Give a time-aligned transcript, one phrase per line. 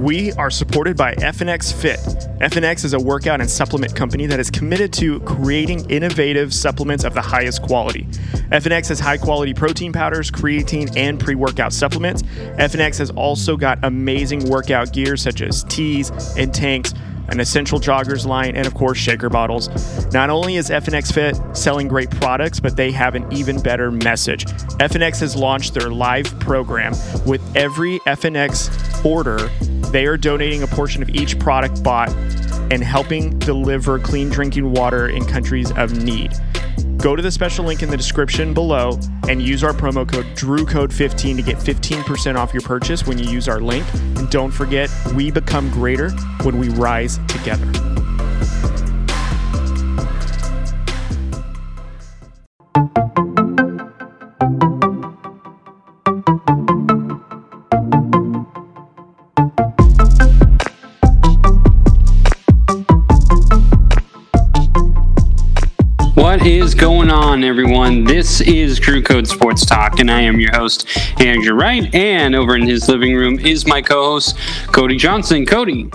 [0.00, 2.00] We are supported by FNX Fit.
[2.40, 7.12] FNX is a workout and supplement company that is committed to creating innovative supplements of
[7.12, 8.04] the highest quality.
[8.50, 12.22] FNX has high quality protein powders, creatine, and pre workout supplements.
[12.22, 16.94] FNX has also got amazing workout gear such as tees and tanks
[17.28, 19.68] an essential joggers line, and of course, shaker bottles.
[20.12, 24.46] Not only is FNX Fit selling great products, but they have an even better message.
[24.80, 26.92] FNX has launched their live program.
[27.26, 29.50] With every FNX order,
[29.92, 32.10] they are donating a portion of each product bought
[32.70, 36.32] and helping deliver clean drinking water in countries of need.
[36.98, 41.36] Go to the special link in the description below and use our promo code DREWCODE15
[41.36, 43.86] to get 15% off your purchase when you use our link.
[44.16, 46.10] And don't forget, we become greater
[46.42, 47.89] when we rise together.
[67.40, 68.04] On, everyone?
[68.04, 70.86] This is Drew Code Sports Talk, and I am your host,
[71.18, 71.94] Andrew Wright.
[71.94, 75.46] And over in his living room is my co host, Cody Johnson.
[75.46, 75.90] Cody.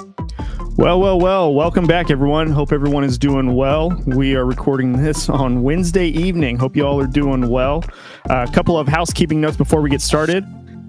[0.76, 2.50] Well, well, well, welcome back, everyone.
[2.50, 3.92] Hope everyone is doing well.
[4.08, 6.58] We are recording this on Wednesday evening.
[6.58, 7.84] Hope you all are doing well.
[8.28, 10.44] Uh, a couple of housekeeping notes before we get started.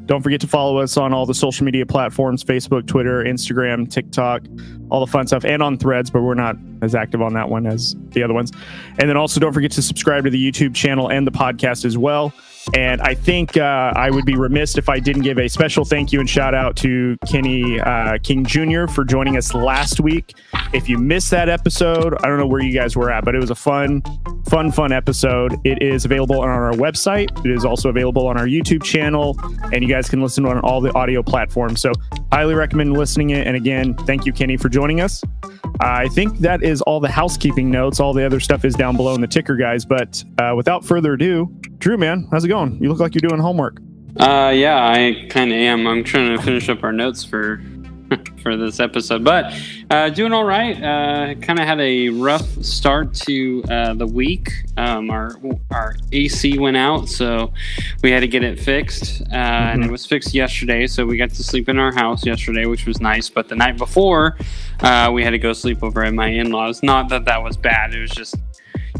[0.06, 4.42] Don't forget to follow us on all the social media platforms Facebook, Twitter, Instagram, TikTok,
[4.88, 7.66] all the fun stuff, and on threads, but we're not as active on that one
[7.66, 8.52] as the other ones.
[8.98, 11.98] And then also don't forget to subscribe to the YouTube channel and the podcast as
[11.98, 12.32] well.
[12.74, 16.12] And I think uh, I would be remiss if I didn't give a special thank
[16.12, 18.86] you and shout out to Kenny uh, King Jr.
[18.86, 20.34] for joining us last week.
[20.72, 23.40] If you missed that episode, I don't know where you guys were at, but it
[23.40, 24.02] was a fun,
[24.48, 25.54] fun, fun episode.
[25.64, 27.44] It is available on our website.
[27.44, 29.38] It is also available on our YouTube channel,
[29.72, 31.80] and you guys can listen on all the audio platforms.
[31.80, 31.92] So,
[32.32, 33.46] highly recommend listening it.
[33.46, 35.22] And again, thank you, Kenny, for joining us.
[35.80, 38.00] I think that is all the housekeeping notes.
[38.00, 39.84] All the other stuff is down below in the ticker, guys.
[39.84, 41.48] But uh, without further ado,
[41.78, 42.82] Drew, man, how's it going?
[42.82, 43.78] You look like you're doing homework.
[44.18, 45.86] Uh, yeah, I kind of am.
[45.86, 47.60] I'm trying to finish up our notes for
[48.42, 49.52] for this episode, but
[49.90, 50.76] uh, doing all right.
[50.76, 54.50] Uh, kind of had a rough start to uh, the week.
[54.76, 55.36] Um, our
[55.70, 57.52] our AC went out, so
[58.02, 59.34] we had to get it fixed, uh, mm-hmm.
[59.34, 60.86] and it was fixed yesterday.
[60.86, 63.28] So we got to sleep in our house yesterday, which was nice.
[63.28, 64.36] But the night before,
[64.80, 66.82] uh, we had to go sleep over at my in-laws.
[66.82, 67.94] Not that that was bad.
[67.94, 68.36] It was just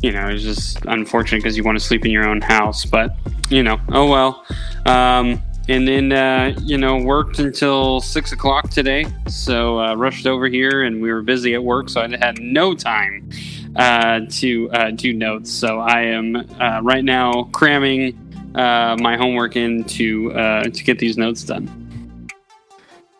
[0.02, 2.84] you know, it's just unfortunate because you want to sleep in your own house.
[2.84, 3.16] But
[3.50, 4.44] you know, oh well.
[4.86, 9.06] Um, and then uh, you know worked until six o'clock today.
[9.28, 12.74] So uh, rushed over here, and we were busy at work, so I had no
[12.74, 13.28] time
[13.76, 15.50] uh, to uh, do notes.
[15.50, 18.16] So I am uh, right now cramming
[18.54, 20.32] uh, my homework in to
[20.70, 21.86] to get these notes done.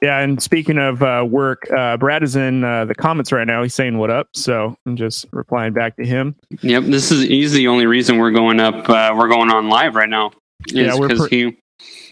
[0.02, 3.62] Yeah, and speaking of uh, work, uh, Brad is in uh, the comments right now.
[3.62, 6.36] He's saying what up, so I'm just replying back to him.
[6.60, 8.88] Yep, this is he's the only reason we're going up.
[8.88, 10.32] Uh, we're going on live right now.
[10.68, 11.58] Yeah, we're pre- he,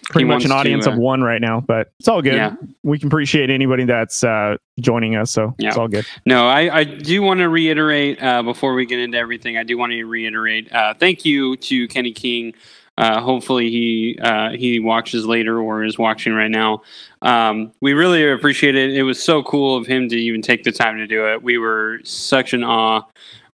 [0.04, 2.34] pretty much an audience to, of uh, one right now, but it's all good.
[2.34, 2.54] Yeah.
[2.82, 5.68] We can appreciate anybody that's uh, joining us, so yeah.
[5.68, 6.06] it's all good.
[6.26, 9.56] No, I, I do want to reiterate uh, before we get into everything.
[9.56, 10.72] I do want to reiterate.
[10.72, 12.54] Uh thank you to Kenny King
[12.96, 16.82] uh, hopefully he uh, he watches later or is watching right now.
[17.22, 18.92] Um, we really appreciate it.
[18.94, 21.42] It was so cool of him to even take the time to do it.
[21.42, 23.02] We were such an awe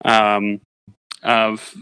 [0.03, 0.59] um,
[1.23, 1.73] of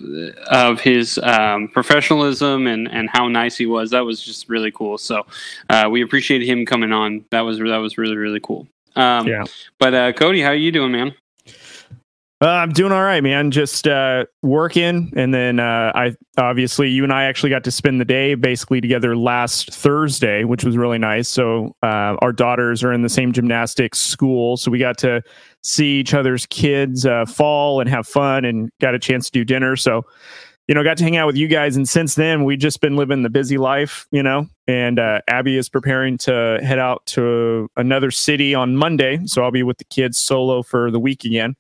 [0.48, 3.92] of his um, professionalism and and how nice he was.
[3.92, 4.98] That was just really cool.
[4.98, 5.26] So
[5.70, 7.26] uh, we appreciate him coming on.
[7.32, 8.68] That was that was really really cool.
[8.96, 9.44] Um, yeah.
[9.80, 11.14] But uh, Cody, how are you doing, man?
[12.40, 13.50] Uh, I'm doing all right, man.
[13.50, 18.00] Just uh, working, and then uh, I obviously you and I actually got to spend
[18.00, 21.28] the day basically together last Thursday, which was really nice.
[21.28, 25.24] So uh, our daughters are in the same gymnastics school, so we got to
[25.68, 29.44] see each other's kids uh, fall and have fun, and got a chance to do
[29.44, 29.76] dinner.
[29.76, 30.06] So
[30.68, 32.98] you know, got to hang out with you guys, and since then we've just been
[32.98, 34.48] living the busy life, you know.
[34.68, 39.52] And uh, Abby is preparing to head out to another city on Monday, so I'll
[39.52, 41.56] be with the kids solo for the week again.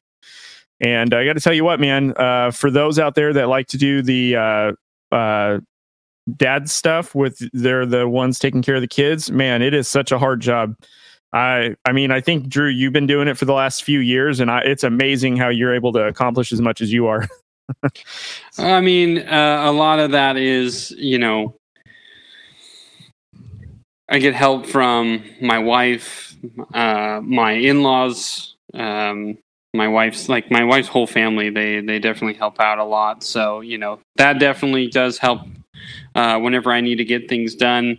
[0.81, 3.67] And I got to tell you what, man, uh, for those out there that like
[3.67, 4.71] to do the uh,
[5.15, 5.59] uh,
[6.35, 10.11] dad stuff with they're the ones taking care of the kids, man, it is such
[10.11, 10.75] a hard job.
[11.33, 14.39] I I mean, I think Drew, you've been doing it for the last few years,
[14.39, 17.27] and I, it's amazing how you're able to accomplish as much as you are.
[18.57, 21.55] I mean, uh, a lot of that is, you know,
[24.09, 26.35] I get help from my wife,
[26.73, 29.37] uh, my in-laws, um,
[29.73, 33.61] my wife's like my wife's whole family they they definitely help out a lot so
[33.61, 35.41] you know that definitely does help
[36.15, 37.97] uh, whenever i need to get things done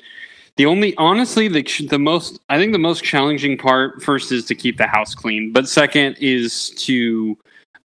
[0.59, 4.55] the only honestly the the most I think the most challenging part first is to
[4.55, 7.39] keep the house clean, but second is to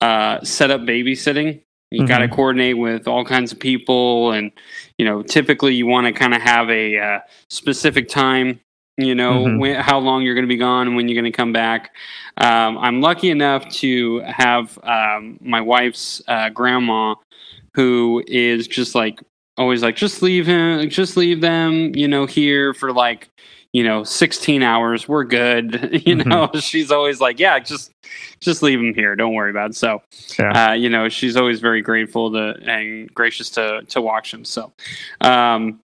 [0.01, 1.61] uh, set up babysitting.
[1.91, 2.09] You Mhm.
[2.09, 4.51] got to coordinate with all kinds of people, and
[4.99, 7.19] you know, typically you want to kind of have a uh,
[7.51, 8.59] specific time.
[8.97, 9.59] You know, Mhm.
[9.59, 11.95] when, how long you're going to be gone and when you're going to come back.
[12.39, 17.17] Um, I'm lucky enough to have um, my wife's uh, grandma,
[17.75, 19.21] who is just like
[19.57, 23.29] always like, just leave him, just leave them, you know, here for like,
[23.73, 25.09] you know, 16 hours.
[25.09, 25.75] We're good.
[26.07, 26.27] you Mhm.
[26.27, 27.91] know, she's always like, yeah, just,
[28.41, 29.17] just leave him here.
[29.17, 29.77] Don't worry about it.
[29.77, 30.03] So,
[30.39, 30.71] Yeah.
[30.71, 34.45] uh, you know, she's always very grateful to and gracious to to watch him.
[34.45, 34.73] So,
[35.21, 35.81] um,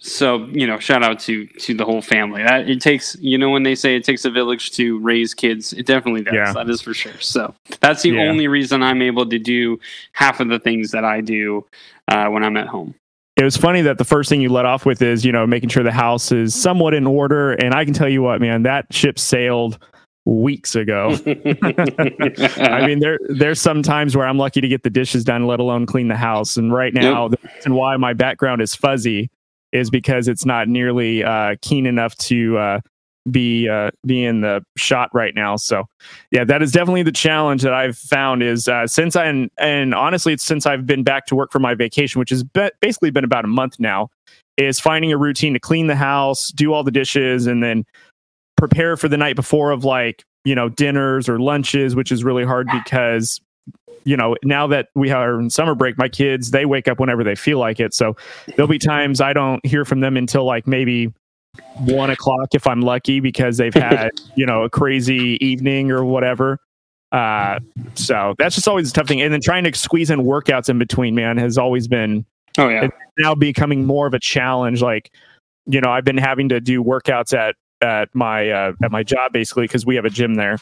[0.00, 2.42] so you know, shout out to to the whole family.
[2.42, 5.72] That it takes, you know, when they say it takes a village to raise kids,
[5.72, 6.34] it definitely does.
[6.34, 6.52] Yeah.
[6.52, 7.18] That is for sure.
[7.20, 8.22] So that's the Yeah.
[8.28, 9.80] only reason I'm able to do
[10.12, 11.64] half of the things that I do
[12.08, 12.94] uh, when I'm at home.
[13.36, 15.68] It was funny that the first thing you let off with is you know making
[15.68, 17.52] sure the house is somewhat in order.
[17.52, 19.78] And i can tell you what man that ship sailed
[20.26, 21.18] weeks ago.
[21.26, 25.60] I mean there there's some times where i'm lucky to get the dishes done let
[25.60, 26.56] alone clean the house.
[26.56, 29.30] And right now the reason why my background is fuzzy
[29.72, 32.80] is because it's not nearly uh, keen enough to uh,
[33.30, 35.56] be uh, be in the shot right now.
[35.56, 35.86] So
[36.34, 39.94] yeah that is definitely the challenge that i've found is uh, since i and, and
[39.94, 43.10] honestly it's since i've been back to work for my vacation which has be- basically
[43.10, 44.08] been about a month now
[44.56, 47.84] is finding a routine to clean the house do all the dishes and then
[48.56, 52.44] prepare for the night before of like you know dinners or lunches which is really
[52.44, 53.40] hard because
[54.04, 57.24] you know now that we are in summer break my kids they wake up whenever
[57.24, 57.94] they feel like it.
[57.94, 58.16] So
[58.48, 61.12] there'll be times i don't hear from them until like maybe
[61.80, 66.58] one o'clock if i'm lucky because they've had you know a crazy evening or whatever.
[67.12, 67.60] Uh
[67.94, 69.22] so that's just always a tough thing.
[69.22, 72.24] And then trying to squeeze in workouts in between man has always been
[72.58, 74.82] oh yeah, now becoming more of a challenge.
[74.82, 75.12] Like
[75.66, 79.32] you know i've been having to do workouts at at my uh, at my job
[79.32, 80.58] basically because we have a gym there.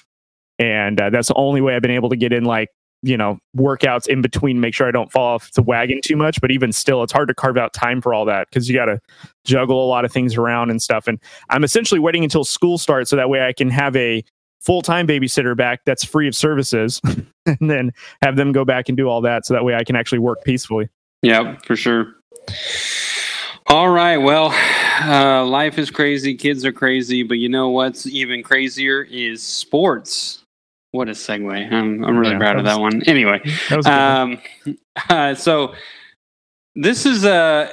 [0.58, 2.68] And uh, that's the only way i've been able to get in like
[3.02, 6.40] you know workouts in between make sure i don't fall off the wagon too much
[6.40, 8.87] but even still it's hard to carve out time for all that because you got
[8.87, 9.00] to
[9.44, 11.19] juggle a lot of things around and stuff and
[11.50, 14.25] i'm essentially waiting until school starts so that way i can have a
[14.60, 17.00] full-time babysitter back that's free of services
[17.46, 17.90] and then
[18.22, 20.43] have them go back and do all that so that way i can actually work
[20.44, 20.88] peacefully
[21.22, 22.16] yeah, for sure.
[23.69, 24.52] All right, well,
[25.02, 30.41] uh, life is crazy, kids are crazy, but you know what's even crazier is sports.
[30.92, 31.72] What a segue!
[31.72, 33.02] I'm I'm really Yeah, proud of that that one.
[33.04, 33.94] Anyway, that was one.
[33.94, 34.38] um,
[35.08, 35.74] uh, so
[36.74, 37.68] this is uh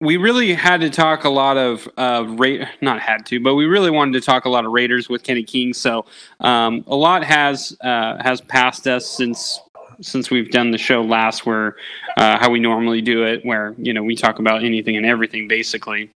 [0.00, 3.66] we really had to talk a lot of uh rate not had to but we
[3.66, 6.04] really wanted to talk a lot of raiders with kenny king so
[6.40, 9.60] um a lot has uh has passed us since
[10.00, 11.76] since we've done the show last where
[12.16, 15.46] uh how we normally do it where you know we talk about anything and everything
[15.46, 16.10] basically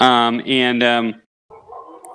[0.00, 1.14] um and um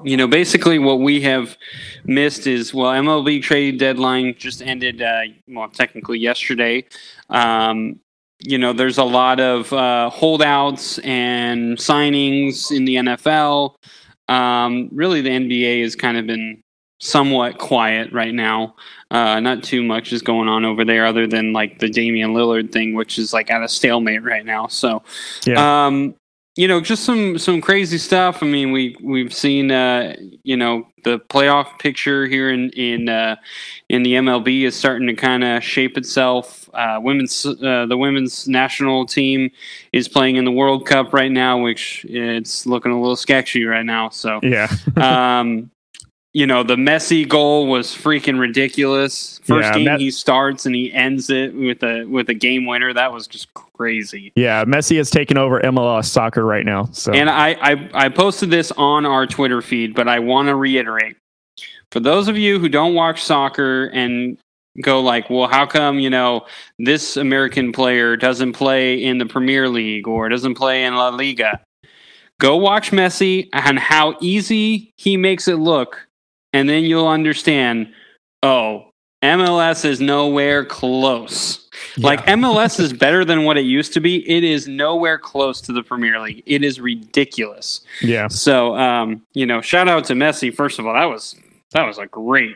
[0.03, 1.57] you know, basically what we have
[2.05, 5.01] missed is well, MLB trade deadline just ended.
[5.01, 6.85] Uh, well, technically yesterday.
[7.29, 7.99] Um,
[8.41, 13.75] you know, there's a lot of uh, holdouts and signings in the NFL.
[14.29, 16.61] Um, really, the NBA has kind of been
[17.01, 18.75] somewhat quiet right now.
[19.11, 22.71] Uh, not too much is going on over there, other than like the Damian Lillard
[22.71, 24.67] thing, which is like at a stalemate right now.
[24.67, 25.01] So,
[25.45, 25.87] Yeah.
[25.87, 26.15] um,
[26.59, 28.43] you know, just some some crazy stuff.
[28.43, 33.37] I mean, we we've seen uh, you know the playoff picture here in in uh,
[33.87, 36.69] in the MLB is starting to kind of shape itself.
[36.73, 39.49] Uh, women's uh, the women's national team
[39.93, 43.85] is playing in the World Cup right now, which it's looking a little sketchy right
[43.85, 44.09] now.
[44.09, 45.71] So, yeah um,
[46.33, 49.39] you know, the Messi goal was freaking ridiculous.
[49.43, 52.65] First Yeah, game Met- he starts and he ends it with a with a game
[52.65, 52.93] winner.
[52.93, 54.31] That was just crazy.
[54.35, 56.85] Yeah, Messi has taken over MLS soccer right now.
[56.91, 60.55] So And I, I, I posted this on our Twitter feed, but I want to
[60.55, 61.15] reiterate
[61.91, 64.37] for those of you who don't watch soccer and
[64.81, 66.45] go like, well, how come you know
[66.77, 71.59] this American player doesn't play in the Premier League or doesn't play in La Liga?
[72.39, 76.07] Go watch Messi and how easy he makes it look,
[76.53, 77.93] and then you'll understand.
[78.41, 78.89] Oh,
[79.23, 81.69] MLS is nowhere close.
[81.97, 84.27] Like MLS is better than what it used to be.
[84.29, 86.43] It is nowhere close to the Premier League.
[86.45, 87.81] It is ridiculous.
[88.01, 90.53] yeah, So, um, you know, shout out to Messi.
[90.53, 91.35] First of all, that was
[91.71, 92.55] that was a great,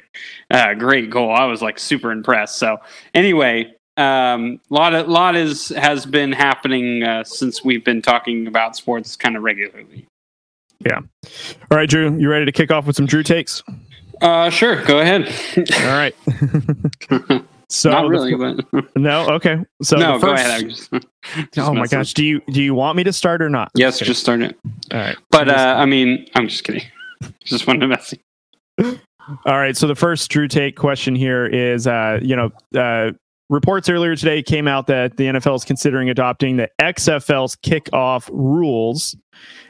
[0.50, 1.31] uh, great goal.
[1.31, 2.57] I was like super impressed.
[2.57, 2.77] So,
[3.13, 8.47] anyway, um, a lot of lot is has been happening uh, since we've been talking
[8.47, 10.07] about sports kind of regularly.
[10.92, 13.63] All right, Drew, you ready to kick off with some Drew takes?
[14.22, 15.27] Uh, sure, go ahead.
[15.82, 16.15] All right.
[17.70, 19.27] So Not really, fir- but no.
[19.32, 19.58] Okay.
[19.82, 20.70] So no, the go ahead.
[20.70, 20.92] Just,
[21.51, 22.13] just oh my gosh.
[22.13, 23.72] Do you do you want me to start or not?
[23.74, 24.06] Yes, Okay.
[24.06, 24.56] just start it.
[24.92, 25.18] all right.
[25.32, 26.84] But uh, I mean, I'm just kidding.
[27.44, 28.13] just wanted to mess.
[28.80, 29.75] All right.
[29.75, 33.13] So the first Drew take question here is, uh, you know, uh,
[33.50, 39.15] reports earlier today came out that the NFL is considering adopting the XFL's kickoff rules.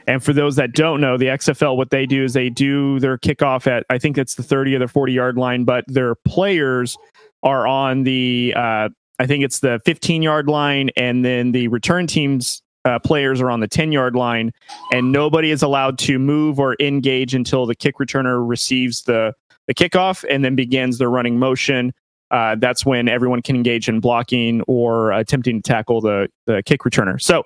[0.06, 3.18] And for those that don't know, the XFL, what they do is they do their
[3.18, 6.96] kickoff at, I think it's the 30 or the 40 yard line, but their players
[7.42, 8.88] are on the, uh,
[9.18, 12.60] I think it's the 15 yard line, and then the return teams.
[12.86, 14.52] Uh, players are on the 10 yard line,
[14.92, 19.32] and nobody is allowed to move or engage until the kick returner receives the
[19.66, 21.94] the kickoff and then begins their running motion.
[22.34, 26.80] Uh, that's when everyone can engage in blocking or attempting to tackle the, the kick
[26.80, 27.22] returner.
[27.22, 27.44] So,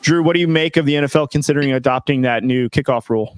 [0.00, 3.36] Drew, what do you make of the NFL considering adopting that new kickoff rule?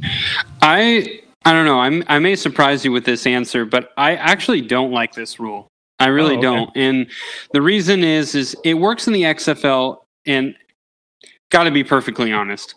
[0.61, 1.80] I I don't know.
[1.80, 5.68] I'm I may surprise you with this answer, but I actually don't like this rule.
[5.99, 6.42] I really Oh, okay.
[6.42, 6.71] don't.
[6.76, 7.06] And
[7.52, 10.54] the reason is is it works in the XFL and
[11.50, 12.75] got to be perfectly honest.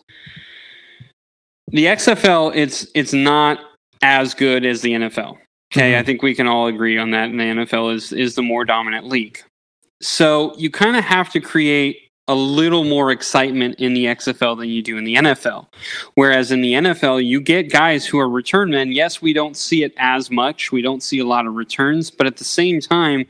[1.68, 3.58] The XFL it's it's not
[4.02, 5.36] as good as the NFL.
[5.76, 5.98] Okay.
[5.98, 8.64] I think we can all agree on that and the NFL is is the more
[8.64, 9.42] dominant league.
[10.00, 14.68] So you kind of have to create a little more excitement in the XFL than
[14.68, 15.68] you do in the NFL.
[16.14, 18.90] Whereas in the NFL, you get guys who are return men.
[18.90, 20.72] Yes, we don't see it as much.
[20.72, 23.26] We don't see a lot of returns, but at the same time,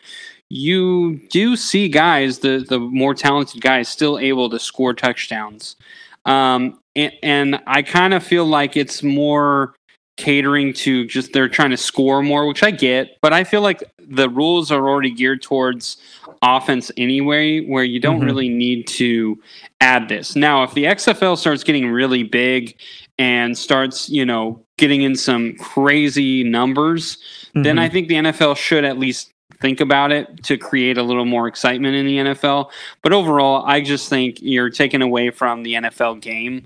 [0.48, 5.76] you do see guys, the the more talented guys, still able to score touchdowns.
[6.24, 9.74] Um, and, and I kind of feel like it's more
[10.16, 13.82] catering to just they're trying to score more, which I get, but I feel like
[13.98, 15.98] the rules are already geared towards
[16.42, 18.26] offense anyway, where you don't Mhm.
[18.26, 19.38] really need to
[19.80, 20.34] add this.
[20.36, 22.74] Now, if the XFL starts getting really big
[23.18, 27.18] and starts, you know, getting in some crazy numbers,
[27.54, 27.80] then Mhm.
[27.80, 31.48] I think the NFL should at least think about it to create a little more
[31.48, 32.70] excitement in the NFL.
[33.02, 36.64] But overall, I just think you're taking away from the NFL game.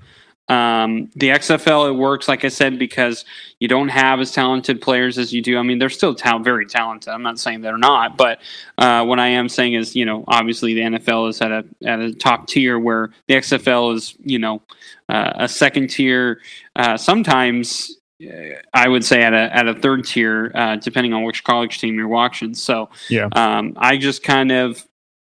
[0.50, 3.24] Um, the XFL it works, like I said, because
[3.60, 5.56] you don't have as talented players as you do.
[5.56, 7.08] I mean, they're still tal- very talented.
[7.12, 8.40] I'm not saying they're not, but
[8.76, 12.00] uh, what I am saying is, you know, obviously the NFL is at a at
[12.00, 14.60] a top tier where the XFL is, you know,
[15.08, 16.40] uh, a second tier.
[16.74, 18.32] Uh, sometimes uh,
[18.74, 21.94] I would say at a at a third tier, uh, depending on which college team
[21.96, 22.54] you're watching.
[22.54, 23.28] So Yeah.
[23.32, 24.84] um, I just kind of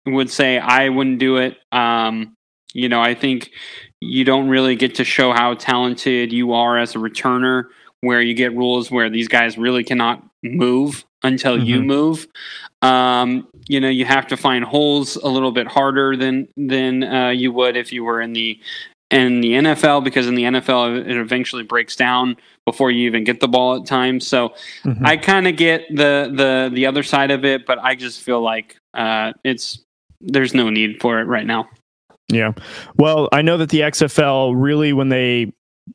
[0.07, 1.59] would say I wouldn't do it.
[1.71, 2.35] Um,
[2.73, 3.51] you know, I think
[4.03, 7.65] you don't really get to show how talented you are as a returner,
[8.01, 11.87] where you get rules where these guys really cannot move until you Mhm.
[11.87, 12.27] move.
[12.83, 17.29] Um, you know, you have to find holes a little bit harder than than uh,
[17.31, 18.59] you would if you were in the
[19.11, 23.41] in the NFL because in the NFL it eventually breaks down before you even get
[23.41, 24.27] the ball at times.
[24.27, 24.55] So
[24.85, 25.07] Mhm.
[25.07, 28.41] I kind of get the the the other side of it, but I just feel
[28.41, 29.79] like uh, it's
[30.21, 31.69] there's no need for it right now.
[32.33, 32.53] Yeah.
[32.97, 35.53] Well, I know that the XFL really, when they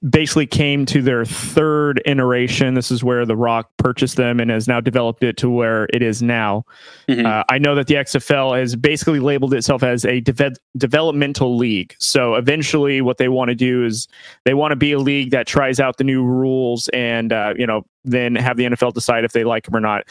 [0.10, 4.67] basically came to their third iteration, this is where The Rock purchased them and has
[4.67, 6.65] now developed it to where it is now.
[7.08, 7.25] Mhm.
[7.25, 11.96] Uh, I know that the XFL has basically labeled itself as a deve- developmental league.
[12.00, 14.10] So eventually, what they want to do is
[14.44, 17.65] they want to be a league that tries out the new rules and, uh, you
[17.65, 20.03] know, then have the NFL decide if they like them or not.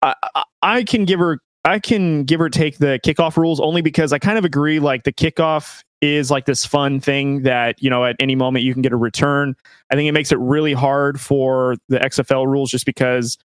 [0.00, 0.14] I,
[0.62, 4.18] I can give her I can give or take the kickoff rules only because I
[4.18, 4.78] kind of agree.
[4.78, 8.72] Like the kickoff is like this fun thing that you know at any moment you
[8.72, 9.56] can get a return.
[9.90, 13.36] I think it makes it really hard for the XFL rules just because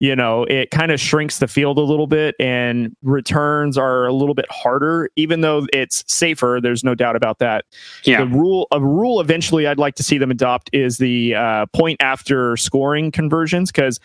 [0.00, 4.12] you know it kind of shrinks the field a little bit and returns are a
[4.12, 5.08] little bit harder.
[5.14, 7.64] Even though it's safer, there's no doubt about that.
[8.04, 8.24] Yeah.
[8.24, 12.02] The rule a rule eventually I'd like to see them adopt is the uh, point
[12.02, 14.00] after scoring conversions because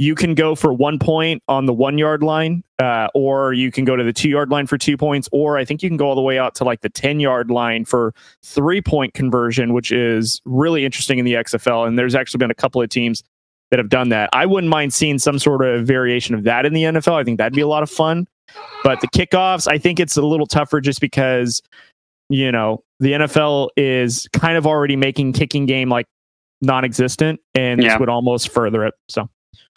[0.00, 3.84] you can go for one point on the one yard line, uh, or you can
[3.84, 6.08] go to the two yard line for two points, or I think you can go
[6.08, 9.92] all the way out to like the 10 yard line for three point conversion, which
[9.92, 11.86] is really interesting in the XFL.
[11.86, 13.22] And there's actually been a couple of teams
[13.70, 14.30] that have done that.
[14.32, 17.12] I wouldn't mind seeing some sort of variation of that in the NFL.
[17.20, 18.26] I think that'd be a lot of fun.
[18.82, 21.60] But the kickoffs, I think it's a little tougher just because,
[22.30, 26.06] you know, the NFL is kind of already making kicking game like
[26.62, 27.90] non existent, and Yeah.
[27.90, 28.94] this would almost further it.
[29.10, 29.28] So.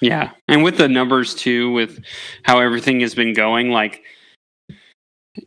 [0.04, 2.04] Yeah, and with the numbers too, with
[2.44, 4.04] how everything has been going, like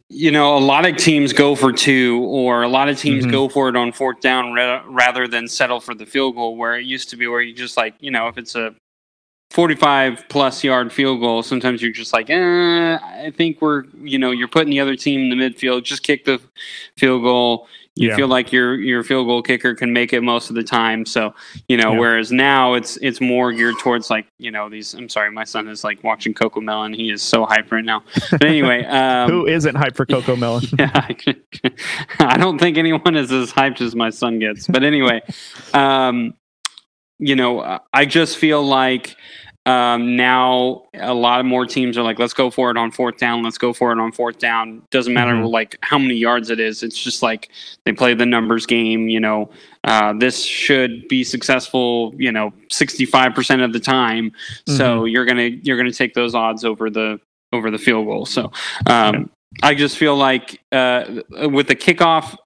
[0.09, 3.31] you know, a lot of teams go for two, or a lot of teams Mhm.
[3.31, 6.57] go for it on fourth down ra- rather than settle for the field goal.
[6.57, 8.75] Where it used to be, where you just like, you know, if it's a
[9.53, 14.33] forty-five plus yard field goal, sometimes you're just like, eh, I think we're, you know,
[14.33, 15.85] you're putting the other team in the midfield.
[15.85, 16.41] Just kick the
[16.99, 17.69] field goal.
[17.99, 18.17] You Yeah.
[18.17, 21.07] feel like your your field goal kicker can make it most of the time.
[21.07, 21.35] So
[21.69, 21.99] you know, Yeah.
[21.99, 24.93] whereas now it's it's more geared towards like you know these.
[24.93, 26.95] I'm sorry, my son is like watching Cocomelon.
[26.95, 28.03] He is so hyped right now.
[28.31, 30.63] But anyway, um, Who isn't hyped for Cocomelon?
[30.79, 31.75] yeah, I,
[32.35, 34.67] I don't think anyone is as hyped as my son gets.
[34.67, 35.23] But anyway,
[35.73, 36.35] um,
[37.19, 39.17] you know, I just feel like
[39.67, 43.19] um, now a lot of more teams are like, let's go for it on fourth
[43.19, 43.43] down.
[43.43, 44.83] Let's go for it on fourth down.
[44.91, 45.51] Doesn't matter Mhm.
[45.51, 46.83] like how many yards it is.
[46.83, 47.51] It's just like
[47.85, 49.09] they play the numbers game.
[49.09, 49.51] You know,
[49.85, 52.15] uh, this should be successful.
[52.17, 54.33] You know, sixty five percent of the time.
[54.67, 57.21] So you're gonna you're gonna take those odds over the
[57.53, 58.27] over the field goal.
[58.27, 58.51] So
[58.87, 59.31] um,
[59.63, 61.05] I just feel like uh,
[61.51, 62.37] with the kickoff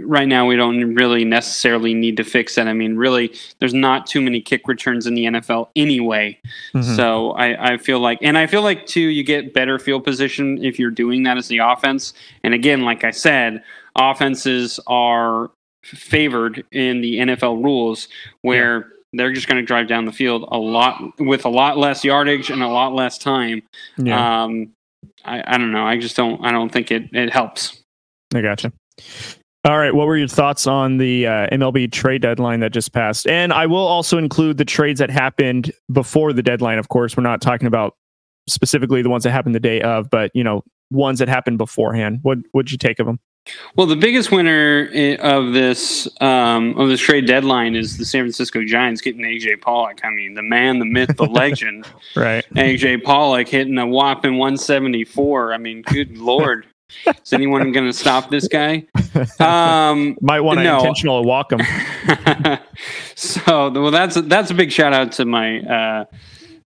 [0.00, 2.66] right now, we don't really necessarily need to fix it.
[2.66, 6.38] I mean, really, there's not too many kick returns in the NFL anyway.
[6.74, 6.96] Mhm.
[6.96, 10.62] So I, I feel like, and I feel like too, you get better field position
[10.64, 12.12] if you're doing that as the offense.
[12.44, 13.62] And again, like I said,
[13.96, 15.50] offenses are
[15.84, 18.08] favored in the NFL rules
[18.42, 18.92] where.
[19.14, 22.50] They're just going to drive down the field a lot with a lot less yardage
[22.50, 23.62] and a lot less time.
[23.96, 24.72] yeah, Um,
[25.24, 25.86] I, I don't know.
[25.86, 26.44] I just don't.
[26.44, 27.80] I don't think it, it helps.
[28.34, 28.70] I gotcha.
[29.64, 33.26] All right, what were your thoughts on the uh, MLB trade deadline that just passed?
[33.26, 36.78] And I will also include the trades that happened before the deadline.
[36.78, 37.96] Of course, we're not talking about
[38.48, 42.20] specifically the ones that happened the day of, but you know, ones that happened beforehand.
[42.22, 43.18] What what'd you take of them?
[43.76, 44.88] Well, the biggest winner
[45.20, 50.00] of this um, of this trade deadline is the San Francisco Giants getting AJ Pollock.
[50.04, 52.44] I mean, the man, the myth, the legend, Right.
[52.54, 55.52] AJ Pollock hitting a whopping 174.
[55.52, 56.66] I mean, good lord,
[57.06, 58.86] is anyone going to stop this guy?
[59.40, 60.78] Um, Might want to No.
[60.78, 61.60] intentional walk him.
[63.14, 66.04] so well that's that's a big shout out to my uh,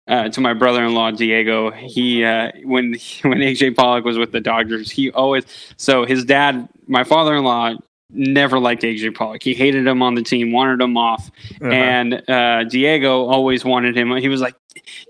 [0.08, 1.72] uh, to my brother-in-law Diego.
[1.72, 5.46] He uh, when when AJ Pollock was with the Dodgers, he always
[5.78, 7.76] so his dad, my father-in-law,
[8.12, 9.44] never liked AJ Pollock.
[9.44, 11.30] He hated him on the team, wanted him off,
[11.62, 11.72] Uh-huh.
[11.72, 14.16] and uh, Diego always wanted him.
[14.18, 14.56] He was like,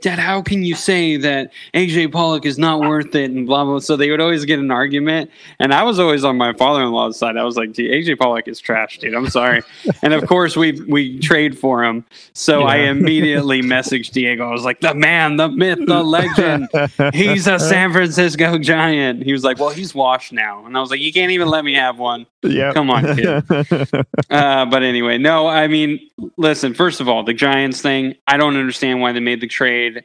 [0.01, 3.79] "Dad, how can you say that AJ Pollock is not worth it?" And blah blah.
[3.79, 7.38] So they would always get an argument, and I was always on my father-in-law's side.
[7.38, 9.13] I was like, "Dude, "AJ Pollock is trash, dude.
[9.13, 9.61] I'm sorry."
[10.01, 12.05] and of course, we we trade for him.
[12.33, 14.47] So I immediately messaged Diego.
[14.47, 16.69] I was like, "The man, the myth, the legend.
[17.13, 20.89] He's a San Francisco Giant." He was like, "Well, he's washed now," and I was
[20.89, 22.73] like, "You can't even let me have one." yeah.
[22.73, 23.43] Come on, kid.
[24.29, 25.99] Uh, but anyway, no, I mean,
[26.38, 30.04] listen, first of all, the Giants thing, I don't understand why they made the trade.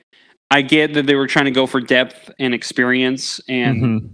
[0.51, 3.40] I get that they were trying to go for depth and experience.
[3.49, 4.11] And Mhm.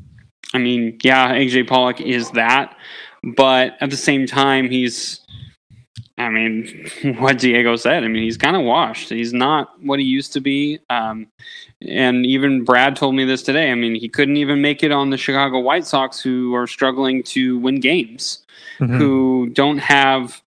[0.55, 2.77] I mean, yeah, AJ Pollock is that.
[3.37, 5.21] But at the same time, he's,
[6.19, 6.87] I mean,
[7.19, 9.09] what Diego said, I mean, he's kind of washed.
[9.11, 10.79] He's not what he used to be.
[10.91, 11.27] Um,
[11.87, 13.71] and even Brad told me this today.
[13.71, 17.23] I mean, he couldn't even make it on the Chicago White Sox, who are struggling
[17.35, 18.45] to win games
[18.79, 18.97] Mhm.
[18.99, 20.41] who don't have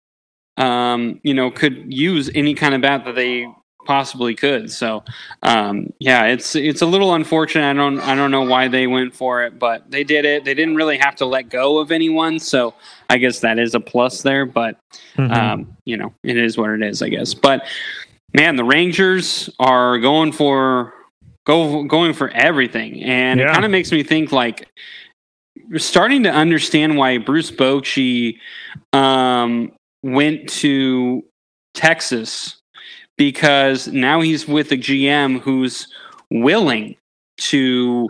[0.57, 3.47] um you know could use any kind of bat that they
[3.85, 4.71] possibly could.
[4.71, 5.03] So
[5.43, 7.69] um yeah it's it's a little unfortunate.
[7.69, 10.43] I don't i don't know why they went for it but they did it.
[10.45, 12.39] They didn't really have to let go of anyone.
[12.39, 12.73] So
[13.09, 14.77] i guess that is a plus there but
[15.17, 15.31] Mhm.
[15.31, 17.33] um you know it is what it is i guess.
[17.33, 17.65] But
[18.35, 20.93] man the rangers are going for
[21.45, 23.03] go going for everything.
[23.03, 24.67] And it kind of makes me think like
[25.77, 28.37] starting to understand why Bruce Bochy
[28.93, 29.71] um,
[30.03, 31.23] went to
[31.73, 32.57] Texas
[33.23, 35.87] because now he's with a GM who's
[36.29, 36.93] willing
[37.37, 38.09] to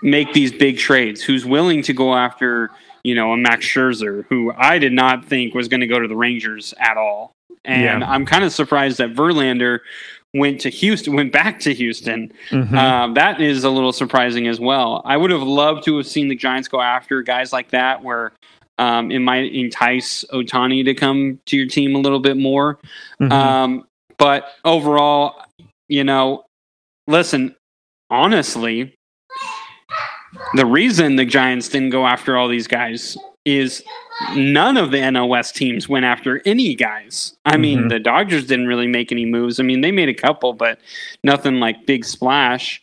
[0.00, 2.70] make these big trades, who's willing to go after,
[3.02, 6.06] you know, a Max Scherzer, who I did not think was going to go to
[6.06, 7.32] the Rangers at all.
[7.64, 8.08] And Yeah.
[8.10, 9.80] I'm kind of surprised that Verlander
[10.34, 12.32] went to Houston, went back to Houston.
[12.50, 12.74] Mhm.
[12.76, 15.02] Um, that is a little surprising as well.
[15.04, 18.30] I would have loved to have seen the Giants go after guys like that, where
[18.78, 22.78] um, it might entice Ohtani to come to your team a little bit more.
[23.20, 23.30] Mhm.
[23.30, 23.84] Um,
[24.22, 25.42] but overall,
[25.88, 26.44] you know,
[27.08, 27.56] listen,
[28.08, 28.94] honestly,
[30.54, 33.82] the reason the Giants didn't go after all these guys is
[34.36, 37.34] none of the NOS teams went after any guys.
[37.44, 37.88] I mean, Mhm.
[37.88, 39.58] the Dodgers didn't really make any moves.
[39.58, 40.78] I mean, they made a couple, but
[41.24, 42.80] nothing like big splash.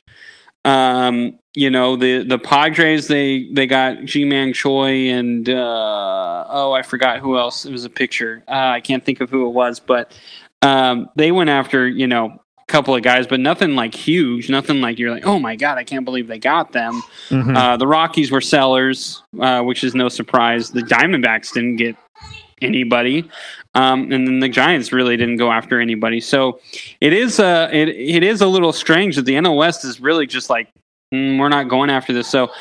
[0.66, 6.82] Um, you know, the the Padres they they got Ji-Man Choi and uh, oh I
[6.82, 7.66] forgot who else.
[7.66, 8.44] It was a picture.
[8.48, 10.12] Uh, I can't think of who it was, but
[10.62, 12.26] um, they went after you know
[12.60, 14.50] a couple of guys, but nothing like huge.
[14.50, 17.02] Nothing like you're like oh my god I can't believe they got them.
[17.30, 17.56] Mhm.
[17.56, 20.70] Uh, the Rockies were sellers, uh, which is no surprise.
[20.72, 21.96] The Diamondbacks didn't get
[22.62, 23.30] anybody,
[23.76, 26.20] um, and then the Giants really didn't go after anybody.
[26.20, 26.60] So
[27.00, 30.28] it is uh, it it is a little strange that the NL West is really
[30.28, 30.68] just like
[31.14, 32.28] "Mm, we're not going after this.
[32.28, 32.52] So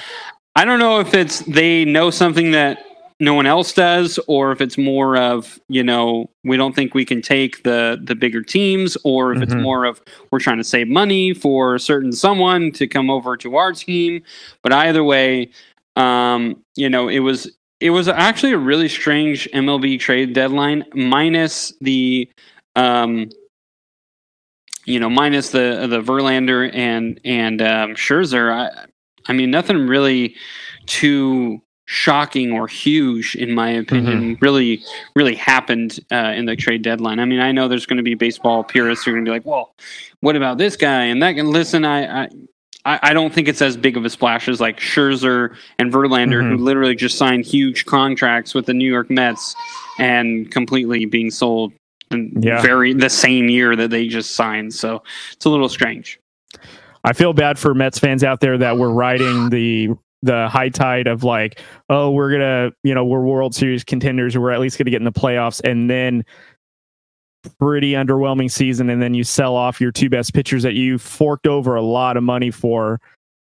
[0.54, 2.84] I don't know if it's they know something that
[3.20, 7.04] no one else does, or if it's more of you know we don't think we
[7.04, 9.42] can take the the bigger teams, or if mm-hmm.
[9.44, 10.00] it's more of
[10.30, 14.22] we're trying to save money for a certain someone to come over to our team.
[14.62, 15.50] But either way,
[15.96, 17.50] um, you know, it was
[17.80, 22.30] it was actually a really strange MLB trade deadline, minus the
[22.76, 23.30] um,
[24.84, 28.52] you know, minus the the Verlander and and um, Scherzer.
[28.52, 28.86] I,
[29.26, 30.36] I mean, nothing really
[30.86, 34.44] too shocking or huge, in my opinion, mm-hmm.
[34.44, 34.82] really,
[35.16, 37.18] really happened uh, in the trade deadline.
[37.18, 39.32] I mean, I know there's going to be baseball purists who are going to be
[39.32, 39.74] like, "Well,
[40.20, 42.28] what about this guy and that?" And listen, I, I
[42.84, 46.56] I, don't think it's as big of a splash as like Scherzer and Verlander, mm-hmm.
[46.56, 49.54] who literally just signed huge contracts with the New York Mets
[49.98, 51.72] and completely being sold
[52.10, 52.62] yeah.
[52.62, 54.72] very the same year that they just signed.
[54.72, 56.18] So it's a little strange.
[57.04, 59.90] I feel bad for Mets fans out there that were riding the
[60.22, 64.50] the high tide of like, oh, we're gonna, you know, we're World Series contenders, we're
[64.50, 66.24] at least gonna get in the playoffs, and then
[67.60, 71.46] pretty underwhelming season, and then you sell off your two best pitchers that you forked
[71.46, 73.00] over a lot of money for.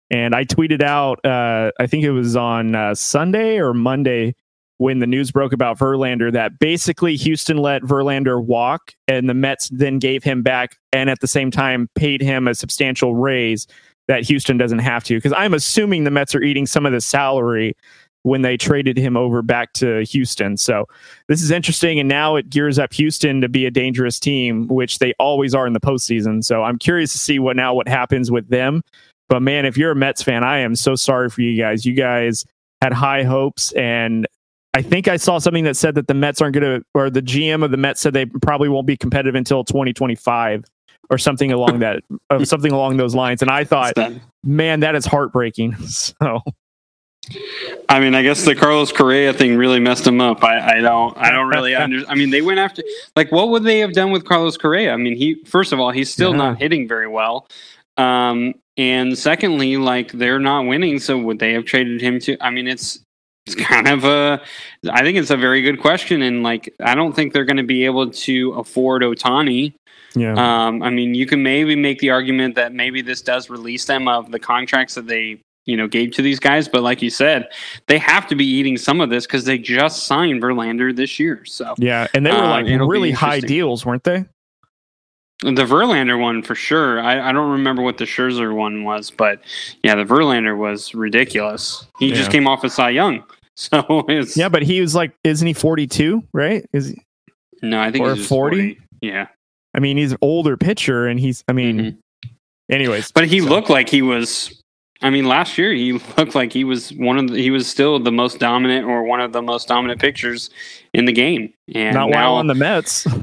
[0.09, 4.35] And I tweeted out, uh, I think it was on uh, Sunday or Monday
[4.77, 9.69] when the news broke about Verlander that basically Houston let Verlander walk, and the Mets
[9.69, 13.67] then gave him back, and at the same time paid him a substantial raise
[14.07, 15.15] that Houston doesn't have to.
[15.15, 17.75] Because I'm assuming the Mets are eating some of the salary
[18.23, 20.57] when they traded him over back to Houston.
[20.57, 20.85] So
[21.27, 21.99] this is interesting.
[21.99, 25.65] And now it gears up Houston to be a dangerous team, which they always are
[25.65, 26.43] in the postseason.
[26.43, 28.81] So I'm curious to see what now what happens with them.
[29.29, 31.85] But man, if you're a Mets fan, I am so sorry for you guys.
[31.85, 32.45] You guys
[32.81, 34.27] had high hopes and
[34.73, 37.21] I think I saw something that said that the Mets aren't going to, or the
[37.21, 40.65] GM of the Mets said they probably won't be competitive until 2025
[41.09, 43.41] or something along that, uh, something along those lines.
[43.41, 43.93] And I thought,
[44.43, 45.75] man, that is heartbreaking.
[45.87, 46.41] So,
[47.89, 50.43] I mean, I guess the Carlos Correa thing really messed him up.
[50.43, 52.11] I, I don't, I don't really understand.
[52.11, 52.83] I mean, they went after,
[53.15, 54.93] like, what would they have done with Carlos Correa?
[54.93, 56.37] I mean, he, first of all, he's still yeah.
[56.37, 57.47] not hitting very well.
[57.97, 60.99] Um, and secondly, like, they're not winning.
[60.99, 62.99] So would they have traded him to, I mean, it's,
[63.45, 64.41] it's kind of a,
[64.89, 66.21] I think it's a very good question.
[66.21, 69.73] And, like, I don't think they're going to be able to afford Ohtani.
[70.17, 70.33] Yeah.
[70.33, 74.07] Um, I mean, you can maybe make the argument that maybe this does release them
[74.07, 76.67] of the contracts that they, you know, gave to these guys.
[76.67, 77.49] But like you said,
[77.87, 81.43] they have to be eating some of this because they just signed Verlander this year.
[81.45, 84.25] So yeah, and they were like uh, really high deals, weren't they?
[85.41, 86.99] The Verlander one for sure.
[86.99, 89.41] I, I don't remember what the Scherzer one was, but
[89.83, 91.85] yeah, the Verlander was ridiculous.
[91.99, 92.15] He yeah.
[92.15, 93.23] just came off a of Cy Young,
[93.55, 94.49] so it's yeah.
[94.49, 96.23] But he was like, isn't he forty two?
[96.33, 96.65] Right?
[96.73, 97.03] Is he?
[97.61, 98.57] No, I think or he's 40?
[98.57, 98.79] 40.
[99.01, 99.27] Yeah.
[99.75, 101.43] I mean, he's an older pitcher, and he's.
[101.47, 102.29] I mean, mm-hmm.
[102.71, 103.11] anyways.
[103.11, 103.47] But he so.
[103.47, 104.61] looked like he was.
[105.01, 107.99] I mean, last year he looked like he was one of the, he was still
[107.99, 110.49] the most dominant or one of the most dominant pitchers
[110.93, 111.53] in the game.
[111.73, 113.07] And not now, while on the Mets.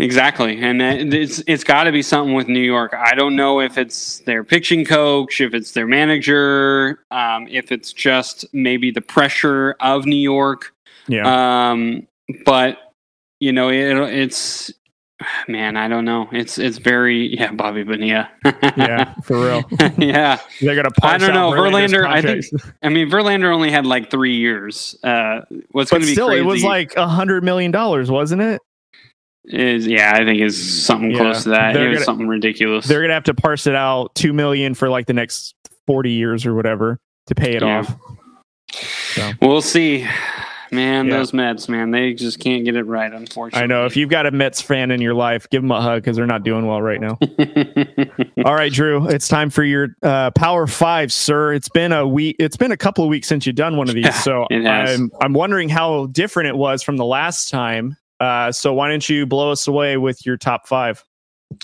[0.00, 2.94] Exactly, and it's it's got to be something with New York.
[2.94, 7.92] I don't know if it's their pitching coach, if it's their manager, um, if it's
[7.92, 10.72] just maybe the pressure of New York.
[11.08, 11.70] Yeah.
[11.70, 12.06] Um,
[12.44, 12.94] but
[13.40, 14.72] you know, it, it's
[15.48, 16.28] Man, I don't know.
[16.30, 18.30] It's it's very yeah, Bobby Bonilla.
[18.44, 19.64] yeah, for real.
[19.98, 20.90] yeah, they're gonna.
[21.02, 22.06] I don't know Verlander.
[22.06, 22.44] I think.
[22.82, 24.96] I mean, Verlander only had like three years.
[25.02, 25.40] Uh,
[25.72, 26.28] what's going to be still?
[26.28, 28.62] Crazy, it was like a hundred million dollars, wasn't it?
[29.44, 31.74] Is yeah, I think it's something yeah, close to that.
[31.74, 32.86] It was gonna, something ridiculous.
[32.86, 35.54] They're gonna have to parse it out two million for like the next
[35.86, 37.78] forty years or whatever to pay it yeah.
[37.78, 37.96] off.
[39.14, 39.32] So.
[39.42, 40.06] We'll see.
[40.70, 41.18] Man, yeah.
[41.18, 43.62] those Mets, man, they just can't get it right, unfortunately.
[43.62, 43.86] I know.
[43.86, 46.26] If you've got a Mets fan in your life, give them a hug because they're
[46.26, 47.18] not doing well right now.
[48.44, 51.52] All right, Drew, it's time for your uh, Power Five, sir.
[51.52, 52.36] It's been a week.
[52.38, 55.10] It's been a couple of weeks since you've done one of these, yeah, so I'm
[55.20, 57.96] I'm wondering how different it was from the last time.
[58.20, 61.04] Uh, so why don't you blow us away with your top five?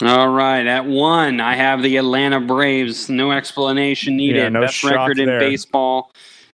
[0.01, 3.11] All right, at one, I have the Atlanta Braves.
[3.11, 4.38] No explanation needed.
[4.38, 5.38] Yeah, no Best record in there.
[5.38, 6.12] baseball.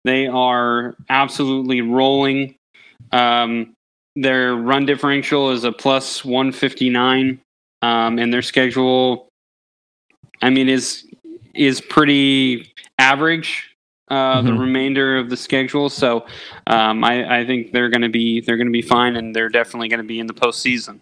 [0.09, 2.55] They are absolutely rolling.
[3.13, 3.75] Um,
[4.17, 7.39] their run differential is a plus 159,
[7.83, 9.29] um, and their schedule,
[10.41, 11.07] I mean, is
[11.55, 13.77] is pretty average.
[14.11, 14.47] Uh, mm-hmm.
[14.47, 16.25] The remainder of the schedule, so
[16.67, 19.51] um, I, I think they're going to be they're going to be fine, and they're
[19.51, 21.01] definitely going to be in the postseason.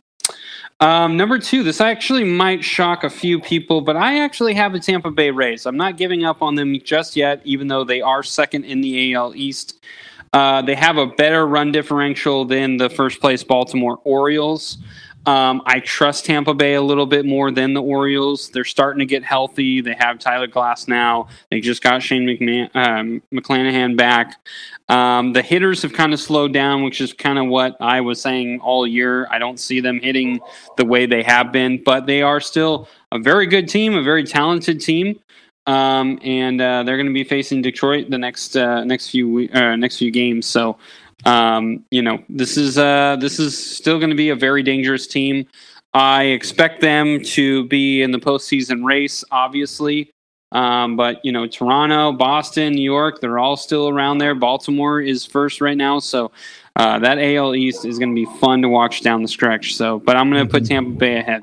[0.78, 4.80] Um, number two, this actually might shock a few people, but I actually have the
[4.80, 5.64] Tampa Bay Rays.
[5.64, 9.14] I'm not giving up on them just yet, even though they are second in the
[9.14, 9.82] AL East.
[10.34, 14.76] Uh, they have a better run differential than the first place Baltimore Orioles.
[15.24, 18.50] Um, I trust Tampa Bay a little bit more than the Orioles.
[18.50, 19.80] They're starting to get healthy.
[19.80, 21.28] They have Tyler Glasnow.
[21.50, 24.36] They just got Shane McMahon, um, McClanahan back.
[24.88, 28.20] Um, the hitters have kind of slowed down, which is kind of what I was
[28.20, 29.26] saying all year.
[29.30, 30.40] I don't see them hitting
[30.76, 34.24] the way they have been, but they are still a very good team, a very
[34.24, 35.18] talented team.
[35.66, 39.74] Um, and uh, they're going to be facing Detroit the next uh, next few uh,
[39.74, 40.46] next few games.
[40.46, 40.78] So
[41.24, 45.06] um, you know, this is uh, this is still going to be a very dangerous
[45.06, 45.46] team.
[45.94, 50.12] I expect them to be in the postseason race, obviously.
[50.52, 54.34] Um, but you know, Toronto, Boston, New York, they're all still around there.
[54.34, 56.30] Baltimore is first right now, so
[56.76, 59.74] uh, that AL East is going to be fun to watch down the stretch.
[59.74, 60.68] So, but I'm going to put mm-hmm.
[60.68, 61.42] Tampa Bay ahead.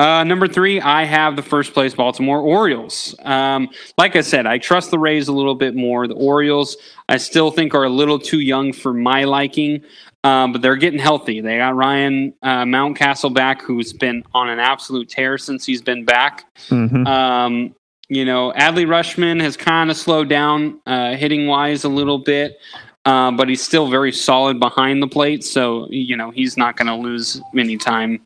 [0.00, 3.14] Uh, number three, I have the first place Baltimore Orioles.
[3.22, 3.68] Um,
[3.98, 6.08] like I said, I trust the Rays a little bit more.
[6.08, 6.78] The Orioles,
[7.10, 9.82] I still think, are a little too young for my liking,
[10.24, 11.42] um, but they're getting healthy.
[11.42, 16.06] They got Ryan uh, Mountcastle back, who's been on an absolute tear since he's been
[16.06, 16.46] back.
[16.70, 17.06] Mm-hmm.
[17.06, 17.74] Um,
[18.10, 22.58] you know, Adley Rutschman has kind of slowed down uh, hitting wise a little bit.
[23.06, 26.86] Uh, but he's still very solid behind the plate, so you know he's not going
[26.86, 28.20] to lose any time.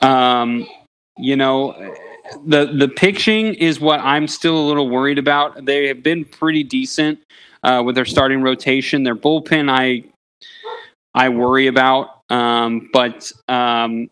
[0.00, 0.66] Um,
[1.18, 1.94] you know,
[2.46, 5.66] the the pitching is what I'm still a little worried about.
[5.66, 7.18] They have been pretty decent
[7.62, 9.02] uh, with their starting rotation.
[9.02, 10.04] Their bullpen, I
[11.14, 14.08] I worry about, um, but um,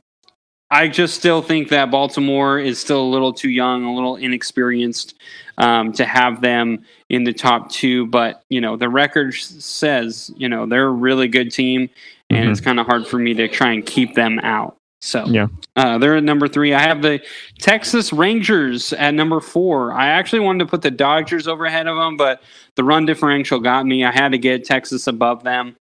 [0.74, 5.14] I just still think that Baltimore is still a little too young, a little inexperienced
[5.56, 8.06] um, to have them in the top two.
[8.06, 11.88] But you know, the record says you know they're a really good team,
[12.28, 12.50] and mm-hmm.
[12.50, 14.76] it's kind of hard for me to try and keep them out.
[15.00, 16.74] So yeah, uh, they're at number three.
[16.74, 17.20] I have the
[17.60, 19.92] Texas Rangers at number four.
[19.92, 22.42] I actually wanted to put the Dodgers over ahead of them, but
[22.74, 24.04] the run differential got me.
[24.04, 25.76] I had to get Texas above them.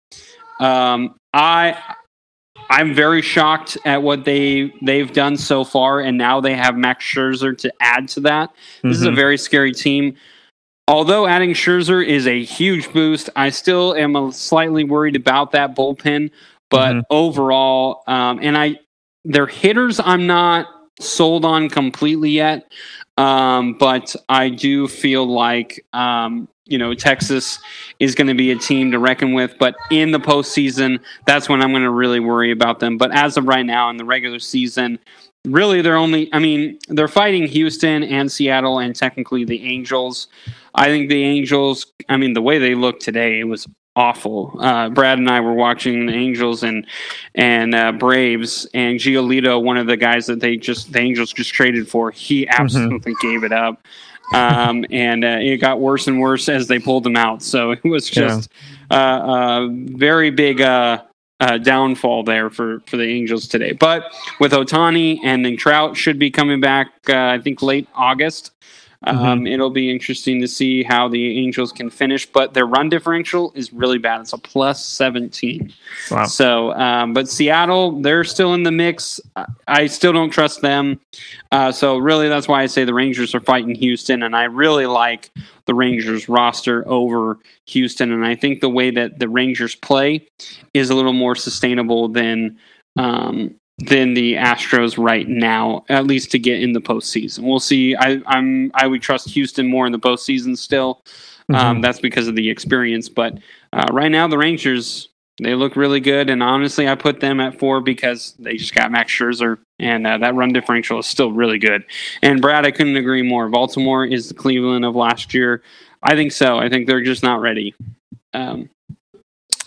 [0.61, 1.95] Um, I
[2.73, 7.05] I'm very shocked at what they they've done so far, and now they have Max
[7.05, 8.51] Scherzer to add to that.
[8.55, 8.91] This mm-hmm.
[8.91, 9.17] is a mm-hmm.
[9.17, 10.17] very scary team.
[10.89, 15.77] Although adding Scherzer is a huge boost, I still am a slightly worried about that
[15.77, 16.31] bullpen.
[16.71, 17.01] But mm-hmm.
[17.11, 18.79] overall, um, and I
[19.27, 20.67] their hitters, I'm not
[20.99, 22.73] sold on completely yet.
[23.19, 27.59] Um, but I do feel like um, you know Texas
[27.99, 29.57] is going to be a team to reckon with.
[29.59, 32.97] But in the postseason, that's when I'm going to really worry about them.
[32.97, 34.99] But as of right now, in the regular season,
[35.45, 36.33] really they're only.
[36.33, 40.29] I mean, they're fighting Houston and Seattle, and technically the Angels.
[40.75, 41.87] I think the Angels.
[42.09, 44.57] I mean, the way they look today, it was awful.
[44.59, 46.87] Uh, Brad and I were watching the Angels and
[47.35, 51.53] and uh, Braves, and Giolito, one of the guys that they just the Angels just
[51.53, 52.63] traded for, he mm-hmm.
[52.63, 53.29] absolutely mm-hmm.
[53.29, 53.87] gave it up.
[54.33, 57.43] Um, and uh, it got worse and worse as they pulled them out.
[57.43, 58.51] So it was just
[58.91, 58.97] yeah.
[58.97, 61.03] a uh, uh, very big uh,
[61.63, 63.73] downfall there for, for the Angels today.
[63.73, 68.53] But with Ohtani and then Trout should be coming back, I think late August.
[69.07, 69.19] Mm-hmm.
[69.19, 73.53] Um, it'll be interesting to see how the Angels can finish, but their run differential
[73.55, 74.21] is really bad.
[74.21, 75.73] It's a plus 17.
[76.11, 76.25] Wow.
[76.27, 79.21] So, um, but Seattle, they're still in the mix.
[79.67, 81.01] I still don't trust them.
[81.51, 84.87] Uh, so, really, that's why I say the Rangers are fighting Houston, and I really
[84.87, 85.31] like
[85.67, 88.13] the Rangers roster over Houston.
[88.13, 90.29] And I think the way that the Rangers play
[90.75, 92.59] is a little more sustainable than
[92.97, 97.41] um, than the Astros right now, at least to get in the postseason.
[97.41, 97.97] We'll see.
[97.97, 101.03] I, am I would trust Houston more in the postseason still.
[101.49, 101.81] Um, mm-hmm.
[101.81, 103.09] That's because of the experience.
[103.09, 103.39] But
[103.73, 105.09] uh, right now, the Rangers
[105.43, 108.93] they look really good, and honestly, I put them at four because they just got
[108.93, 111.85] Max Scherzer, and uh, that run differential is still really good.
[112.23, 113.49] And Brad, I couldn't agree more.
[113.49, 115.63] Baltimore is the Cleveland of last year.
[116.03, 116.59] I think so.
[116.59, 117.75] I think they're just not ready.
[118.35, 118.69] Um,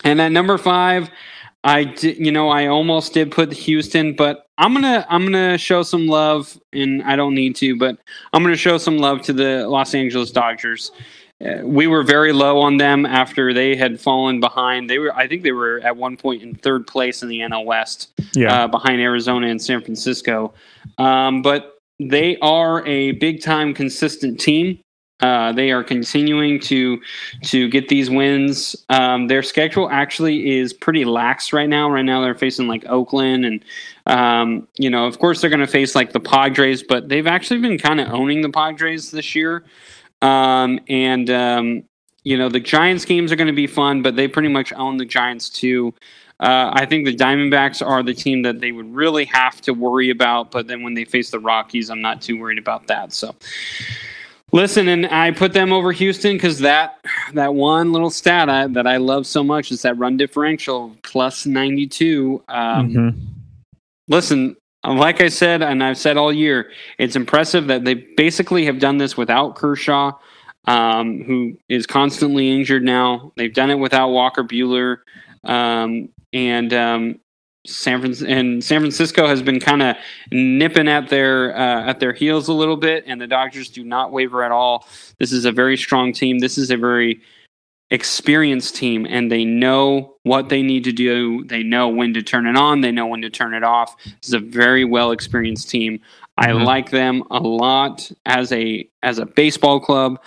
[0.04, 1.10] and at number five.
[1.66, 5.82] I did, you know, I almost did put Houston, but I'm gonna I'm gonna show
[5.82, 7.98] some love, and I don't need to, but
[8.32, 10.92] I'm gonna show some love to the Los Angeles Dodgers.
[11.44, 14.88] Uh, we were very low on them after they had fallen behind.
[14.88, 17.66] They were, I think, they were at one point in third place in the NL
[17.66, 18.64] West, yeah.
[18.64, 20.54] uh, behind Arizona and San Francisco.
[20.98, 24.78] Um, but they are a big time consistent team.
[25.20, 27.00] Uh, they are continuing to
[27.42, 28.76] to get these wins.
[28.90, 31.90] Um, their schedule actually is pretty lax right now.
[31.90, 33.64] Right now, they're facing like Oakland, and
[34.04, 37.60] um, you know, of course, they're going to face like the Padres, but they've actually
[37.60, 39.64] been kind of owning the Padres this year.
[40.20, 41.84] Um, and um,
[42.24, 44.98] you know, the Giants games are going to be fun, but they pretty much own
[44.98, 45.94] the Giants too.
[46.40, 50.10] Uh, I think the Diamondbacks are the team that they would really have to worry
[50.10, 50.50] about.
[50.50, 53.14] But then when they face the Rockies, I'm not too worried about that.
[53.14, 53.34] So.
[54.56, 58.86] Listen, and I put them over Houston because that that one little stat I, that
[58.86, 62.42] I love so much is that run differential plus ninety two.
[62.48, 63.18] Um, mm-hmm.
[64.08, 68.78] listen, like I said, and I've said all year, it's impressive that they basically have
[68.78, 70.12] done this without Kershaw,
[70.64, 73.32] um, who is constantly injured now.
[73.36, 75.00] They've done it without Walker Buehler,
[75.44, 77.20] um, and um,
[77.66, 79.96] San Fran- and San Francisco has been kind of
[80.32, 84.12] nipping at their uh, at their heels a little bit, and the Dodgers do not
[84.12, 84.86] waver at all.
[85.18, 86.38] This is a very strong team.
[86.38, 87.20] This is a very
[87.90, 91.44] experienced team and they know what they need to do.
[91.44, 93.94] They know when to turn it on, they know when to turn it off.
[94.04, 96.00] This is a very well experienced team.
[96.36, 96.64] I Mhm.
[96.64, 100.18] like them a lot as a as a baseball club.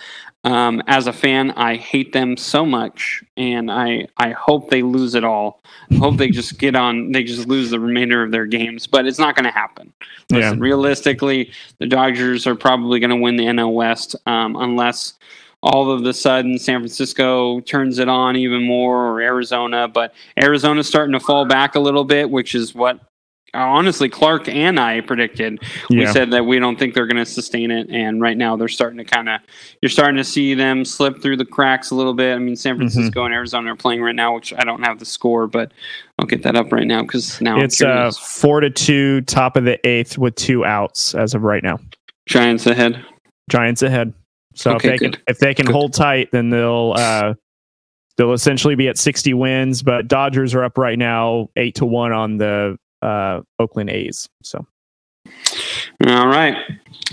[0.42, 5.14] Um, as a fan, I hate them so much, and I I hope they lose
[5.14, 5.62] it all.
[5.90, 7.12] I hope they just get on.
[7.12, 9.92] They just lose the remainder of their games, but it's not going to happen.
[10.30, 10.62] Listen, Yeah.
[10.62, 15.14] realistically, the Dodgers are probably going to win the NL West um, unless
[15.62, 19.88] all of the sudden San Francisco turns it on even more or Arizona.
[19.88, 22.98] But Arizona's starting to fall back a little bit, which is what
[23.54, 25.60] honestly Clark and I predicted.
[25.90, 28.68] We said that we don't think they're going to sustain it, and right now they're
[28.68, 29.40] starting to kind of
[29.82, 32.34] you're starting to see them slip through the cracks a little bit.
[32.34, 32.88] I mean, San Mm-hmm.
[32.88, 35.72] Francisco and Arizona are playing right now, which I don't have the score, but
[36.18, 39.64] I'll get that up right now because now It's uh, four to two, top of
[39.64, 41.78] the eighth with two outs as of right now.
[42.26, 43.04] Giants ahead.
[43.50, 44.12] Giants ahead.
[44.54, 45.12] So Okay, if they good.
[45.14, 45.72] can if they can Good.
[45.72, 47.34] hold tight, then they'll uh,
[48.16, 49.82] they'll essentially be at sixty wins.
[49.82, 54.28] But Dodgers are up right now, eight to one on the uh, Oakland A's.
[54.42, 54.66] So
[56.06, 56.56] All right.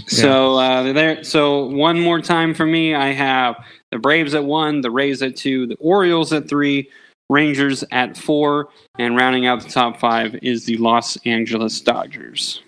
[0.08, 1.23] So uh, there.
[1.23, 3.56] So one more time for me, I have
[3.91, 6.89] the Braves at one, the Rays at two, the Orioles at three,
[7.30, 8.69] Rangers at four,
[9.00, 12.62] and rounding out the top five is the Los Angeles Dodgers.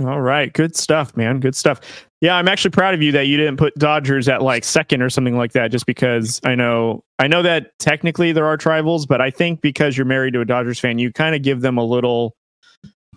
[0.00, 1.40] all right, good stuff, man.
[1.40, 1.80] Good stuff.
[2.20, 5.08] Yeah, I'm actually proud of you that you didn't put Dodgers at like second or
[5.08, 9.20] something like that, just because I know I know that technically there are tribals, but
[9.22, 11.84] I think because you're married to a Dodgers fan, you kind of give them a
[11.84, 12.34] little,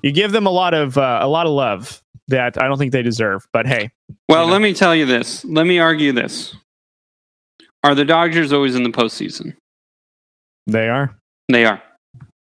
[0.03, 2.93] you give them a lot of uh, a lot of love that I don't think
[2.93, 3.45] they deserve.
[3.51, 3.91] But hey,
[4.29, 4.53] Well, You know.
[4.53, 5.43] let me tell you this.
[5.43, 6.55] Let me argue this.
[7.83, 9.53] Are the Dodgers always in the postseason?
[10.65, 11.13] they are.
[11.49, 11.83] They are.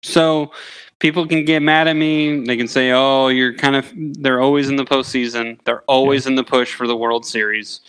[0.04, 0.52] So
[1.00, 2.44] people can get mad at me.
[2.46, 5.60] They can say, "Oh, you're kind of." They're always in the postseason.
[5.66, 7.82] They're always in the push for the World Series.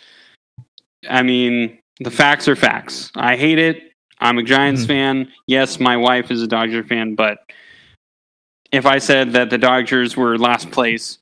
[1.09, 3.11] I mean, the facts are facts.
[3.16, 3.92] I hate it.
[4.20, 4.87] I'm a Giants Mhm.
[4.87, 5.33] fan.
[5.46, 7.38] Yes, my wife is a Dodger fan, but
[8.70, 11.18] if I said that the Dodgers were last place,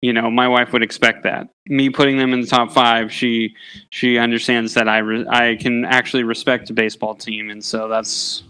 [0.00, 1.48] you know, my wife would expect that.
[1.66, 3.54] Me putting them in the top five, she
[3.90, 8.44] she understands that I re- I can actually respect a baseball team, and so that's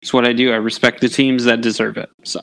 [0.00, 0.52] that's what I do.
[0.52, 2.10] I respect the teams that deserve it.
[2.24, 2.40] So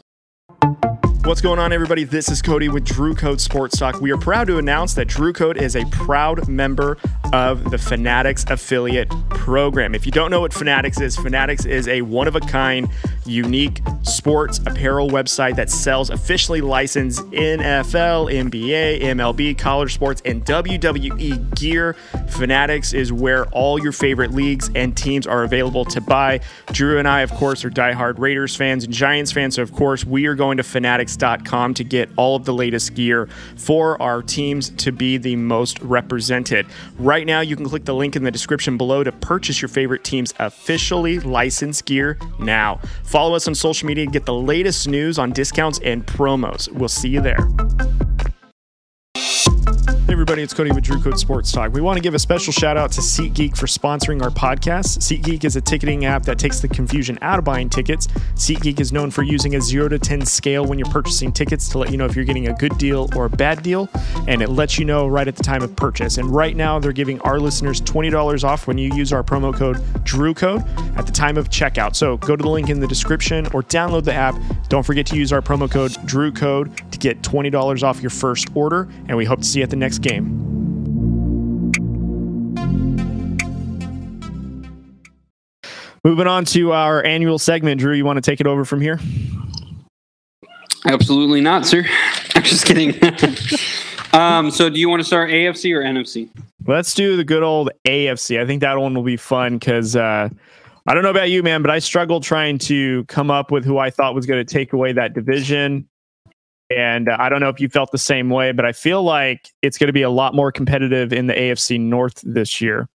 [1.27, 2.05] What's going on, everybody?
[2.05, 3.99] This is Cody with Drew Code Sports Talk.
[3.99, 6.97] We are proud to announce that Drew Code is a proud member
[7.33, 9.93] of the Fanatics affiliate program.
[9.93, 12.87] If you don't know what Fanatics is, Fanatics is a one of a kind,
[13.25, 21.53] unique sports apparel website that sells officially licensed NFL, NBA, MLB, college sports, and WWE
[21.59, 21.97] gear.
[22.29, 26.39] Fanatics is where all your favorite leagues and teams are available to buy.
[26.71, 29.55] Drew and I, of course, are diehard Raiders fans and Giants fans.
[29.55, 30.63] So, of course, we are going to
[31.17, 36.65] to get all of the latest gear for our teams to be the most represented.
[36.97, 40.03] Right now, you can click the link in the description below to purchase your favorite
[40.03, 42.80] team's officially licensed gear now.
[43.03, 46.71] Follow us on social media to get the latest news on discounts and promos.
[46.71, 47.47] We'll see you there.
[50.07, 51.73] Hey everybody, it's Cody with Drew Code Sports Talk.
[51.73, 54.99] We want to give a special shout out to SeatGeek for sponsoring our podcast.
[54.99, 58.07] SeatGeek is a ticketing app that takes the confusion out of buying tickets.
[58.35, 61.77] SeatGeek is known for using a 0 to 10 scale when you're purchasing tickets to
[61.77, 63.89] let you know if you're getting a good deal or a bad deal,
[64.29, 66.17] and it lets you know right at the time of purchase.
[66.17, 69.75] And right now, they're giving our listeners $20 off when you use our promo code
[70.05, 71.97] DREWCODE at the time of checkout.
[71.97, 74.35] So go to the link in the description or download the app.
[74.69, 78.87] Don't forget to use our promo code DREWCODE to get $20 off your first order,
[79.09, 80.47] and we hope to see you at the next game.
[86.03, 88.99] Moving on to our annual segment, Drew, you want to take it over from here?
[90.86, 91.86] absolutely not, sir.
[92.36, 92.93] I'm just kidding.
[94.13, 96.29] um, so do you want to start AFC or NFC?
[96.65, 98.41] Let's do the good old AFC.
[98.41, 100.29] I think that one will be fun because uh,
[100.86, 103.77] I don't know about you, man, but I struggled trying to come up with who
[103.77, 105.88] I thought was going to take away that division.
[106.75, 109.49] And uh, I don't know if you felt the same way, but I feel like
[109.62, 112.89] it's going to be a lot more competitive in the AFC North this year.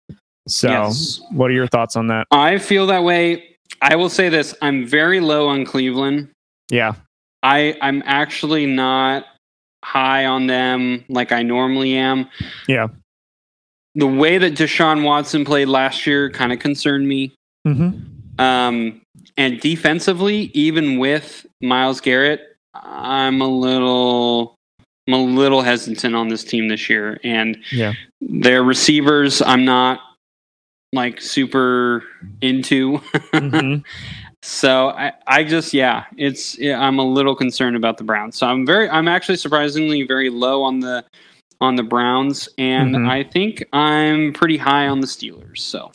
[0.46, 1.20] So, Yes.
[1.33, 2.26] what are your thoughts on that?
[2.31, 3.57] I feel that way.
[3.82, 6.28] I will say this: I'm very low on Cleveland.
[6.70, 6.95] Yeah.
[7.42, 9.26] I I'm actually not
[9.84, 12.28] high on them like I normally am.
[12.66, 12.88] Yeah.
[13.95, 17.34] The way that Deshaun Watson played last year kind of concerned me.
[17.66, 18.40] Mm-hmm.
[18.40, 19.03] Um,
[19.36, 24.54] and defensively, even with Myles Garrett, I'm a little
[25.06, 27.94] I'm a little hesitant on this team this year, and Yeah.
[28.20, 30.00] their receivers I'm not
[30.92, 32.02] like super
[32.40, 32.98] into.
[33.32, 33.84] Mhm.
[34.44, 38.36] So I, I just yeah, it's yeah, I'm a little concerned about the Browns.
[38.38, 41.04] So I'm very I'm actually surprisingly very low on the
[41.60, 43.08] on the Browns, and Mhm.
[43.08, 45.58] I think I'm pretty high on the Steelers.
[45.58, 45.90] So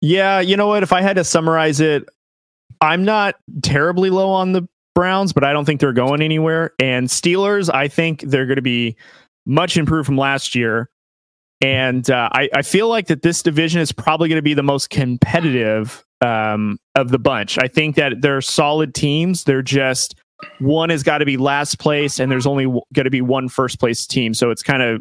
[0.00, 0.82] Yeah, you know what?
[0.82, 2.08] If I had to summarize it,
[2.80, 4.66] I'm not terribly low on the
[4.98, 6.72] Browns, but I don't think they're going anywhere.
[6.80, 8.96] And Steelers, I think they're going to be
[9.46, 10.90] much improved from last year.
[11.60, 14.64] And uh, I, I feel like that this division is probably going to be the
[14.64, 17.58] most competitive um, of the bunch.
[17.60, 19.44] I think that they're solid teams.
[19.44, 20.16] They're just
[20.58, 23.78] one has got to be last place, and there's only going to be one first
[23.78, 24.34] place team.
[24.34, 25.00] So it's kind of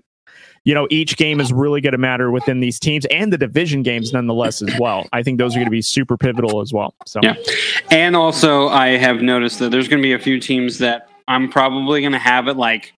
[0.68, 3.84] you know, each game is really going to matter within these teams and the division
[3.84, 5.08] games nonetheless as well.
[5.14, 6.94] I think those are going to be super pivotal as well.
[7.06, 7.36] So Yeah.
[7.90, 11.48] And also, I have noticed that there's going to be a few teams that I'm
[11.50, 12.92] probably going to have it like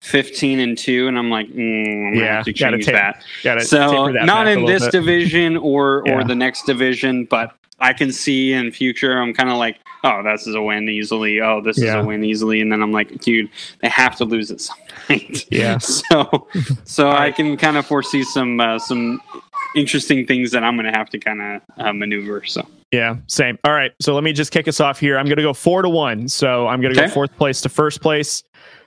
[0.00, 3.22] 15 and 2, and I'm like, mm, I'm Yeah, to gotta take- that.
[3.44, 6.24] got to So, not in this division or, or Yeah.
[6.24, 7.52] the next division, but
[7.84, 11.40] I can see in future, I'm kind of like, oh, this is a win easily.
[11.40, 11.98] Oh, this Yeah.
[11.98, 12.60] is a win easily.
[12.60, 13.50] And then I'm like, dude,
[13.82, 14.76] they have to lose at some
[15.06, 15.44] point.
[15.50, 15.78] Yeah.
[15.80, 16.48] So,
[16.84, 19.20] so I can kind of foresee some, uh, some
[19.76, 22.44] interesting things that I'm going to have to kind of uh, maneuver.
[22.44, 23.58] So, Yeah, same.
[23.64, 23.92] All right.
[24.00, 25.18] So let me just kick us off here.
[25.18, 26.26] I'm going to go four to one.
[26.28, 27.08] So I'm going to Okay.
[27.08, 28.42] go fourth place to first place.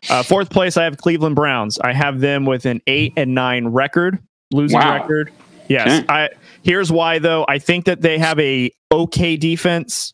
[0.09, 1.77] Uh, fourth place, I have Cleveland Browns.
[1.79, 4.17] I have them with an eight and nine record,
[4.51, 4.95] losing Wow.
[4.95, 5.31] record.
[5.67, 5.99] Yes.
[5.99, 6.05] Okay.
[6.09, 6.29] I
[6.63, 7.45] here's why though.
[7.47, 10.13] I think that they have a okay defense.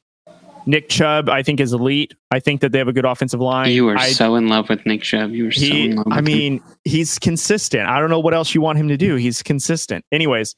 [0.66, 2.14] Nick Chubb, I think, is elite.
[2.32, 3.72] I think that they have a good offensive line.
[3.72, 5.32] you are I, so in love with Nick Chubb.
[5.32, 6.24] You are so in love with I him.
[6.24, 7.90] mean, he's consistent.
[7.90, 9.16] I don't know what else you want him to do.
[9.16, 10.06] He's consistent.
[10.14, 10.56] Anyways,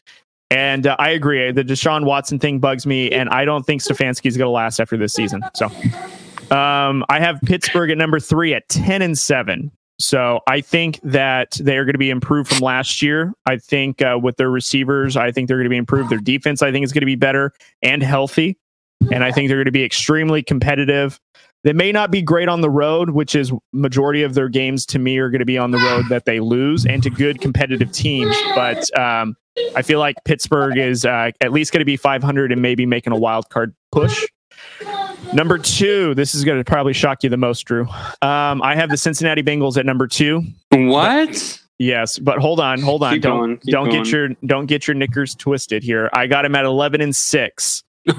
[0.52, 1.52] and uh, I agree.
[1.52, 4.96] The Deshaun Watson thing bugs me, and I don't think Stefanski's going to last after
[4.96, 5.42] this season.
[5.56, 5.66] So,
[6.56, 9.72] um, I have Pittsburgh at number three at ten and seven.
[9.98, 13.34] So I think that they are going to be improved from last year.
[13.46, 16.10] I think uh, with their receivers, I think they're going to be improved.
[16.10, 18.58] Their defense, I think, is going to be better and healthy,
[19.12, 21.20] and I think they're going to be extremely competitive.
[21.64, 25.00] They may not be great on the road, which is majority of their games to
[25.00, 27.92] me are going to be on the road that they lose and to good competitive
[27.92, 28.36] teams.
[28.54, 29.36] But um,
[29.76, 33.14] I feel like Pittsburgh is uh, at least going to be 500 and maybe making
[33.14, 34.28] a wild card push.
[35.34, 37.84] Number two, this is going to probably shock you the most, Drew.
[38.22, 40.44] Um, I have the Cincinnati Bengals at number two.
[40.72, 41.62] what?
[41.78, 43.16] Yes, but hold on, hold on.
[43.16, 44.04] Keep don't going, don't going.
[44.04, 46.10] get your don't get your knickers twisted here.
[46.14, 47.84] I got him at 11 and six.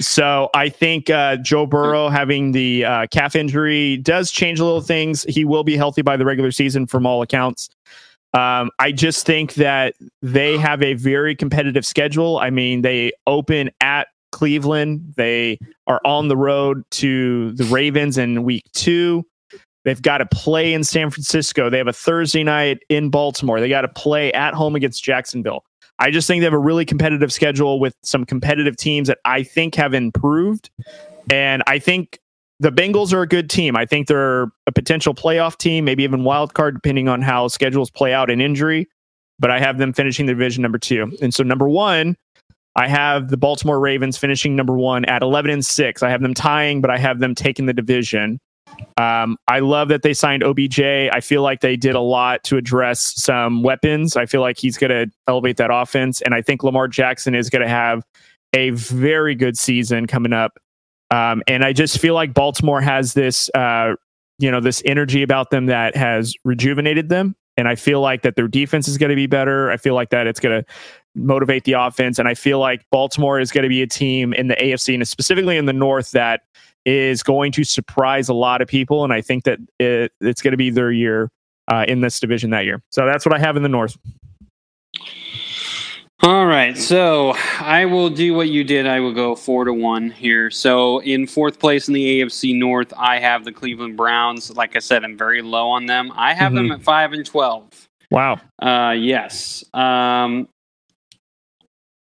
[0.00, 4.80] So I think uh, Joe Burrow having the uh, calf injury does change a little
[4.80, 5.24] things.
[5.24, 7.68] He will be healthy by the regular season from all accounts.
[8.32, 12.38] Um, I just think that they have a very competitive schedule.
[12.38, 15.14] I mean, they open at Cleveland.
[15.16, 19.24] They are on the road to the Ravens in week two.
[19.84, 21.68] They've got to play in San Francisco.
[21.70, 23.60] They have a Thursday night in Baltimore.
[23.60, 25.64] They got to play at home against Jacksonville.
[25.98, 29.42] I just think they have a really competitive schedule with some competitive teams that I
[29.42, 30.70] think have improved.
[31.30, 32.18] And I think
[32.60, 33.76] the Bengals are a good team.
[33.76, 37.90] I think they're a potential playoff team, maybe even wild card, depending on how schedules
[37.90, 38.88] play out in injury.
[39.38, 41.16] But I have them finishing the division number two.
[41.20, 42.16] And so number one,
[42.76, 46.02] I have the Baltimore Ravens finishing number one at 11 and six.
[46.02, 48.40] I have them tying, but I have them taking the division.
[48.96, 50.80] Um, I love that they signed OBJ.
[50.80, 54.16] I feel like they did a lot to address some weapons.
[54.16, 56.22] I feel like he's going to elevate that offense.
[56.22, 58.02] And I think Lamar Jackson is going to have
[58.54, 60.58] a very good season coming up.
[61.10, 63.94] Um, and I just feel like Baltimore has this, uh,
[64.38, 67.36] you know, this energy about them that has rejuvenated them.
[67.56, 69.70] And I feel like that their defense is going to be better.
[69.70, 70.70] I feel like that it's going to
[71.14, 72.18] motivate the offense.
[72.18, 75.06] And I feel like Baltimore is going to be a team in the AFC and
[75.06, 76.42] specifically in the North that
[76.84, 79.04] is going to surprise a lot of people.
[79.04, 81.30] And I think that it, it's going to be their year
[81.68, 82.82] uh, in this division that year.
[82.90, 83.96] So that's what I have in the North.
[86.24, 88.86] All right, so I will do what you did.
[88.86, 90.50] I will go four to one here.
[90.50, 94.54] So in fourth place in the AFC North, I have the Cleveland Browns.
[94.56, 96.12] Like I said, I'm very low on them.
[96.14, 96.74] I have them Mhm.
[96.74, 97.88] at five and twelve.
[98.12, 98.38] Wow.
[98.60, 99.64] Uh, yes.
[99.74, 100.46] Um,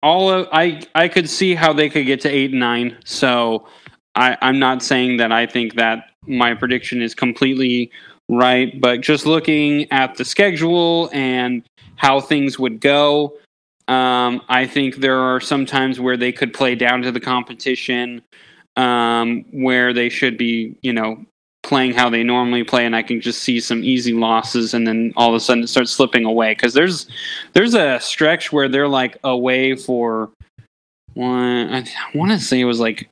[0.02, 2.98] all of I I could see how they could get to eight and nine.
[3.06, 3.68] So
[4.16, 7.92] I, I'm not saying that I think that my prediction is completely
[8.30, 11.62] right, but just looking at the schedule and
[11.98, 13.34] how things would go,
[13.88, 18.22] um, I think there are some times where they could play down to the competition,
[18.76, 21.26] um, where they should be, you know,
[21.64, 25.14] playing how they normally play, and I can just see some easy losses, and then
[25.16, 26.54] all of a sudden it starts slipping away.
[26.54, 27.08] Because there's
[27.54, 30.32] there's a stretch where they're like away for
[31.14, 31.74] one.
[31.74, 33.10] I want to say it was like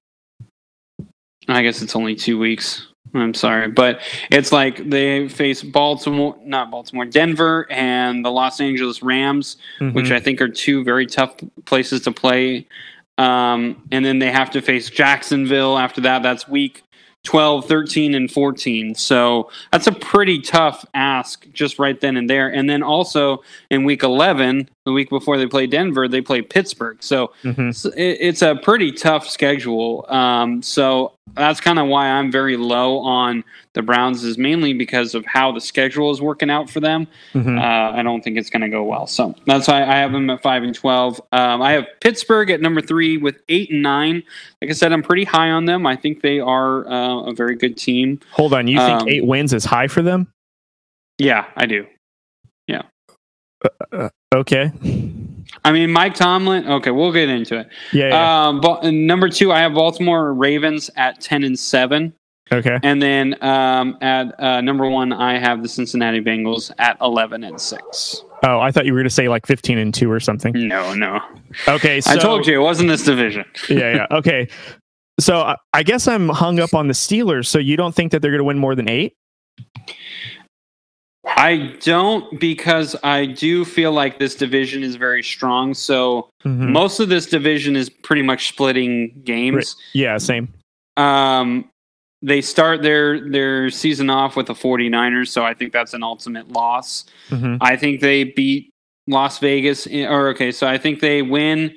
[1.48, 2.88] I guess it's only two weeks.
[3.16, 4.00] I'm sorry, but
[4.30, 9.96] it's like they face Baltimore, not Baltimore, Denver, and the Los Angeles Rams, Mm-hmm.
[9.96, 11.36] which I think are two very tough
[11.66, 12.68] places to play.
[13.18, 16.22] Um, and then they have to face Jacksonville after that.
[16.24, 16.84] That's week
[17.24, 18.94] 12, 13, and 14.
[18.96, 22.50] So that's a pretty tough ask just right then and there.
[22.50, 23.42] And then also
[23.72, 26.98] in week 11, the week before they play Denver, they play Pittsburgh.
[27.02, 27.94] So Mhm.
[27.98, 30.06] it's, a pretty tough schedule.
[30.10, 35.16] Um, so that's kind of why I'm very low on the Browns, is mainly because
[35.16, 37.08] of how the schedule is working out for them.
[37.34, 37.60] Mhm.
[37.60, 39.08] Uh, I don't think it's going to go well.
[39.08, 41.20] So that's why I have them at five and twelve.
[41.32, 44.22] Um, I have Pittsburgh at number three with eight and nine.
[44.62, 45.88] Like I said, I'm pretty high on them.
[45.88, 48.20] I think they are uh, a very good team.
[48.34, 50.28] Hold on, you think Um, eight wins is high for them?
[51.18, 51.88] Yeah, I do.
[54.34, 54.72] Okay.
[55.64, 56.68] I mean, Mike Tomlin.
[56.68, 57.70] Okay, we'll get into it.
[57.94, 58.10] Yeah.
[58.10, 58.48] yeah.
[58.48, 62.14] Um, but number two, I have Baltimore Ravens at ten and seven,
[62.52, 62.78] okay.
[62.84, 67.60] and then um, at uh, number one, I have the Cincinnati Bengals at eleven and
[67.60, 68.24] six.
[68.44, 70.54] Oh, I thought you were going to say like 15 and 2 or something.
[70.68, 71.20] No, no,
[71.68, 72.00] Okay.
[72.00, 73.44] So, I told you it wasn't this division.
[73.70, 73.96] yeah.
[73.96, 74.08] Yeah.
[74.12, 74.48] Okay.
[75.20, 77.48] So I- I guess I'm hung up on the Steelers.
[77.48, 79.16] So you don't think that they're going to win more than eight?
[81.28, 85.74] I don't because I do feel like this division is very strong.
[85.74, 86.70] So Mhm.
[86.72, 89.76] most of this division is pretty much splitting games.
[89.94, 90.18] Yeah.
[90.18, 90.50] Same.
[90.98, 91.66] Um,
[92.22, 96.52] they start their their season off with the 49ers, so I think that's an ultimate
[96.52, 97.06] loss.
[97.30, 97.58] Mhm.
[97.62, 98.70] I think they beat
[99.08, 101.74] Las Vegas, in, or okay, so I think they win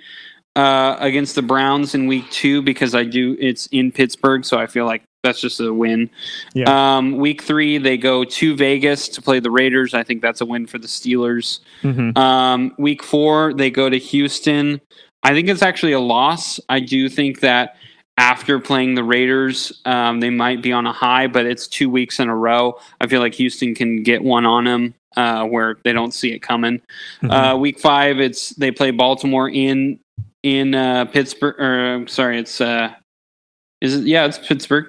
[0.57, 4.67] uh, against the Browns in week two because I do it's in Pittsburgh, so I
[4.67, 6.11] feel like that's just a win.
[6.55, 6.97] Yeah.
[6.97, 9.95] Um, week three, they go to Vegas to play the Raiders.
[9.95, 11.61] I think that's a win for the Steelers.
[11.83, 12.17] Mhm.
[12.17, 14.81] Um, week four, they go to Houston.
[15.25, 16.61] I think it's actually a loss.
[16.69, 17.77] I do think that
[18.17, 22.21] after playing the Raiders, um, they might be on a high, but it's two weeks
[22.21, 22.79] in a row.
[23.01, 26.41] I feel like Houston can get one on them uh, where they don't see it
[26.41, 26.81] coming.
[27.23, 27.31] Mhm.
[27.55, 29.99] Uh, week five, it's they play Baltimore in
[30.45, 31.57] in uh, Pittsburgh.
[31.59, 32.93] Or I'm sorry, it's uh,
[33.81, 34.07] is it?
[34.07, 34.87] Yeah, it's Pittsburgh.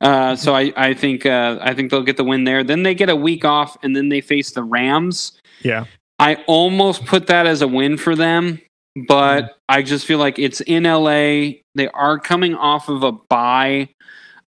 [0.00, 2.62] Uh, so I, I think uh, I think they'll get the win there.
[2.62, 5.40] Then they get a week off, and then they face the Rams.
[5.62, 5.84] yeah.
[6.20, 8.60] I almost put that as a win for them,
[9.06, 11.60] but I just feel like it's in LA.
[11.76, 13.88] They are coming off of a bye.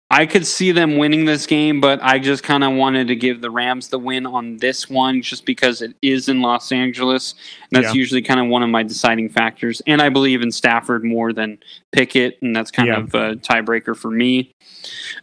[0.08, 3.40] I could see them winning this game, but I just kind of wanted to give
[3.40, 7.34] the Rams the win on this one just because it is in Los Angeles.
[7.72, 7.98] And that's Yeah.
[7.98, 9.82] usually kind of one of my deciding factors.
[9.84, 11.58] And I believe in Stafford more than
[11.90, 12.98] Pickett, and that's kind Yeah.
[13.00, 14.52] of a tiebreaker for me.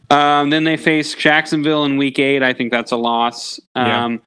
[0.10, 2.44] Um, then they face Jacksonville in week eight.
[2.44, 3.62] I think that's a loss.
[3.78, 4.04] Yeah.
[4.06, 4.22] Um,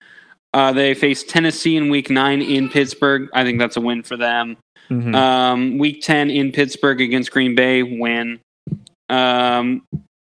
[0.54, 3.28] uh, they face Tennessee in week nine in Pittsburgh.
[3.34, 4.56] I think that's a win for them.
[4.90, 5.14] Mhm.
[5.14, 8.38] Um, week 10 in Pittsburgh against Green Bay, win.
[9.10, 9.82] Um,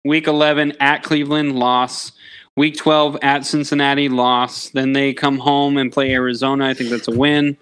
[0.09, 2.13] week 11 at Cleveland, loss.
[2.57, 4.71] Week 12 at Cincinnati, loss.
[4.71, 6.67] Then they come home and play Arizona.
[6.67, 7.57] I think that's a win.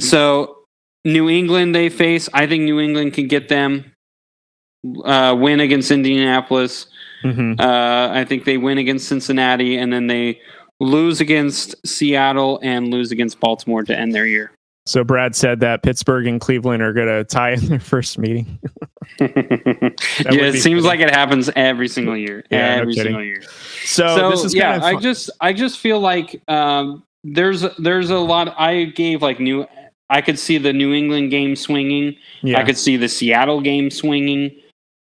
[0.00, 0.58] So,
[1.04, 2.28] New England they face.
[2.32, 3.92] I think New England can get them.
[5.04, 6.86] Uh, win against Indianapolis.
[7.24, 7.60] Mhm.
[7.60, 10.40] Uh, I think they win against Cincinnati, and then they
[10.80, 14.52] lose against Seattle and lose against Baltimore to end their year.
[14.84, 18.58] So Brad said that Pittsburgh and Cleveland are going to tie in their first meeting.
[19.20, 20.80] yeah, it seems funny.
[20.80, 22.44] like it happens every single year.
[22.50, 23.10] Yeah, every kidding.
[23.10, 23.42] single year.
[23.84, 27.64] So, so this is yeah, kind of I just I just feel like um, there's
[27.78, 28.54] there's a lot.
[28.58, 29.66] I gave like new.
[30.10, 32.16] I could see the New England game swinging.
[32.42, 32.58] yeah.
[32.58, 34.50] I could see the Seattle game swinging.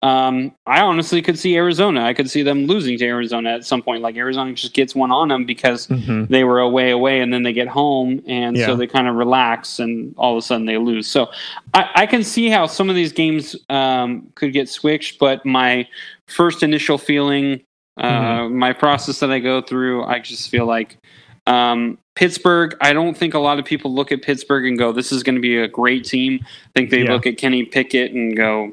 [0.01, 2.03] Um, I honestly could see Arizona.
[2.05, 4.01] I could see them losing to Arizona at some point.
[4.01, 6.29] Like Arizona just gets one on them because Mhm.
[6.29, 8.67] they were away away and then they get home and Yeah.
[8.67, 11.29] so they kind of relax and all of a sudden they lose so
[11.75, 15.87] i, I can see how some of these games um, could get switched but my
[16.29, 17.61] first initial feeling
[17.99, 18.03] uh,
[18.43, 18.57] Mm-hmm.
[18.57, 20.97] my process that i go through i just feel like
[21.49, 25.11] um, pittsburgh i don't think a lot of people look at pittsburgh and go this
[25.13, 27.13] is going to be a great team i think they Yeah.
[27.15, 28.73] look at kenny pickett and go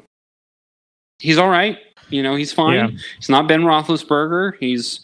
[1.18, 1.78] he's all right
[2.10, 2.88] you know he's fine Yeah.
[3.16, 5.00] he's not ben roethlisberger he's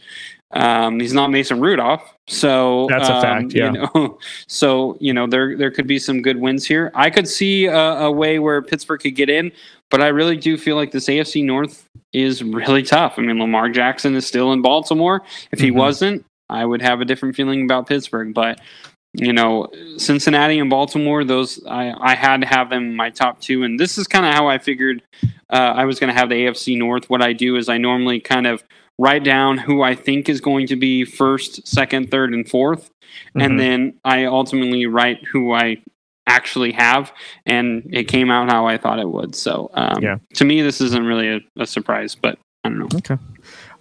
[0.54, 3.72] um, he's not Mason Rudolph, so That's a um, fact, yeah.
[3.72, 6.92] You know, so you know there there could be some good wins here.
[6.94, 9.50] I could see a, a way where Pittsburgh could get in,
[9.90, 13.14] but I really do feel like this AFC North is really tough.
[13.16, 15.22] I mean, Lamar Jackson is still in Baltimore.
[15.52, 15.76] If he Mhm.
[15.76, 18.34] wasn't, I would have a different feeling about Pittsburgh.
[18.34, 18.60] But
[19.14, 23.40] you know, Cincinnati and Baltimore, those I, I had to have them in my top
[23.40, 25.02] two, and this is kind of how I figured
[25.50, 27.10] uh, I was going to have the AFC North.
[27.10, 28.62] What I do is I normally kind of
[28.98, 32.88] write down who I think is going to be first, second, third, and 4th
[33.36, 33.44] Mhm.
[33.44, 35.82] and then I ultimately write who I
[36.26, 37.12] actually have,
[37.44, 39.34] and it came out how I thought it would.
[39.34, 40.16] So, um, Yeah.
[40.34, 42.88] to me, this isn't really a, a surprise, but I don't know.
[42.94, 43.18] Okay.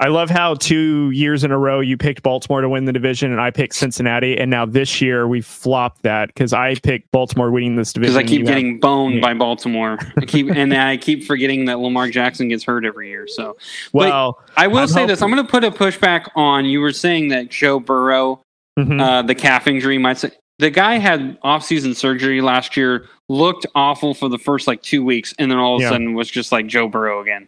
[0.01, 3.31] I love how two years in a row you picked Baltimore to win the division
[3.31, 4.35] and I picked Cincinnati.
[4.35, 8.15] And now this year we flopped that because I picked Baltimore winning this division.
[8.15, 9.21] Because I keep You have- getting boned Yeah.
[9.21, 9.99] by Baltimore.
[10.17, 13.27] I keep and I keep forgetting that Lamar Jackson gets hurt every year.
[13.27, 13.57] So
[13.93, 16.65] well, I will I'm say this: I'm going to put a pushback on.
[16.65, 18.41] You were saying that Joe Burrow,
[18.79, 18.99] mhm.
[18.99, 24.13] uh, the calf injury, might say the guy had off-season surgery last year, looked awful
[24.13, 25.89] for the first like two weeks, and then all of a Yeah.
[25.91, 27.47] sudden was just like Joe Burrow again.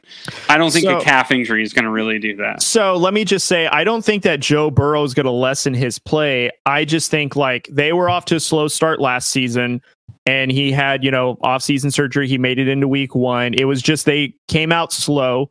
[0.50, 2.62] I don't think So- a calf injury is going to really do that.
[2.62, 5.74] So let me just say, I don't think that Joe Burrow is going to lessen
[5.74, 6.50] his play.
[6.66, 9.82] I just think like they were off to a slow start last season,
[10.26, 12.28] and he had you know off-season surgery.
[12.28, 13.54] He made it into week one.
[13.54, 15.50] It was just they came out slow.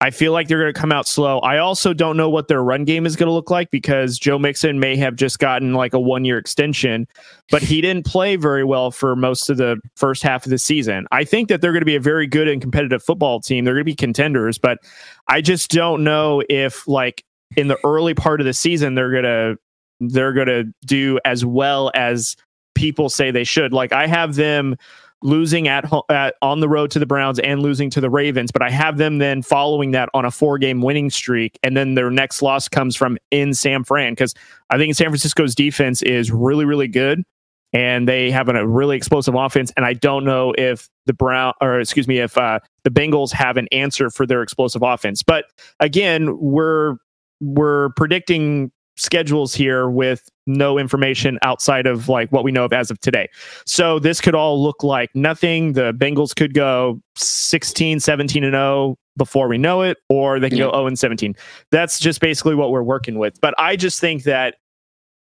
[0.00, 1.40] I feel like they're going to come out slow.
[1.40, 4.38] I also don't know what their run game is going to look like because Joe
[4.38, 7.08] Mixon may have just gotten like a one year extension,
[7.50, 11.06] but he didn't play very well for most of the first half of the season.
[11.10, 13.64] I think that they're going to be a very good and competitive football team.
[13.64, 14.78] They're going to be contenders, but
[15.26, 17.24] I just don't know if like
[17.56, 19.58] in the early part of the season they're going to
[20.00, 22.36] they're going to do as well as
[22.76, 23.72] people say they should.
[23.72, 24.76] Like I have them
[25.22, 28.50] losing at, ho- at on the road to the Browns and losing to the Ravens,
[28.52, 31.94] but I have them then following that on a four game winning streak, and then
[31.94, 34.34] their next loss comes from in San Fran because
[34.70, 37.24] I think San Francisco's defense is really really good,
[37.72, 41.80] and they have a really explosive offense, and I don't know if the Brown or
[41.80, 45.46] excuse me if uh, the Bengals have an answer for their explosive offense, but
[45.80, 46.96] again we're
[47.40, 52.90] we're predicting schedules here with no information outside of like what we know of as
[52.90, 53.28] of today.
[53.66, 55.74] So this could all look like nothing.
[55.74, 60.58] The Bengals could go 16, 17 and 0 before we know it, or they can
[60.58, 61.34] go 0 and 17.
[61.70, 63.40] That's just basically what we're working with.
[63.40, 64.56] But I just think that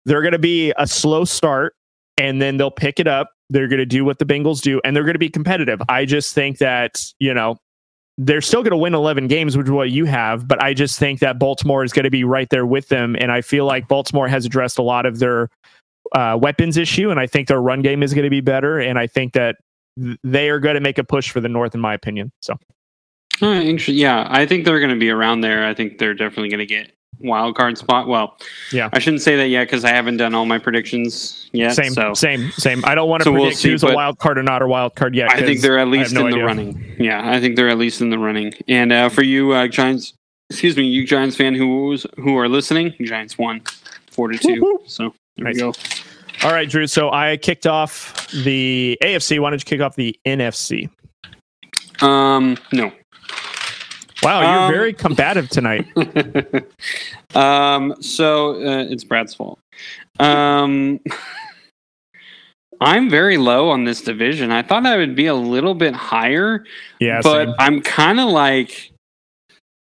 [0.06, 1.76] they're going to be a slow start
[2.18, 3.32] and then they'll pick it up.
[3.50, 5.82] They're going to do what the Bengals do and they're going to be competitive.
[5.90, 7.58] I just think that, you know,
[8.22, 10.46] they're still going to win 11 games, which is what you have.
[10.46, 13.16] But I just think that Baltimore is going to be right there with them.
[13.18, 15.50] And I feel like Baltimore has addressed a lot of their
[16.14, 17.12] uh, weapons issue.
[17.12, 18.78] And I think their run game is going to be better.
[18.78, 19.56] And I think that
[19.98, 22.34] th- they are going to make a push for the North, in my opinion.
[22.42, 22.60] So.
[23.88, 25.66] Yeah, I think they're going to be around there.
[25.66, 28.08] I think they're definitely going to get wild card spot.
[28.08, 28.38] Well,
[28.72, 28.90] Yeah.
[28.94, 31.74] I shouldn't say that yet because I haven't done all my predictions yet.
[31.76, 32.84] same, so same, same.
[32.86, 34.68] I don't want to So we'll predict see, who's a wild card or not a
[34.68, 35.30] wild card yet.
[35.30, 36.46] I think they're at least no in the idea.
[36.46, 36.96] running.
[37.00, 38.54] Yeah, I think they're at least in the running.
[38.68, 40.14] And uh, for you uh, Giants,
[40.50, 43.62] excuse me, you Giants fan who who are listening, Giants won
[44.12, 44.62] four to two.
[44.62, 44.84] Woo-hoo.
[44.86, 45.56] So there Nice.
[45.56, 45.74] we go.
[46.44, 46.88] All right, Drew.
[46.88, 49.42] So I kicked off the AFC.
[49.42, 50.90] Why don't you kick off the NFC?
[52.02, 52.94] Um, no.
[54.24, 55.86] Wow, you're Um, very combative tonight.
[57.36, 59.60] um, so uh, it's Brad's fault.
[60.20, 61.00] Um,
[62.82, 64.52] I'm very low on this division.
[64.52, 66.64] I thought I would be a little bit higher,
[67.00, 67.56] Yeah, but same.
[67.60, 68.92] I'm kind of like,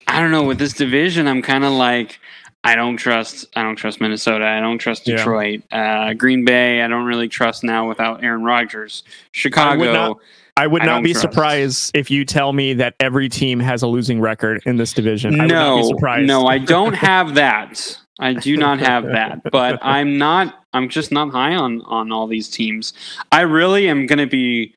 [0.07, 0.45] I don't know.
[0.45, 2.18] With this division, I'm kind of like,
[2.64, 3.47] I don't trust.
[3.55, 4.47] I don't trust Minnesota.
[4.47, 5.16] I don't trust Yeah.
[5.16, 5.62] Detroit.
[5.70, 6.80] Uh, Green Bay.
[6.82, 9.03] I don't really trust now without Aaron Rodgers.
[9.32, 10.18] Chicago.
[10.57, 11.20] I would not be trust.
[11.22, 15.38] surprised if you tell me that every team has a losing record in this division.
[15.38, 16.26] I would not be no, surprised.
[16.26, 17.98] no, I don't have that.
[18.18, 19.42] I do not have that.
[19.50, 20.62] But I'm not.
[20.72, 22.92] I'm just not high on on all these teams.
[23.32, 24.72] I really am going to be.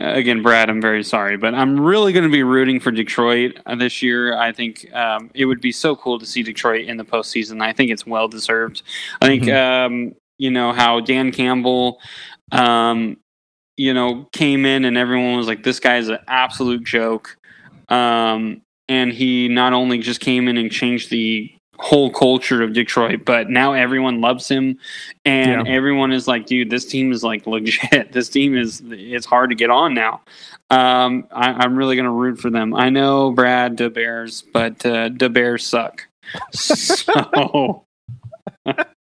[0.00, 3.74] Again, Brad, I'm very sorry, but I'm really going to be rooting for Detroit uh,
[3.74, 4.36] this year.
[4.38, 7.60] I think um, it would be so cool to see Detroit in the postseason.
[7.60, 8.82] I think it's well deserved.
[9.20, 9.92] I think Mm-hmm.
[9.94, 11.98] um, you know how Dan Campbell,
[12.52, 13.16] um,
[13.78, 17.36] you know, came in and everyone was like, "This guy's an absolute joke,"
[17.88, 21.50] um, and he not only just came in and changed the
[21.80, 24.76] whole culture of Detroit, but now everyone loves him,
[25.24, 25.72] and Yeah.
[25.72, 28.10] everyone is like, "Dude, this team is like legit.
[28.12, 30.20] This team is it's hard to get on now."
[30.70, 32.74] Um, I, I'm really gonna root for them.
[32.74, 36.06] I know Brad the Bears, but uh, the Bears suck.
[36.52, 37.84] So.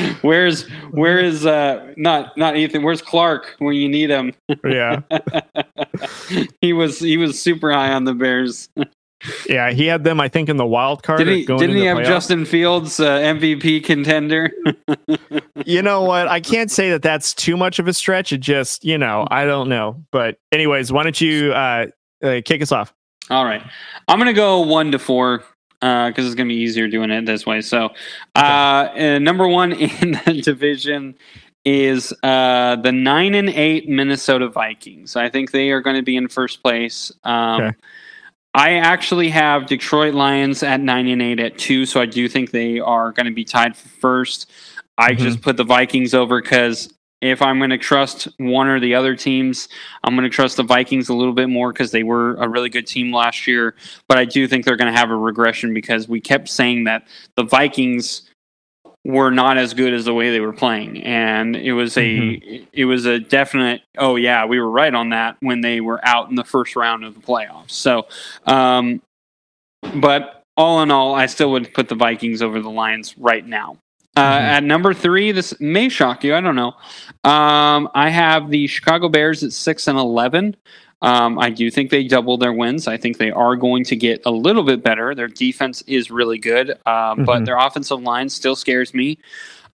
[0.22, 2.82] Where's where is uh not not Ethan?
[2.82, 4.32] Where's Clark when you need him?
[4.64, 5.00] Yeah,
[6.60, 8.68] he was he was super high on the Bears.
[9.48, 9.70] yeah.
[9.70, 11.18] He had them, I think, in the wild card.
[11.18, 12.06] Did he, didn't he have playoffs.
[12.06, 14.52] Justin Fields uh, MVP contender?
[15.64, 16.26] You know what?
[16.26, 18.32] I can't say that that's too much of a stretch.
[18.32, 20.02] It just, you know, I don't know.
[20.10, 21.86] But anyways, why don't you uh,
[22.22, 22.92] uh kick us off?
[23.30, 23.62] All right,
[24.08, 25.44] I'm gonna go one to four
[25.82, 27.60] because it's gonna be easier doing it this way.
[27.60, 27.90] So,
[28.36, 28.38] uh,
[28.96, 29.72] uh, number one
[30.02, 31.16] in the division
[31.64, 35.16] is uh, the nine and eight Minnesota Vikings.
[35.16, 37.12] I think they are going to be in first place.
[37.24, 37.76] Um, Okay.
[38.54, 42.50] I actually have Detroit Lions at nine and eight at two, so I do think
[42.50, 44.50] they are going to be tied for first.
[44.98, 45.18] I Mhm.
[45.18, 46.92] just put the Vikings over because
[47.22, 49.68] if I'm going to trust one or the other teams,
[50.02, 52.68] I'm going to trust the Vikings a little bit more because they were a really
[52.68, 53.76] good team last year.
[54.08, 57.06] But I do think they're going to have a regression because we kept saying that
[57.36, 58.28] the Vikings
[59.04, 62.64] were not as good as the way they were playing and it was a mm-hmm.
[62.72, 66.30] it was a definite oh yeah we were right on that when they were out
[66.30, 68.06] in the first round of the playoffs so
[68.46, 69.02] um
[69.96, 73.76] but all in all i still would put the vikings over the lions right now
[74.14, 74.44] uh, mm-hmm.
[74.44, 76.34] At number three, this may shock you.
[76.34, 76.74] I don't know.
[77.24, 80.56] Um, I have the Chicago Bears at six and eleven.
[81.00, 82.86] Um, I do think they double their wins.
[82.86, 85.14] I think they are going to get a little bit better.
[85.14, 87.24] Their defense is really good, um, mm-hmm.
[87.24, 89.18] but their offensive line still scares me.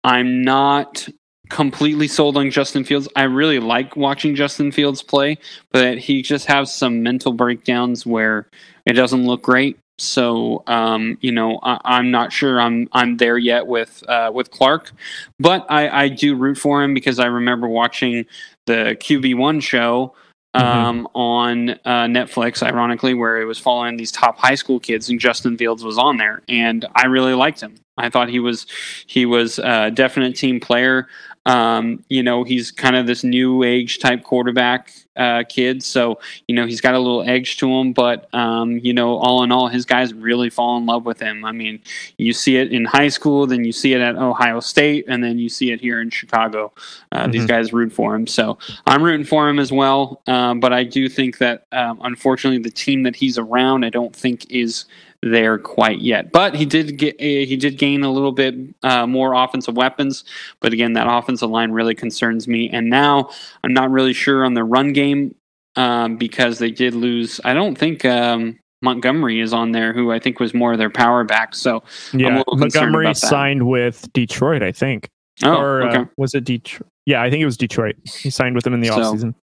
[0.04, 1.08] I'm not
[1.50, 3.08] completely sold on Justin Fields.
[3.16, 5.38] I really like watching Justin Fields play,
[5.72, 8.50] but he just has some mental breakdowns where
[8.86, 9.78] it doesn't look great.
[10.04, 14.52] So um, you know, I, am not sure I'm I'm there yet with uh, with
[14.52, 14.92] Clark,
[15.40, 18.26] but I, I do root for him because I remember watching
[18.66, 20.14] the QB one show
[20.56, 20.66] mm-hmm.
[20.66, 21.18] um, mm-hmm.
[21.18, 25.58] on uh, Netflix, ironically, where it was following these top high school kids, and Justin
[25.58, 27.76] Fields was on there, and I really liked him.
[27.98, 28.66] I thought he was
[29.06, 31.08] he was a definite team player.
[31.46, 36.56] Um, you know, he's kind of this new age type quarterback uh, kid, so you
[36.56, 37.92] know he's got a little edge to him.
[37.94, 41.44] But um, you know, all in all, his guys really fall in love with him.
[41.44, 41.82] I mean,
[42.18, 45.38] you see it in high school, then you see it at Ohio State, and then
[45.38, 46.72] you see it here in Chicago.
[47.12, 47.32] Uh, mm-hmm.
[47.32, 50.22] These guys root for him, so I'm rooting for him as well.
[50.28, 54.16] Um, but I do think that um, unfortunately, the team that he's around, I don't
[54.16, 54.86] think is
[55.32, 56.32] there quite yet.
[56.32, 60.24] But he did get eh, he did gain a little bit uh, more offensive weapons.
[60.60, 62.70] But again, that offensive line really concerns me.
[62.70, 63.30] And now
[63.64, 65.36] I'm not really sure on the run game
[65.76, 67.40] um, because they did lose.
[67.44, 68.06] I don't think.
[68.06, 71.56] Um, Montgomery is on there, who I think was more of their power back.
[71.56, 75.10] So yeah, Montgomery signed with Detroit, I think.
[75.42, 75.98] Oh, or uh, okay.
[76.00, 76.90] uh, was it Detroit?
[77.06, 77.96] Yeah, I think it was Detroit.
[78.04, 79.36] He signed with them in the so, offseason.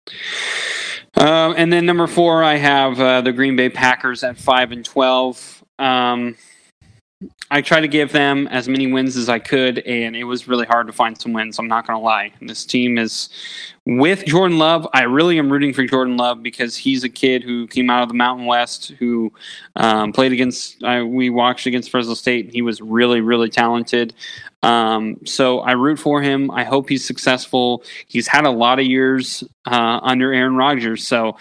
[1.17, 4.85] Uh, and then number four, I have uh, the Green Bay Packers at five and
[4.85, 5.60] twelve.
[5.81, 6.37] Um,
[7.51, 10.65] I tried to give them as many wins as I could, and it was really
[10.67, 11.59] hard to find some wins.
[11.59, 12.33] I'm not going to lie.
[12.41, 13.29] This team is
[13.85, 14.87] with Jordan Love.
[14.95, 18.09] I really am rooting for Jordan Love because he's a kid who came out of
[18.09, 19.33] the Mountain West, who
[19.77, 20.83] um, played against.
[20.83, 24.15] Uh, we watched against Fresno State, and he was really, really talented.
[24.63, 26.51] Um, so I root for him.
[26.53, 27.83] I hope he's successful.
[28.07, 31.37] He's had a lot of years uh, under Aaron Rodgers, so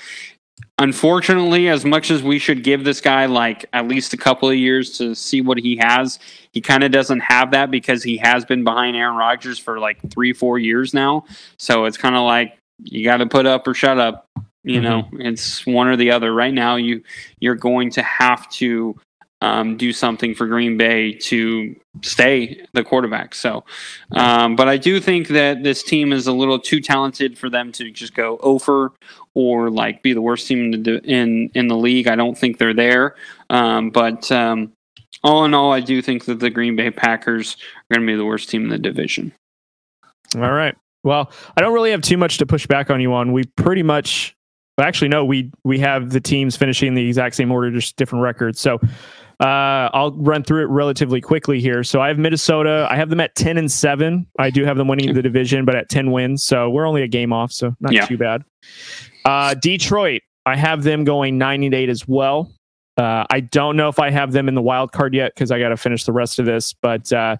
[0.80, 4.56] unfortunately, as much as we should give this guy like at least a couple of
[4.56, 6.18] years to see what he has,
[6.52, 10.00] he kind of doesn't have that because he has been behind Aaron Rodgers for like
[10.10, 11.26] three, four years now.
[11.58, 14.26] So it's kind of like you got to put up or shut up.
[14.64, 14.84] You mm-hmm.
[14.84, 16.34] know, it's one or the other.
[16.34, 17.04] Right now, you
[17.40, 18.96] you're going to have to
[19.42, 23.34] um, do something for Green Bay to stay the quarterback.
[23.36, 23.64] So,
[24.12, 27.72] um, but I do think that this team is a little too talented for them
[27.74, 28.92] to just go over
[29.36, 32.08] or like be the worst team in the, in, in the league.
[32.08, 33.16] I don't think they're there.
[33.50, 34.74] Um, but um,
[35.24, 37.56] all in all, I do think that the Green Bay Packers
[37.90, 39.32] are going to be the worst team in the division.
[40.36, 40.76] All right.
[41.04, 43.32] Well, I don't really have too much to push back on you on.
[43.32, 44.36] We pretty much,
[44.80, 48.60] actually, no, we we have the teams finishing the exact same order, just different records.
[48.60, 48.80] So
[49.40, 51.84] uh, I'll run through it relatively quickly here.
[51.84, 52.88] So I have Minnesota.
[52.90, 54.28] I have them at ten and seven.
[54.38, 56.44] I do have them winning the division, but at ten wins.
[56.44, 58.06] So we're only a game off, so not yeah.
[58.06, 58.44] too bad.
[59.26, 60.22] Uh, Detroit.
[60.46, 62.52] I have them going nine and eight as well.
[62.98, 65.60] Uh, I don't know if I have them in the wild card yet because I
[65.60, 67.38] got to finish the rest of this, but uh,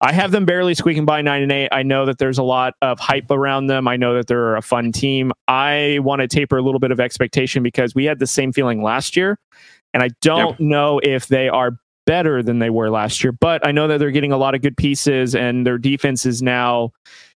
[0.00, 1.68] I have them barely squeaking by nine and eight.
[1.70, 3.88] I know that there's a lot of hype around them.
[3.88, 5.32] I know that they're a fun team.
[5.48, 8.82] I want to taper a little bit of expectation because we had the same feeling
[8.82, 9.38] last year.
[9.94, 10.60] And I don't yep.
[10.60, 11.72] know if they are
[12.06, 14.62] better than they were last year, but I know that they're getting a lot of
[14.62, 16.92] good pieces and their defense is now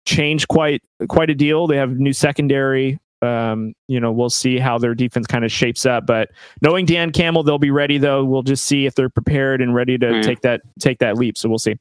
[0.05, 1.67] changed quite quite a deal.
[1.67, 2.99] They have new secondary.
[3.21, 6.05] Um, you know, we'll see how their defense kind of shapes up.
[6.05, 6.29] But
[6.61, 8.25] knowing Dan Campbell, they'll be ready though.
[8.25, 10.23] We'll just see if they're prepared and ready to mm.
[10.23, 11.37] take that take that leap.
[11.37, 11.77] So we'll see.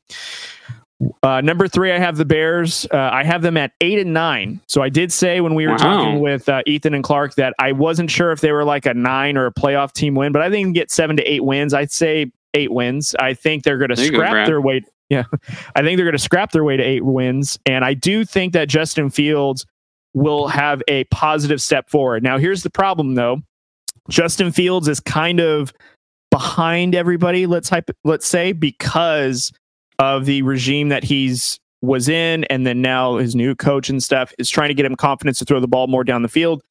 [1.23, 2.87] Uh, number three, I have the Bears.
[2.93, 4.61] Uh, I have them at eight and nine.
[4.69, 5.79] So I did say when we were wow.
[5.79, 8.95] talking with uh, Ethan and Clark that I wasn't sure if they were like a
[8.95, 11.75] nine or a playoff team win, but I think get seven to eight wins.
[11.75, 13.15] I'd say eight wins.
[13.19, 14.83] I think they're going to scrap go, their way.
[15.11, 15.25] Yeah,
[15.77, 18.55] I think they're going to scrap their way to eight wins, and I do think
[18.55, 19.67] that Justin Fields
[20.15, 22.23] will have a positive step forward.
[22.23, 23.43] Now, here's the problem, though.
[24.09, 25.75] Justin Fields is kind of
[26.31, 27.47] behind everybody.
[27.47, 29.53] Let's hype, let's say because
[30.03, 34.33] of the regime that he's was in, and then now his new coach and stuff
[34.39, 36.63] is trying to get him confidence to throw the ball more down the field.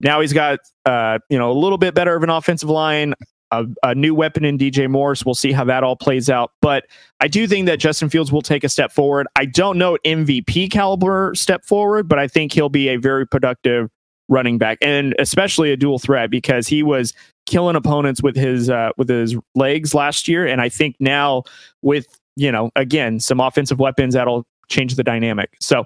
[0.00, 3.14] Now he's got uh, you know a little bit better of an offensive line.
[3.50, 5.24] a, a new weapon in DJ Morris.
[5.24, 6.52] We'll see how that all plays out.
[6.60, 6.84] But
[7.20, 9.26] I do think that Justin Fields will take a step forward.
[9.36, 13.90] I don't know MVP caliber step forward, but I think he'll be a very productive
[14.28, 17.12] running back and especially a dual threat because he was
[17.46, 21.42] killing opponents with his uh, with his legs last year and I think now
[21.82, 22.06] with
[22.36, 25.50] you know again some offensive weapons that'll change the dynamic.
[25.60, 25.84] So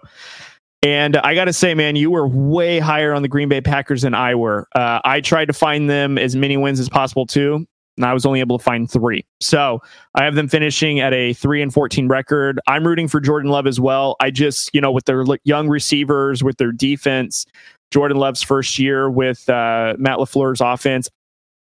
[0.83, 4.03] and I got to say, man, you were way higher on the Green Bay Packers
[4.03, 4.69] than I were.
[4.77, 8.25] Uh, I tried to find them as many wins as possible too, and I was
[8.25, 9.25] only able to find three.
[9.41, 9.83] So
[10.15, 12.61] I have them finishing at a three and fourteen record.
[12.69, 14.15] I'm rooting for Jordan Love as well.
[14.21, 17.45] I just, you know, with their young receivers, with their defense,
[17.91, 21.09] Jordan Love's first year with uh, Matt LaFleur's offense,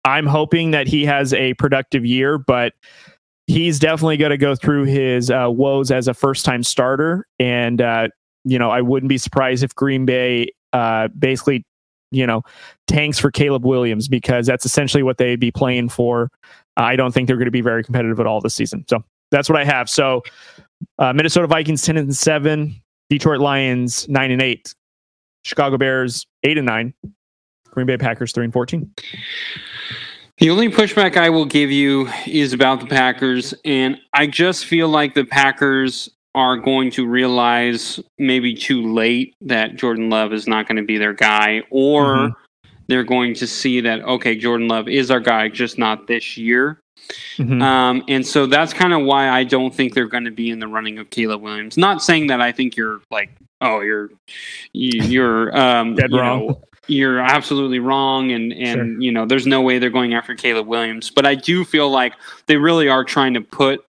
[0.04, 2.72] I'm hoping that he has a productive year, but
[3.48, 7.26] he's definitely going to go through his uh, woes as a first time starter.
[7.40, 8.08] And uh,
[8.44, 11.64] you know, I wouldn't be surprised if Green Bay uh, basically,
[12.12, 12.42] you know,
[12.86, 16.30] tanks for Caleb Williams because that's essentially what they'd be playing for.
[16.76, 18.84] I don't think they're going to be very competitive at all this season.
[18.88, 19.90] So that's what I have.
[19.90, 20.22] So
[20.98, 22.80] uh, Minnesota Vikings ten and seven,
[23.10, 24.74] Detroit Lions nine and eight,
[25.44, 26.94] Chicago Bears eight and nine,
[27.70, 28.92] Green Bay Packers three and fourteen.
[30.38, 34.88] The only pushback I will give you is about the Packers, and I just feel
[34.88, 40.68] like the Packers are going to realize maybe too late that Jordan Love is not
[40.68, 42.68] going to be their guy, or mm-hmm.
[42.86, 46.78] they're going to see that, okay, Jordan Love is our guy, just not this year.
[47.38, 47.60] Mm-hmm.
[47.60, 50.60] Um, and so that's kind of why I don't think they're going to be in
[50.60, 51.76] the running of Caleb Williams.
[51.76, 53.30] Not saying that I think you're like,
[53.60, 54.10] oh, you're
[54.72, 56.46] you're um, dead you wrong.
[56.46, 59.00] Know, you're absolutely wrong, and and sure.
[59.00, 61.10] you know, there's no way they're going after Caleb Williams.
[61.10, 62.14] But I do feel like
[62.46, 63.84] they really are trying to put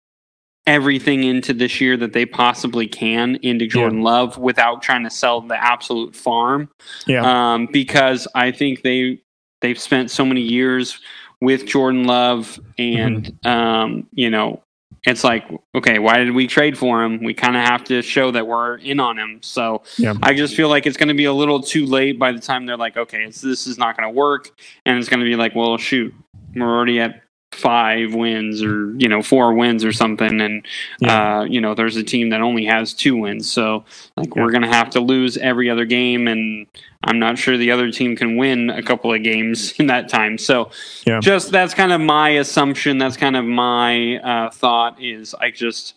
[0.66, 4.04] everything into this year that they possibly can into Jordan yeah.
[4.04, 6.68] Love without trying to sell the absolute farm.
[7.06, 7.22] Yeah.
[7.54, 9.20] Um, because I think they
[9.60, 10.98] they've spent so many years
[11.40, 13.48] with Jordan Love, and mm-hmm.
[13.48, 14.62] um, you know,
[15.06, 15.44] it's like,
[15.74, 17.22] okay, why did we trade for him?
[17.22, 19.38] We kind of have to show that we're in on him.
[19.42, 20.14] So yeah.
[20.22, 22.66] I just feel like it's going to be a little too late by the time
[22.66, 24.50] they're like, okay, this is not going to work,
[24.84, 26.12] and it's going to be like, well, shoot,
[26.54, 30.66] we're already at five wins or you know four wins or something and
[31.00, 31.38] yeah.
[31.38, 33.82] uh, you know there's a team that only has two wins so
[34.16, 34.42] like yeah.
[34.42, 36.66] we're gonna have to lose every other game and
[37.06, 40.36] i'm not sure the other team can win a couple of games in that time
[40.36, 40.70] so
[41.06, 41.20] yeah.
[41.20, 45.94] just that's kind of my assumption that's kind of my uh, thought is i just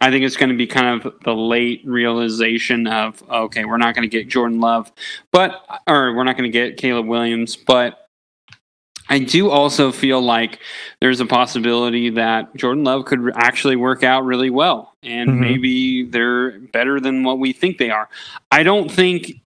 [0.00, 3.94] I think it's going to be kind of the late realization of okay, we're not
[3.94, 4.90] going to get Jordan Love,
[5.30, 8.08] but or we're not going to get Caleb Williams, but
[9.08, 10.58] I do also feel like
[11.00, 15.40] there's a possibility that Jordan Love could actually work out really well, and mm-hmm.
[15.40, 18.08] maybe they're better than what we think they are.
[18.50, 19.41] I don't think,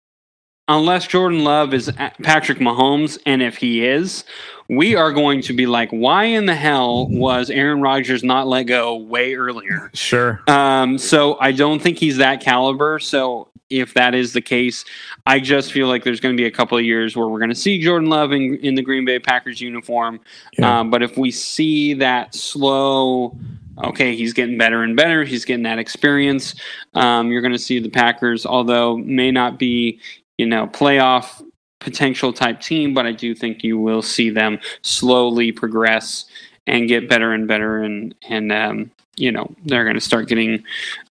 [0.69, 1.91] unless Jordan Love is
[2.23, 4.25] Patrick Mahomes, and if he is,
[4.69, 8.64] we are going to be like, why in the hell was Aaron Rodgers not let
[8.64, 9.91] go way earlier?
[9.95, 10.41] Sure.
[10.49, 12.99] Um, so I don't think he's that caliber.
[12.99, 14.85] So if that is the case,
[15.27, 17.51] I just feel like there's going to be a couple of years where we're going
[17.51, 20.21] to see Jordan Love in, in the Green Bay Packers uniform.
[20.59, 20.81] Yeah.
[20.81, 23.37] Um, but if we see that slow,
[23.85, 26.55] okay, he's getting better and better, he's getting that experience,
[26.95, 30.01] um, you're going to see the Packers, although may not be,
[30.39, 31.43] you know, playoff
[31.80, 36.26] potential type team, but I do think you will see them slowly progress
[36.66, 37.82] and get better and better.
[37.82, 40.62] And and um, you know they're going to start getting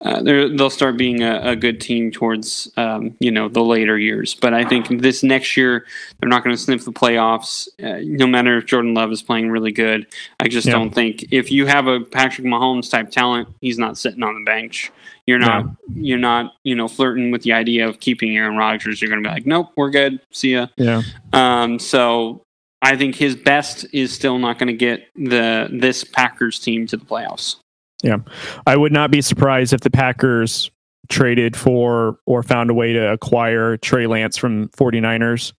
[0.02, 4.34] uh, they'll start being a, a good team towards um, you know the later years.
[4.34, 5.86] But i think this next year
[6.20, 7.68] they're not going to sniff the playoffs.
[7.82, 10.06] Uh, no matter if jordan love is playing really good
[10.40, 10.72] i just yeah.
[10.72, 14.44] don't think if you have a patrick mahomes type talent he's not sitting on the
[14.44, 14.92] bench
[15.26, 15.64] you're not
[15.94, 19.28] you're not you know flirting with the idea of keeping aaron rodgers you're going to
[19.28, 20.20] be like nope we're good.
[20.30, 20.66] See ya.
[20.76, 21.02] Yeah.
[21.32, 22.42] Um so
[22.82, 26.98] I think his best is still not going to get the this Packers team to
[26.98, 27.56] the playoffs.
[28.02, 28.18] Yeah.
[28.66, 30.70] I would not be surprised if the Packers
[31.08, 35.52] traded for or found a way to acquire Trey Lance from 49ers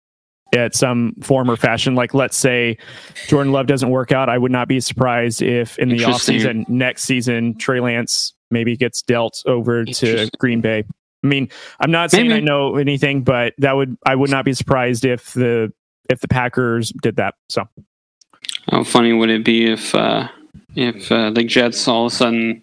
[0.55, 1.95] at some form or fashion.
[1.95, 2.77] Like, let's say
[3.27, 4.29] Jordan Love doesn't work out.
[4.29, 9.01] I would not be surprised if in the offseason, next season, Trey Lance maybe gets
[9.01, 10.83] dealt over to Green Bay.
[11.23, 11.49] I mean,
[11.79, 12.41] I'm not saying maybe.
[12.41, 15.73] I know anything, but that would I would not be surprised if the
[16.09, 17.33] if the Packers did that.
[17.49, 17.67] So,
[18.69, 20.27] how funny would it be if uh,
[20.75, 22.61] if uh, the Jets all of a sudden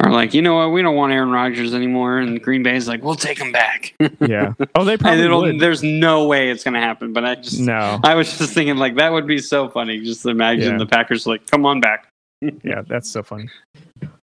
[0.00, 3.02] are like, you know what, we don't want Aaron Rodgers anymore, and Green Bay's like,
[3.02, 3.94] we'll take him back.
[4.20, 4.52] yeah.
[4.74, 5.60] Oh, they probably would.
[5.60, 7.12] There's no way it's gonna happen.
[7.12, 7.98] But I just no.
[8.04, 10.00] I was just thinking like that would be so funny.
[10.00, 10.78] Just imagine yeah.
[10.78, 12.08] the Packers like, come on back.
[12.62, 13.48] yeah, that's so funny.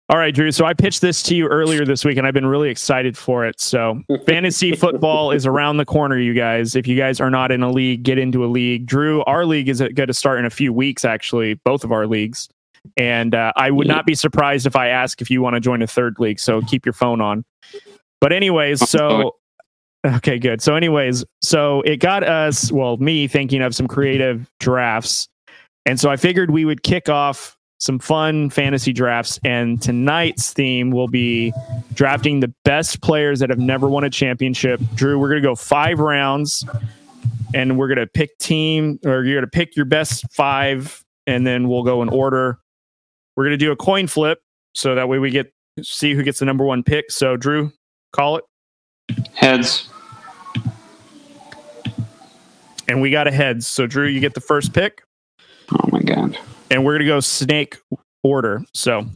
[0.08, 0.52] All right, Drew.
[0.52, 3.44] So I pitched this to you earlier this week, and I've been really excited for
[3.44, 3.60] it.
[3.60, 6.76] So fantasy football is around the corner, you guys.
[6.76, 8.86] If you guys are not in a league, get into a league.
[8.86, 11.04] Drew, our league is going to start in a few weeks.
[11.04, 12.48] Actually, both of our leagues,
[12.96, 15.82] and uh, I would not be surprised if I ask if you want to join
[15.82, 16.40] a third league.
[16.40, 17.44] So keep your phone on.
[18.20, 19.36] But anyways, so
[20.06, 20.62] okay, good.
[20.62, 25.28] So anyways, so it got us, well, me thinking of some creative drafts,
[25.84, 29.38] and so I figured we would kick off some fun fantasy drafts.
[29.44, 31.52] And tonight's theme will be
[31.94, 34.80] drafting the best players that have never won a championship.
[34.94, 36.64] Drew, we're going to go five rounds
[37.54, 41.46] and we're going to pick team or you're going to pick your best five and
[41.46, 42.58] then we'll go in order.
[43.36, 44.40] We're going to do a coin flip
[44.74, 47.10] so that way we get see who gets the number one pick.
[47.10, 47.72] So, Drew,
[48.12, 48.44] call it.
[49.34, 49.88] Heads.
[52.88, 53.66] And we got a heads.
[53.66, 55.02] So, Drew, you get the first pick.
[55.72, 56.38] Oh my god
[56.70, 57.78] and we're gonna go snake
[58.22, 58.62] order.
[58.74, 59.06] So,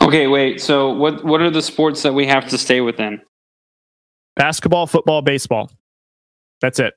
[0.00, 0.60] okay, wait.
[0.60, 3.20] So, what what are the sports that we have to stay within?
[4.36, 5.70] Basketball, football, baseball.
[6.60, 6.94] That's it.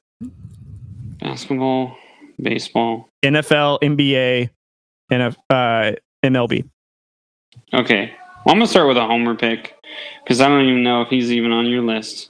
[1.20, 1.96] Basketball,
[2.42, 4.50] baseball, NFL, NBA,
[5.12, 5.92] and uh,
[6.28, 6.68] MLB.
[7.74, 8.12] Okay,
[8.46, 9.76] well, I'm gonna start with a homer pick
[10.24, 12.30] because I don't even know if he's even on your list.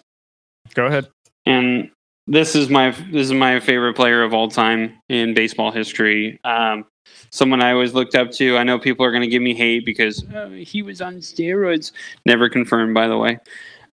[0.74, 1.08] Go ahead.
[1.46, 1.90] And
[2.28, 6.40] this is my this is my favorite player of all time in baseball history.
[6.44, 6.86] Um,
[7.32, 8.58] someone I always looked up to.
[8.58, 11.92] I know people are going to give me hate because oh, he was on steroids.
[12.26, 13.40] Never confirmed, by the way.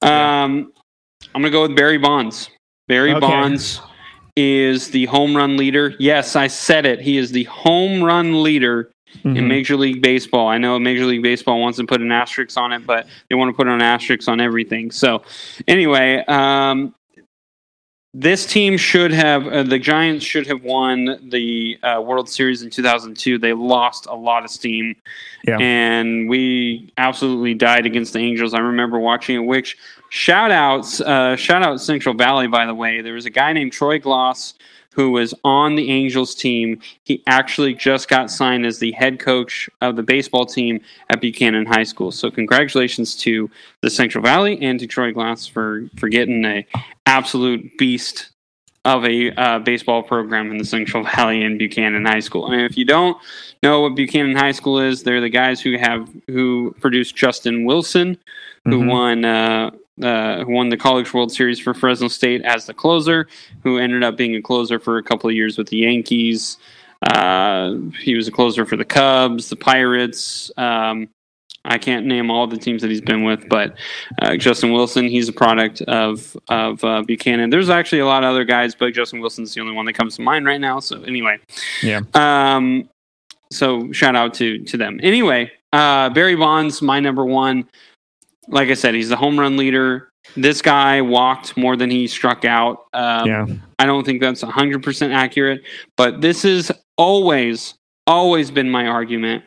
[0.03, 0.72] Um,
[1.34, 2.51] I'm going to go with Barry Bonds.
[2.88, 3.20] Barry okay.
[3.20, 3.80] Bonds
[4.36, 5.94] is the home run leader.
[5.98, 7.01] Yes, I said it.
[7.01, 9.36] He is the home run leader mm-hmm.
[9.36, 10.48] in Major League Baseball.
[10.48, 13.50] I know Major League Baseball wants to put an asterisk on it, but they want
[13.50, 14.90] to put an asterisk on everything.
[14.90, 15.22] So,
[15.68, 16.94] anyway, um,
[18.12, 22.70] this team should have uh, the Giants should have won the uh, World Series in
[22.70, 23.38] 2002.
[23.38, 24.96] They lost a lot of steam,
[25.46, 25.58] yeah.
[25.61, 28.52] and we absolutely died against the Angels.
[28.52, 29.46] I remember watching it.
[29.46, 29.76] Which
[30.08, 32.48] shout outs, uh, shout out Central Valley.
[32.48, 34.54] By the way, there was a guy named Troy Glaus
[34.95, 36.80] who was on the Angels team.
[37.05, 40.80] He actually just got signed as the head coach of the baseball team
[41.11, 42.11] at Buchanan High School.
[42.11, 43.51] So congratulations to
[43.82, 46.66] the Central Valley and to Troy Glaus for for getting a
[47.07, 48.30] absolute beast
[48.84, 52.51] of a uh, baseball program in the Central Valley and Buchanan High School.
[52.51, 53.16] And if you don't
[53.62, 58.18] know what Buchanan High School is, they're the guys who have who produced Justin Wilson,
[58.64, 58.88] who mm-hmm.
[58.88, 59.70] won uh,
[60.03, 63.26] uh, who won the College World Series for Fresno State as the closer,
[63.62, 66.59] who ended up being a closer for a couple of years with the Yankees.
[67.03, 70.51] Uh, he was a closer for the Cubs, the Pirates.
[70.57, 71.09] Um,
[71.64, 73.76] I can't name all the teams that he's been with, but
[74.22, 77.51] uh, Justin Wilson, he's a product of of uh, Buchanan.
[77.51, 80.16] There's actually a lot of other guys, but Justin Wilson's the only one that comes
[80.16, 80.80] to mind right now.
[80.80, 81.38] So anyway,
[81.82, 82.01] yeah.
[82.14, 82.88] Um,
[83.51, 85.01] so shout out to to them.
[85.03, 87.68] Anyway, uh, Barry Bonds, my number one
[88.51, 90.11] like I said, he's the home run leader.
[90.36, 92.86] This guy walked more than he struck out.
[92.92, 93.46] Um, yeah.
[93.78, 95.62] I don't think that's 100% accurate,
[95.96, 97.74] but this has always,
[98.07, 99.44] always been my argument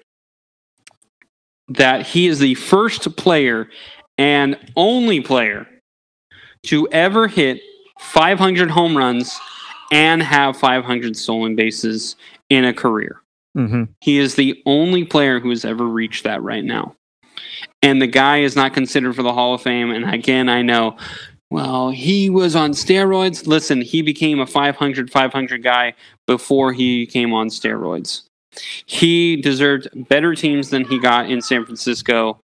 [1.70, 3.70] that he is the first player
[4.18, 5.68] and only player
[6.64, 7.62] to ever hit
[8.00, 9.40] 500 home runs
[9.92, 12.16] and have 500 stolen bases
[12.50, 13.22] in a career.
[13.56, 13.84] Mm-hmm.
[14.02, 16.96] He is the only player who has ever reached that right now
[17.84, 19.92] and the guy is not considered for the Hall of Fame.
[19.92, 20.98] And again, I know,
[21.52, 23.46] well, he was on steroids.
[23.46, 25.94] Listen, he became a 500 500 guy
[26.26, 28.24] before he came on steroids.
[28.86, 32.40] He deserved better teams than he got in San Francisco.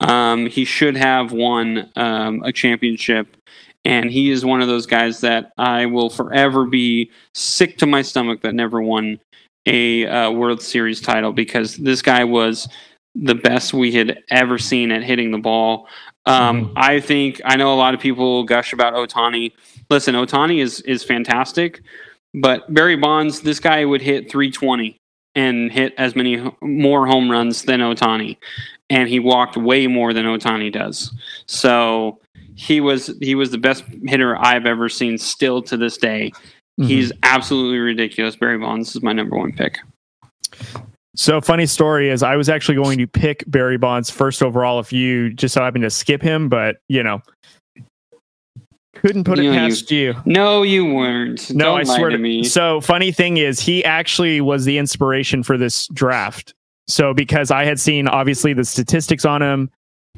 [0.00, 3.36] Um, he should have won um, a championship.
[3.84, 8.02] And he is one of those guys that I will forever be sick to my
[8.02, 9.20] stomach that never won
[9.66, 12.68] a uh, World Series title because this guy was
[13.20, 15.88] the best we had ever seen at hitting the ball.
[16.26, 16.72] Um, mm-hmm.
[16.76, 19.52] I think I know a lot of people gush about Ohtani.
[19.90, 21.82] Listen, Ohtani is is fantastic,
[22.34, 24.96] but Barry Bonds, this guy would hit 320
[25.34, 28.36] and hit as many more home runs than Ohtani,
[28.90, 31.12] and he walked way more than Ohtani does.
[31.46, 32.20] So
[32.54, 35.18] he was he was the best hitter I've ever seen.
[35.18, 36.84] Still to this day, mm-hmm.
[36.84, 38.36] he's absolutely ridiculous.
[38.36, 39.78] Barry Bonds is my number one pick.
[41.18, 44.92] So funny story is I was actually going to pick Barry Bonds first overall if
[44.92, 47.20] you just so happened to skip him, but you know
[48.94, 51.50] couldn't put it past you, you, No, you weren't.
[51.50, 52.44] No, Don't I swear to me.
[52.44, 56.54] So funny thing is he actually was the inspiration for this draft.
[56.86, 59.70] So because I had seen obviously the statistics on him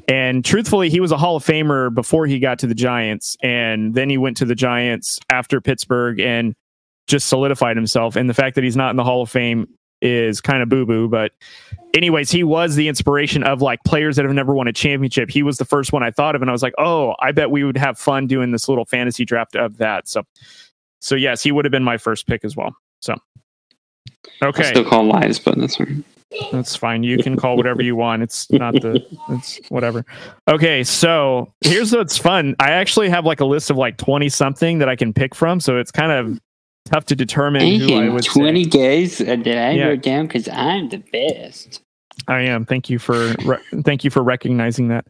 [0.07, 3.95] and truthfully he was a Hall of Famer before he got to the Giants and
[3.95, 6.53] then he went to the Giants after Pittsburgh and
[7.07, 9.67] just solidified himself and the fact that he's not in the Hall of Fame
[10.01, 11.07] is kind of boo boo.
[11.07, 11.31] But,
[11.93, 15.29] anyways, he was the inspiration of like players that have never won a championship.
[15.29, 17.51] He was the first one I thought of, and I was like, oh, I bet
[17.51, 20.07] we would have fun doing this little fantasy draft of that.
[20.07, 20.23] So,
[20.99, 22.75] so yes, he would have been my first pick as well.
[22.99, 23.15] So,
[24.41, 25.89] okay, Still call lies, but that's right.
[26.51, 27.03] that's fine.
[27.03, 28.21] You can call whatever you want.
[28.21, 30.05] It's not the it's whatever.
[30.47, 32.55] Okay, so here's what's fun.
[32.59, 35.59] I actually have like a list of like 20 something that I can pick from,
[35.59, 36.39] so it's kind of
[36.85, 38.63] tough to determine who I would say.
[38.65, 39.87] guys that I Yeah.
[39.87, 41.81] wrote down because I'm the best.
[42.27, 42.65] I am.
[42.65, 45.05] Thank you for re- thank you for recognizing that.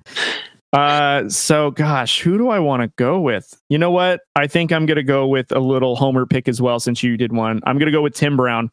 [0.73, 3.59] Uh so gosh, who do I want to go with?
[3.69, 4.21] You know what?
[4.35, 7.17] I think I'm going to go with a little homer pick as well since you
[7.17, 7.59] did one.
[7.65, 8.69] I'm going to go with Tim Brown.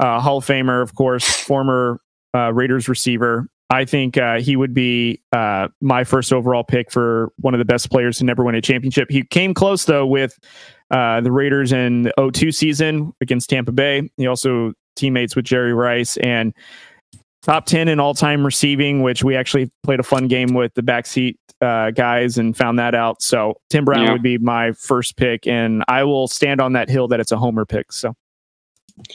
[0.00, 2.00] Uh Hall of Famer, of course, former
[2.34, 3.46] uh Raiders receiver.
[3.70, 7.64] I think uh, he would be uh, my first overall pick for one of the
[7.66, 9.10] best players to never win a championship.
[9.10, 10.38] He came close though with
[10.90, 14.08] uh, the Raiders in the 02 season against Tampa Bay.
[14.16, 16.54] He also teammates with Jerry Rice and
[17.42, 20.82] top 10 in all time receiving, which we actually played a fun game with the
[20.82, 23.20] backseat uh, guys and found that out.
[23.20, 24.12] So Tim Brown Yeah.
[24.12, 27.36] would be my first pick, and I will stand on that hill that it's a
[27.36, 27.92] homer pick.
[27.92, 28.14] So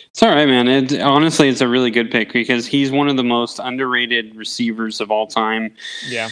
[0.09, 0.67] It's all right, man.
[0.67, 5.01] It, honestly, it's a really good pick because he's one of the most underrated receivers
[5.01, 5.73] of all time.
[6.07, 6.29] yeah,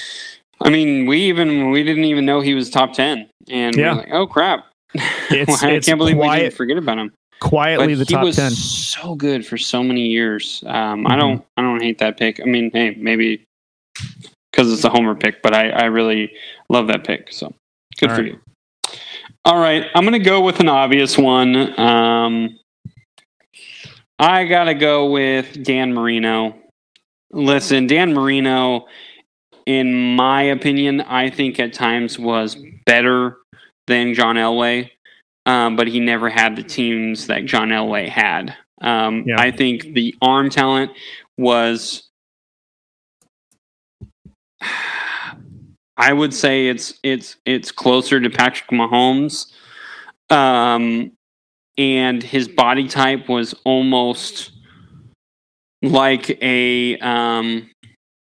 [0.61, 3.93] I mean, we even we didn't even know he was top ten, and Yeah.
[3.93, 4.65] we're like, oh crap!
[5.31, 7.11] It's- I it's can't believe we quiet- didn't forget about him.
[7.39, 8.51] quietly but the he top was 10.
[8.51, 10.63] so good for so many years.
[10.67, 11.11] Um, Mhm.
[11.11, 12.39] I don't I don't hate that pick.
[12.41, 13.43] I mean, hey, maybe
[14.51, 16.31] because it's a homer pick, but I I really
[16.69, 17.31] love that pick.
[17.31, 17.53] So
[17.99, 18.31] good All for right.
[18.33, 18.39] you.
[19.43, 21.77] All right, I'm gonna go with an obvious one.
[21.79, 22.59] Um,
[24.21, 26.55] I gotta go with Dan Marino.
[27.31, 28.85] Listen, Dan Marino,
[29.65, 32.55] in my opinion, I think at times was
[32.85, 33.37] better
[33.87, 34.91] than John Elway,
[35.47, 38.55] um, but he never had the teams that John Elway had.
[38.81, 39.41] Um, Yeah.
[39.41, 40.91] I think the arm talent
[41.39, 42.07] was.
[45.97, 49.51] I would say it's it's it's closer to Patrick Mahomes,
[50.29, 51.11] um,
[51.77, 54.51] and his body type was almost
[55.81, 57.69] like a um,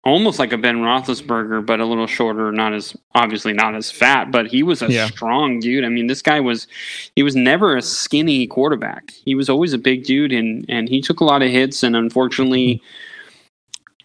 [0.05, 4.31] almost like a Ben Roethlisberger, but a little shorter, not as obviously not as fat,
[4.31, 5.07] but he was a Yeah.
[5.09, 5.85] strong dude.
[5.85, 6.67] I mean, this guy was
[7.15, 9.11] he was never a skinny quarterback.
[9.25, 11.97] He was always a big dude, and and he took a lot of hits, and
[11.97, 12.83] unfortunately.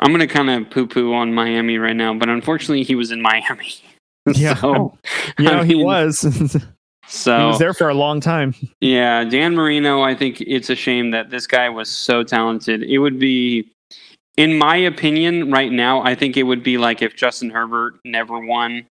[0.04, 3.76] I'm gonna kind of poo-poo on Miami right now, but unfortunately, he was in Miami.
[4.36, 4.56] Yeah.
[4.56, 4.98] so,
[5.38, 5.86] know, I he mean,
[7.12, 7.42] was.
[7.42, 8.56] he was there for a long time.
[8.82, 12.84] yeah, Dan Marino, I think it's a shame that this guy was so talented.
[12.84, 13.72] It would be,
[14.38, 18.40] in my opinion, right now, I think it would be like if Justin Herbert never
[18.40, 18.88] won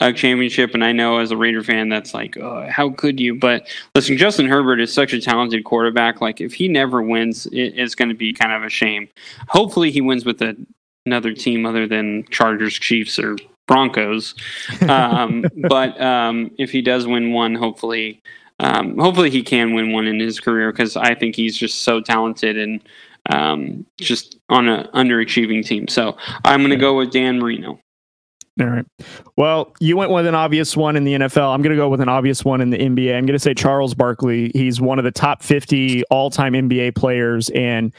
[0.00, 0.74] a championship.
[0.74, 3.34] And I know as a Raider fan, that's like, oh, how could you?
[3.34, 6.20] But listen, Justin Herbert is such a talented quarterback.
[6.20, 9.08] Like, if he never wins, it, it's going to be kind of a shame.
[9.48, 10.56] Hopefully, he wins with a,
[11.06, 13.36] another team other than Chargers, Chiefs, or
[13.66, 14.34] Broncos.
[14.88, 18.22] Um, but um, if he does win one, hopefully,
[18.60, 22.00] um, hopefully he can win one in his career because I think he's just so
[22.00, 22.80] talented and
[23.30, 25.88] um, just on an underachieving team.
[25.88, 27.80] So I'm going to go with Dan Marino.
[28.60, 28.86] All right.
[29.36, 31.52] Well, you went with an obvious one in the NFL.
[31.52, 33.16] I'm going to go with an obvious one in the NBA.
[33.16, 34.52] I'm going to say Charles Barkley.
[34.54, 37.48] He's one of the top 50 all time NBA players.
[37.50, 37.92] And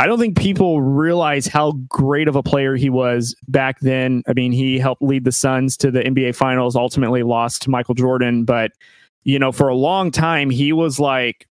[0.00, 4.22] I don't think people realize how great of a player he was back then.
[4.28, 7.94] I mean, he helped lead the Suns to the NBA Finals, ultimately lost to Michael
[7.94, 8.44] Jordan.
[8.44, 8.70] But,
[9.24, 11.48] you know, for a long time, he was like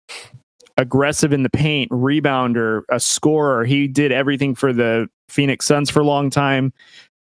[0.77, 3.65] aggressive in the paint, rebounder, a scorer.
[3.65, 6.71] He did everything for the Phoenix Suns for a long time.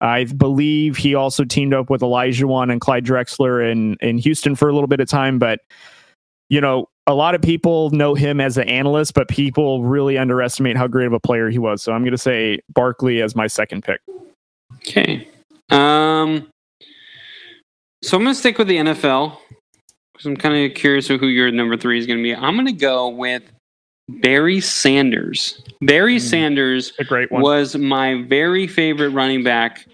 [0.02, 4.68] I believe he also teamed up with Olajuwon and Clyde Drexler in, in Houston for
[4.68, 5.40] a little bit of time.
[5.40, 5.60] But,
[6.50, 10.78] you know, a lot of people know him as an analyst, but people really underestimate
[10.78, 11.82] how great of a player he was.
[11.84, 14.00] So I'm going to say Barkley as my second pick.
[14.76, 15.28] Okay.
[15.70, 16.48] Um,
[18.02, 19.38] so I'm going to stick with the NFL
[20.14, 22.36] because I'm kind of curious of who your number three is going to be.
[22.36, 23.44] I'm going to go with
[24.08, 25.62] Barry Sanders.
[25.82, 26.26] Barry Hmm.
[26.26, 27.42] Sanders A great one.
[27.42, 29.86] was my very favorite running back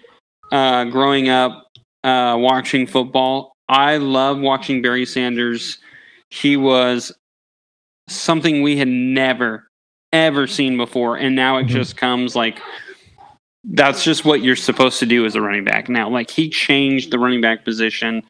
[0.52, 1.66] uh, growing up
[2.04, 3.52] uh, watching football.
[3.68, 5.78] I love watching Barry Sanders.
[6.30, 7.12] He was
[8.08, 9.68] something we had never,
[10.12, 11.16] ever seen before.
[11.16, 11.70] And now it Mhm.
[11.70, 12.60] just comes like
[13.64, 16.08] that's just what you're supposed to do as a running back now.
[16.08, 18.22] Like he changed the running back position.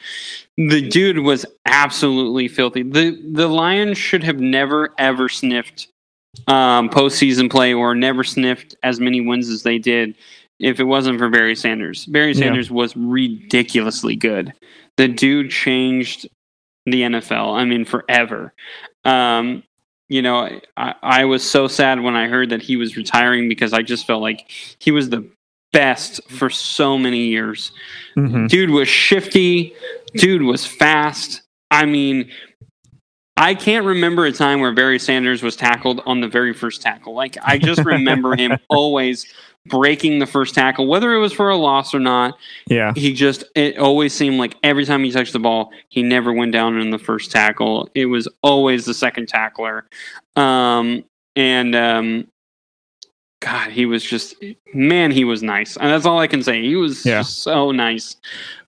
[0.56, 2.82] The dude was absolutely filthy.
[2.82, 5.86] The the Lions should have never ever sniffed
[6.48, 10.16] um, postseason play or never sniffed as many wins as they did
[10.58, 12.06] if it wasn't for Barry Sanders.
[12.06, 12.38] Barry Yeah.
[12.46, 14.52] Sanders was ridiculously good.
[14.96, 16.28] The dude changed
[16.90, 17.56] the NFL.
[17.56, 18.52] I mean, forever.
[19.04, 19.62] Um,
[20.08, 23.72] you know, I, I was so sad when I heard that he was retiring because
[23.72, 25.28] I just felt like he was the
[25.72, 27.70] best for so many years.
[28.16, 28.48] Mhm.
[28.48, 29.72] Dude was shifty.
[30.14, 31.42] Dude was fast.
[31.70, 32.30] I mean,
[33.36, 37.14] I can't remember a time where Barry Sanders was tackled on the very first tackle.
[37.14, 39.32] Like I just remember him always
[39.66, 42.36] breaking the first tackle, whether it was for a loss or not.
[42.66, 42.92] Yeah.
[42.96, 46.52] He just it always seemed like every time he touched the ball, he never went
[46.52, 47.88] down in the first tackle.
[47.94, 49.86] It was always the second tackler.
[50.36, 51.04] Um
[51.36, 52.26] and um
[53.42, 54.34] God, he was just
[54.74, 55.76] man, he was nice.
[55.76, 56.62] And that's all I can say.
[56.62, 57.22] He was Yeah.
[57.22, 58.16] so nice.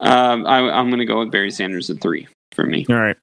[0.00, 2.84] Um I, I'm gonna go with Barry Sanders at three for me.
[2.90, 3.16] All right.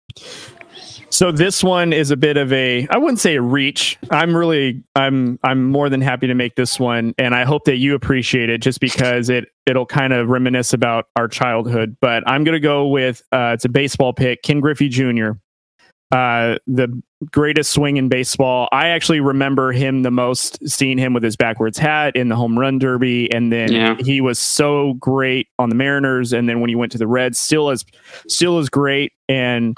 [1.19, 3.97] So this one is a bit of a I wouldn't say a reach.
[4.09, 7.75] I'm really I'm I'm more than happy to make this one and I hope that
[7.75, 11.97] you appreciate it just because it it'll kind of reminisce about our childhood.
[11.99, 15.31] But I'm going to go with uh it's a baseball pick, Ken Griffey Jr.
[16.09, 16.87] Uh the
[17.33, 18.69] greatest swing in baseball.
[18.71, 22.57] I actually remember him the most seeing him with his backwards hat in the home
[22.57, 23.97] run derby and then Yeah.
[23.99, 27.37] he was so great on the Mariners and then when he went to the Reds
[27.37, 27.83] still as
[28.29, 29.77] still is great and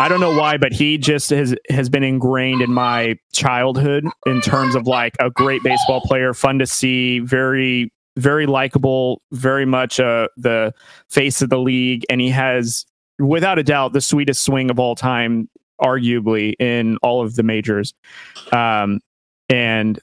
[0.00, 4.40] I don't know why but he just has has been ingrained in my childhood in
[4.40, 10.00] terms of like a great baseball player fun to see very very likable very much
[10.00, 10.72] uh the
[11.08, 12.04] face of the league.
[12.10, 12.84] And he has
[13.18, 15.48] without a doubt the sweetest swing of all time
[15.80, 17.94] arguably in all of the majors.
[18.52, 19.00] Um
[19.48, 20.00] and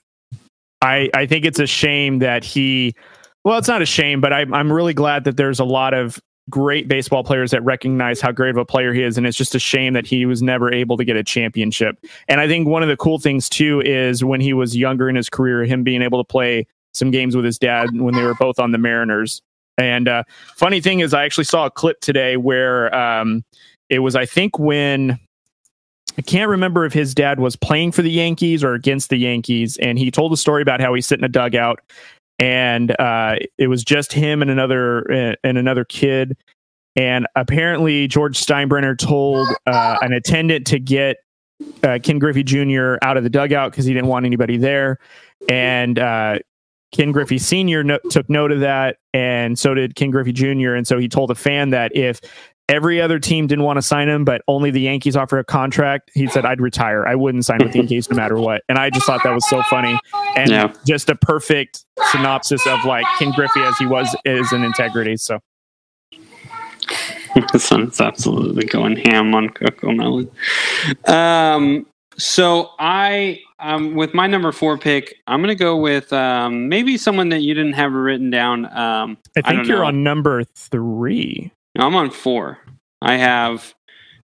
[0.82, 2.96] I I think it's a shame that he
[3.44, 6.18] well it's not a shame but I I'm really glad that there's a lot of
[6.50, 9.56] great baseball players that recognize how great of a player he is and it's just
[9.56, 11.98] a shame that he was never able to get a championship.
[12.28, 15.16] And I think one of the cool things too is when he was younger in
[15.16, 18.36] his career him being able to play some games with his dad when they were
[18.36, 19.42] both on the Mariners.
[19.78, 20.24] And uh
[20.56, 23.44] funny thing is I actually saw a clip today where um
[23.90, 25.20] it was I think when
[26.18, 29.78] I can't remember if his dad was playing for the Yankees or against the Yankees,
[29.78, 31.80] and he told a story about how he's sitting in a dugout,
[32.42, 36.36] and uh, it was just him and another uh, and another kid,
[36.96, 41.18] and apparently George Steinbrenner told uh, an attendant to get
[41.84, 42.96] uh, Ken Griffey Jr.
[43.04, 44.98] out of the dugout because he didn't want anybody there,
[45.48, 46.40] and uh,
[46.92, 47.84] Ken Griffey Sr.
[47.84, 50.74] No- took note of that, and so did Ken Griffey Jr.
[50.74, 52.22] And so he told a fan that if
[52.72, 56.10] every other team didn't want to sign him, but only the Yankees offer a contract,
[56.14, 57.06] he said, I'd retire.
[57.06, 58.64] I wouldn't sign with the Yankees no matter what.
[58.70, 59.98] And I just thought that was so funny.
[60.38, 60.74] And Yeah.
[60.88, 65.18] just a perfect synopsis of like Ken Griffey as he was is in integrity.
[65.18, 65.40] So
[67.54, 70.30] the son's absolutely going ham on Cocomelon.
[71.10, 71.86] Um,
[72.18, 76.98] so I, um, with my number four pick, I'm going to go with um, maybe
[76.98, 78.66] someone that you didn't have written down.
[78.78, 79.86] Um, I I think don't you're know.
[79.86, 81.52] on number three.
[81.76, 82.60] No, I'm on four.
[83.02, 83.74] I have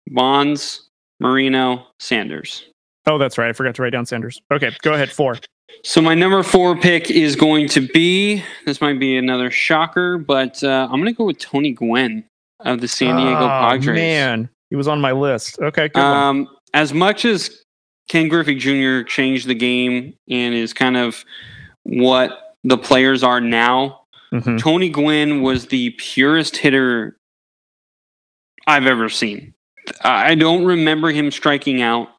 [0.08, 0.88] Bonds,
[1.20, 2.66] Marino, Sanders.
[3.06, 3.48] Oh, that's right.
[3.48, 4.40] I forgot to write down Sanders.
[4.52, 5.10] Okay, go ahead.
[5.10, 5.38] Four.
[5.84, 8.42] So my number four pick is going to be.
[8.66, 12.24] This might be another shocker, but uh, I'm going to go with Tony Gwynn
[12.60, 13.94] of the San Diego Oh, Padres.
[13.96, 15.58] Man, he was on my list.
[15.60, 16.12] Okay, good one.
[16.16, 17.62] Um, as much as
[18.08, 19.02] Ken Griffey Jr.
[19.08, 21.24] changed the game and is kind of
[21.84, 24.02] what the players are now,
[24.32, 24.58] Mhm.
[24.60, 27.16] Tony Gwynn was the purest hitter
[28.66, 29.54] I've ever seen.
[30.02, 32.10] I don't remember him striking out.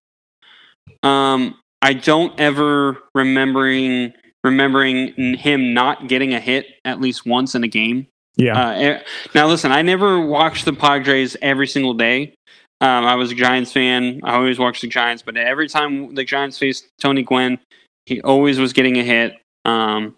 [1.04, 4.14] Um, I don't ever remembering
[4.44, 8.08] remembering him not getting a hit at least once in a game.
[8.38, 8.60] Yeah.
[8.60, 9.00] Uh,
[9.36, 12.34] now, listen, I never watched the Padres every single day.
[12.82, 14.20] Um, I was a Giants fan.
[14.24, 17.60] I always watched the Giants, but every time the Giants faced Tony Gwynn,
[18.08, 19.34] he always was getting a hit.
[19.66, 20.16] Um,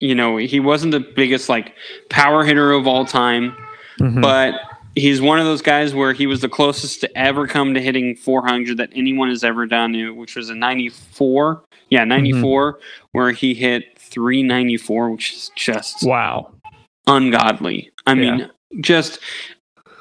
[0.00, 1.74] you know, he wasn't the biggest like
[2.08, 3.54] power hitter of all time,
[4.00, 4.22] Mhm.
[4.22, 4.54] but
[4.96, 8.16] he's one of those guys where he was the closest to ever come to hitting
[8.16, 11.62] 400 that anyone has ever done, uh, which was a 94.
[11.90, 12.80] Yeah, 94,
[13.12, 16.50] where he hit 394, which is just wow.
[17.06, 17.90] ungodly.
[18.06, 18.36] I Yeah.
[18.36, 18.50] mean,
[18.80, 19.20] just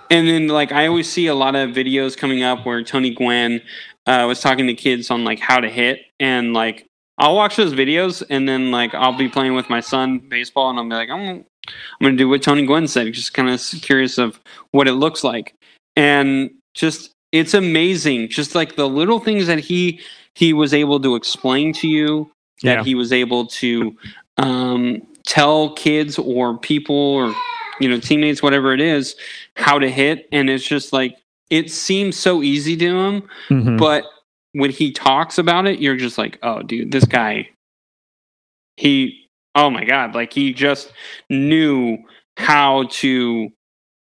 [0.10, 3.62] and then like I always see a lot of videos coming up where Tony Gwynn
[4.06, 6.86] uh, was talking to kids on like how to hit, and like
[7.18, 10.80] I'll watch those videos, and then like I'll be playing with my son baseball, and
[10.80, 14.18] I'll be like, I'm I'm gonna do what Tony Gwynn said, just kind of curious
[14.18, 14.40] of
[14.72, 15.56] what it looks like,
[15.96, 20.00] and just it's amazing, just like the little things that he
[20.36, 22.30] he was able to explain to you
[22.64, 22.84] that Yeah.
[22.84, 23.96] he was able to
[24.38, 27.34] um, tell kids or people or
[27.80, 29.16] you know teammates whatever it is
[29.56, 31.18] how to hit and it's just like
[31.50, 33.78] it seems so easy to him Mhm.
[33.78, 34.04] but
[34.54, 37.50] when he talks about it you're just like oh dude this guy
[38.78, 39.25] he
[39.56, 40.92] oh my god like he just
[41.30, 41.98] knew
[42.38, 43.50] how to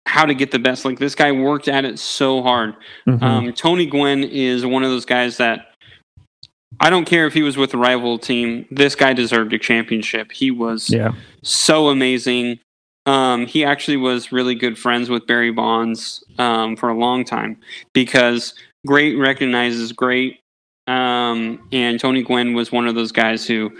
[0.08, 2.76] how to get the best like this guy worked at it so hard
[3.08, 3.22] Mhm.
[3.24, 5.68] um, Tony Gwynn is one of those guys that
[6.80, 8.66] I don't care if he was with a rival team.
[8.70, 10.30] This guy deserved a championship.
[10.34, 11.14] He was Yeah.
[11.42, 12.60] so amazing.
[13.06, 17.58] Um, he actually was really good friends with Barry Bonds um, for a long time
[17.94, 18.54] because
[18.86, 20.40] great recognizes great.
[20.88, 23.72] Um, and Tony Gwynn was one of those guys who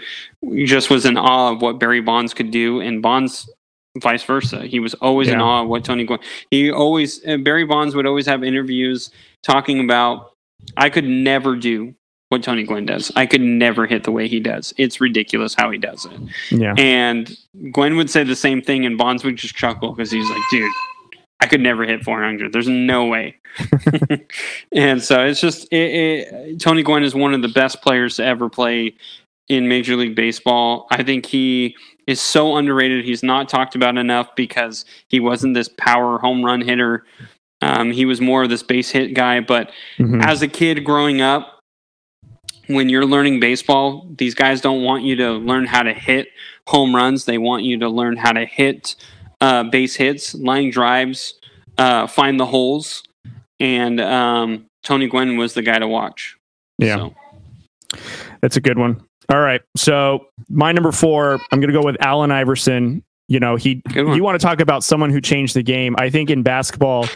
[0.64, 3.48] just was in awe of what Barry Bonds could do, and Bonds
[4.00, 4.62] vice versa.
[4.66, 6.20] He was always in awe of what Tony Gwynn.
[6.50, 9.10] He always uh, Barry Bonds would always have interviews
[9.42, 10.32] talking about.
[10.76, 11.94] I could never do
[12.28, 13.12] what Tony Gwynn does.
[13.14, 14.74] I could never hit the way he does.
[14.76, 16.20] It's ridiculous how he does it.
[16.50, 16.74] Yeah.
[16.76, 17.36] And
[17.70, 20.72] Gwynn would say the same thing, and Bonds would just chuckle because he's like, dude,
[21.40, 22.52] I could never hit 400.
[22.52, 23.36] There's no way.
[24.72, 28.24] and so it's just, it, it, Tony Gwynn is one of the best players to
[28.24, 28.94] ever play
[29.48, 30.86] in Major League Baseball.
[30.90, 31.76] I think he
[32.06, 33.04] is so underrated.
[33.04, 37.04] He's not talked about enough because he wasn't this power home run hitter.
[37.60, 39.40] Um, he was more of this base hit guy.
[39.40, 40.24] But Mhm.
[40.24, 41.60] as a kid growing up,
[42.66, 46.28] when you're learning baseball, these guys don't want you to learn how to hit
[46.66, 47.24] home runs.
[47.24, 48.96] They want you to learn how to hit
[49.40, 51.34] uh, base hits, line drives,
[51.78, 53.02] uh, find the holes.
[53.58, 56.36] And um, Tony Gwynn was the guy to watch.
[56.78, 56.96] Yeah.
[56.96, 57.14] So,
[58.40, 59.02] That's a good one.
[59.28, 59.62] All right.
[59.76, 63.02] So my number four, I'm going to go with Allen Iverson.
[63.28, 65.96] You know, he, you want to talk about someone who changed the game.
[65.98, 67.06] I think in basketball,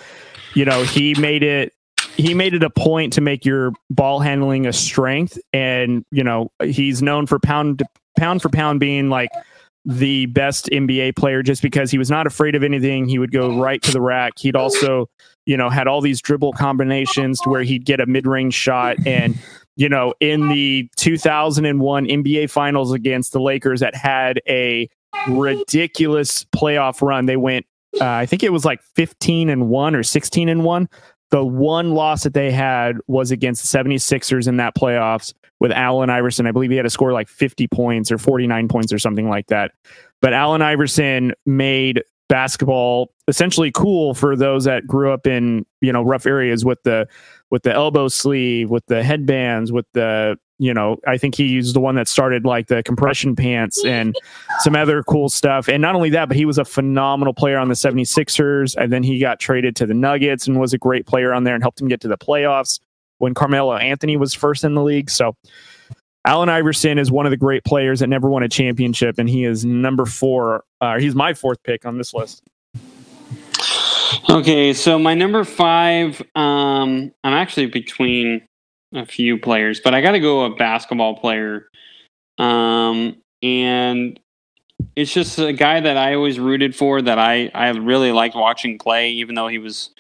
[0.55, 1.73] you know, he made it,
[2.17, 5.39] he made it a point to make your ball handling a strength.
[5.53, 7.85] And, you know, he's known for pound,
[8.19, 9.31] pound for pound being like
[9.85, 13.09] the best NBA player just because he was not afraid of anything.
[13.09, 14.35] He would go right to the rack.
[14.39, 15.09] He'd also,
[15.47, 18.97] you know, had all these dribble combinations to where he'd get a mid range shot
[19.07, 19.39] and,
[19.77, 24.89] you know, in the 2001 NBA Finals against the Lakers that had a
[25.29, 27.27] ridiculous playoff run.
[27.27, 27.67] They went,
[28.01, 30.89] uh, I think it was like 15 and 1 or 16 and 1.
[31.31, 36.11] The one loss that they had was against the 76ers in that playoffs with Allen
[36.11, 36.47] Iverson.
[36.47, 39.47] I believe he had to score like 50 points or 49 points or something like
[39.47, 39.73] that.
[40.21, 46.03] But Allen Iverson made basketball essentially cool for those that grew up in, you know,
[46.03, 47.07] rough areas with the
[47.51, 51.75] with the elbow sleeve, with the headbands, with the, you know, I think he used
[51.75, 54.15] the one that started like the compression pants and
[54.61, 55.69] some other cool stuff.
[55.69, 58.77] And not only that, but he was a phenomenal player on the 76ers.
[58.77, 61.55] And then he got traded to the Nuggets and was a great player on there
[61.55, 62.79] and helped him get to the playoffs
[63.17, 65.09] when Carmelo Anthony was first in the league.
[65.09, 65.35] So
[66.27, 69.45] Allen Iverson is one of the great players that never won a championship, and he
[69.45, 70.65] is number four.
[70.83, 72.43] Uh, he's my fourth pick on this list.
[74.29, 74.75] okay.
[74.75, 78.43] So my number five, um, I'm actually between
[78.95, 81.69] a few players, but I got to go a basketball player.
[82.39, 84.19] Um, and
[84.97, 88.79] it's just a guy that I always rooted for that I, I really liked watching
[88.79, 89.91] play, even though he was,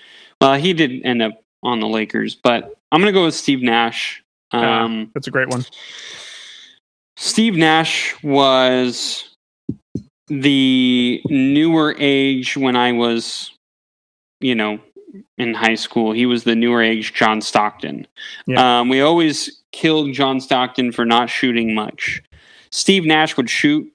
[0.40, 3.62] well, he did end up on the Lakers, but I'm going to go with Steve
[3.62, 4.22] Nash.
[4.52, 4.82] Ah.
[4.82, 5.64] Um, That's a great one.
[7.16, 9.36] Steve Nash was
[10.28, 13.50] the newer age when I was,
[14.40, 14.80] you know,
[15.38, 16.12] in high school.
[16.12, 18.06] He was the newer age John Stockton.
[18.46, 18.80] Yeah.
[18.80, 22.22] Um, we always killed John Stockton for not shooting much.
[22.70, 23.90] Steve Nash would shoot,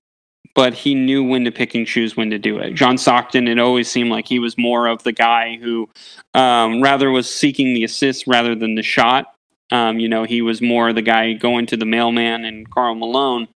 [0.53, 2.73] but he knew when to pick and choose when to do it.
[2.73, 5.89] John Stockton, it always seemed like he was more of the guy who
[6.33, 9.33] um, rather was seeking the assist rather than the shot.
[9.71, 13.47] Um, you know, he was more the guy going to the mailman and Karl Malone.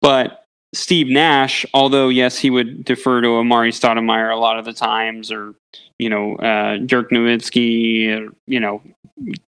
[0.00, 0.41] But
[0.74, 5.30] Steve Nash, although yes, he would defer to Amar'e Stoudemire a lot of the times,
[5.30, 5.54] or
[5.98, 8.82] you know, uh, Dirk Nowitzki, or, you know,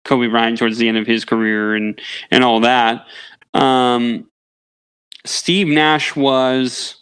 [0.04, 2.00] Kobe Bryant towards the end of his career, and
[2.32, 3.06] and all that.
[3.54, 4.30] Um,
[5.26, 6.98] Steve Nash was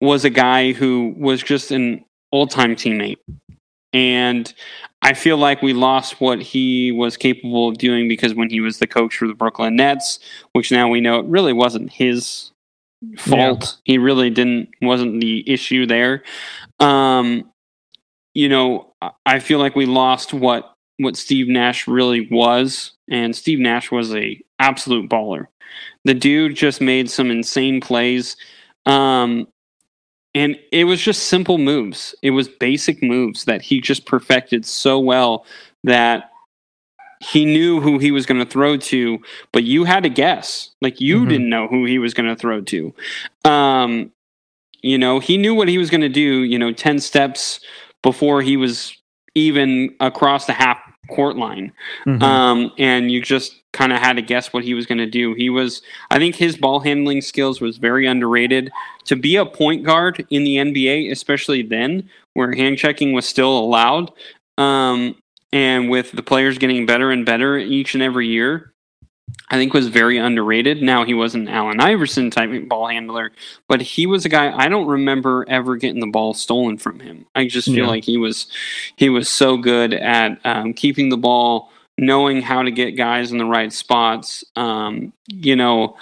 [0.00, 3.18] was a guy who was just an old time teammate,
[3.92, 4.52] and
[5.02, 8.78] I feel like we lost what he was capable of doing because when he was
[8.78, 10.20] the coach for the Brooklyn Nets,
[10.52, 12.52] which now we know it really wasn't his
[13.18, 13.76] fault.
[13.84, 16.22] He really didn't wasn't the issue there.
[16.80, 17.50] Um,
[18.34, 23.36] you know, I- I feel like we lost what what Steve Nash really was, and
[23.36, 25.46] Steve Nash was a absolute baller.
[26.04, 28.36] The dude just made some insane plays.
[28.86, 29.46] Um,
[30.34, 32.14] and it was just simple moves.
[32.22, 35.44] It was basic moves that he just perfected so well
[35.84, 36.30] that
[37.32, 39.18] he knew who he was going to throw to,
[39.52, 40.70] but you had to guess.
[40.80, 41.28] Like you Mhm.
[41.28, 42.94] didn't know who he was going to throw to.
[43.44, 44.12] Um,
[44.82, 47.60] you know, he knew what he was going to do, you know, 10 steps
[48.02, 48.96] before he was
[49.34, 50.78] even across the half
[51.10, 51.72] court line.
[52.06, 52.22] Mhm.
[52.22, 55.34] Um, and you just kind of had to guess what he was going to do.
[55.34, 58.70] He was, I think his ball handling skills was very underrated.
[59.06, 63.56] To be a point guard in the NBA, especially then, where hand checking was still
[63.58, 64.10] allowed,
[64.58, 65.16] um,
[65.52, 68.72] and with the players getting better and better each and every year,
[69.48, 70.82] I think was very underrated.
[70.82, 73.32] Now he wasn't Allen Iverson type ball handler,
[73.68, 77.26] but he was a guy I don't remember ever getting the ball stolen from him.
[77.34, 77.86] I just feel Yeah.
[77.88, 78.46] like he was
[78.96, 83.38] he was so good at um, keeping the ball, knowing how to get guys in
[83.38, 84.44] the right spots.
[84.56, 85.96] Um, you know,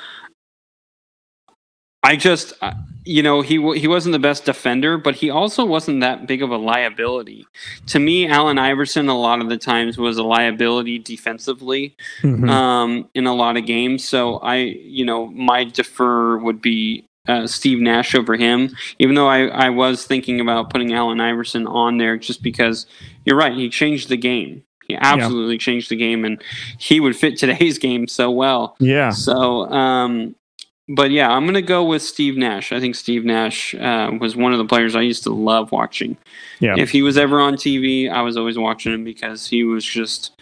[2.05, 2.74] I just uh,
[3.05, 6.51] you know he he wasn't the best defender, but he also wasn't that big of
[6.51, 7.47] a liability.
[7.89, 12.48] To me, Allen Iverson a lot of the times was a liability defensively Mhm.
[12.48, 14.05] um, in a lot of games.
[14.06, 19.28] So I, you know, my defer would be uh, Steve Nash over him, even though
[19.28, 22.86] I, I was thinking about putting Allen Iverson on there just because
[23.24, 23.55] you're right.
[23.55, 24.62] He changed the game.
[24.86, 26.43] He absolutely changed the game, and
[26.78, 28.76] he would fit today's game so well.
[28.78, 29.09] yeah.
[29.09, 30.35] So, um,
[30.89, 32.73] but yeah, I'm going to go with Steve Nash.
[32.73, 36.16] I think Steve Nash uh, was one of the players I used to love watching.
[36.61, 36.74] Yeah.
[36.77, 40.32] If he was ever on TV, I was always watching him because he was just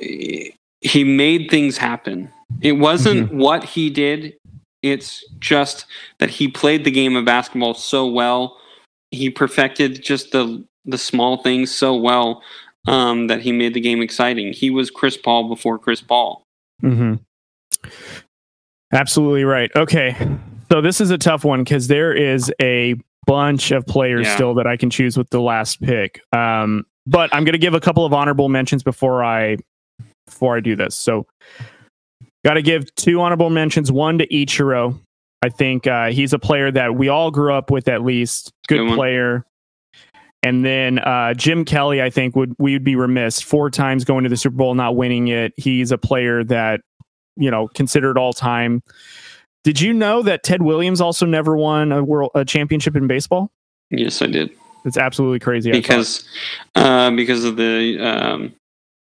[0.00, 2.30] he made things happen.
[2.60, 4.36] It wasn't what he did.
[4.82, 5.86] It's just
[6.18, 8.58] that he played the game of basketball so well.
[9.10, 12.42] He perfected just the the small things so well
[12.86, 14.52] um, that he made the game exciting.
[14.52, 16.42] He was Chris Paul before Chris Paul.
[16.80, 17.14] hmm
[18.92, 19.70] Absolutely right.
[19.74, 20.16] Okay.
[20.70, 22.94] So this is a tough one because there is a
[23.26, 24.34] bunch of players Yeah.
[24.34, 26.20] still that I can choose with the last pick.
[26.32, 29.58] Um, but I'm going to give a couple of honorable mentions before I
[30.26, 30.96] before I do this.
[30.96, 31.26] So,
[32.44, 33.92] got to give two honorable mentions.
[33.92, 34.98] One to Ichiro.
[35.42, 38.50] I think uh, he's a player that we all grew up with at least.
[38.66, 39.44] Good Good player.
[40.42, 44.24] And then uh, Jim Kelly, I think would we would be remiss four times going
[44.24, 45.52] to the Super Bowl not winning it.
[45.56, 46.80] He's a player that
[47.36, 48.82] you know considered all time.
[49.64, 53.50] Did you know that Ted Williams also never won a world a championship in baseball?
[53.90, 54.50] Yes, I did.
[54.84, 55.72] It's absolutely crazy.
[55.72, 56.28] Because
[56.74, 58.54] uh, because of the um,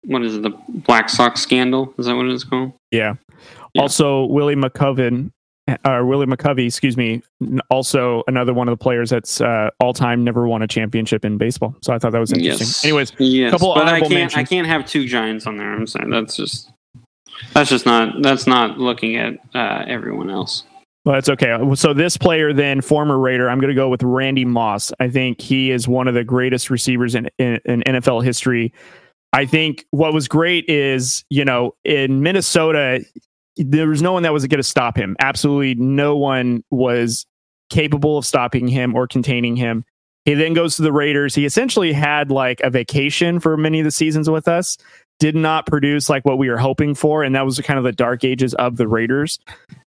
[0.04, 1.92] what is it the Black Sox scandal?
[1.98, 2.72] Is that what it's called?
[2.90, 3.14] yeah.
[3.74, 3.82] Yeah.
[3.82, 5.30] Also, Willie McCoven,
[5.86, 7.22] or Willie McCovey, excuse me,
[7.70, 11.38] also another one of the players that's uh, all time never won a championship in
[11.38, 11.74] baseball.
[11.80, 12.66] So I thought that was interesting.
[12.66, 12.84] Yes.
[12.84, 15.72] Anyways, yes, couple but I can't I can't have two giants on there.
[15.72, 16.71] I'm saying that's just
[17.54, 20.64] that's just not that's not looking at uh, everyone else.
[21.04, 21.58] Well, that's okay.
[21.74, 24.92] So this player, then former Raider, I'm going to go with Randy Moss.
[25.00, 28.72] I think he is one of the greatest receivers in, in, in NFL history.
[29.32, 33.04] I think what was great is, you know, in Minnesota,
[33.56, 35.16] there was no one that was going to stop him.
[35.18, 37.26] Absolutely no one was
[37.68, 39.84] capable of stopping him or containing him.
[40.24, 41.34] He then goes to the Raiders.
[41.34, 44.78] He essentially had like a vacation for many of the seasons with us.
[45.22, 47.92] Did not produce like what we were hoping for, and that was kind of the
[47.92, 49.38] dark ages of the Raiders.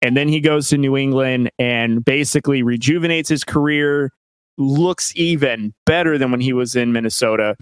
[0.03, 4.11] And then he goes to New England and basically rejuvenates his career,
[4.59, 7.55] looks even better than when he was in Minnesota.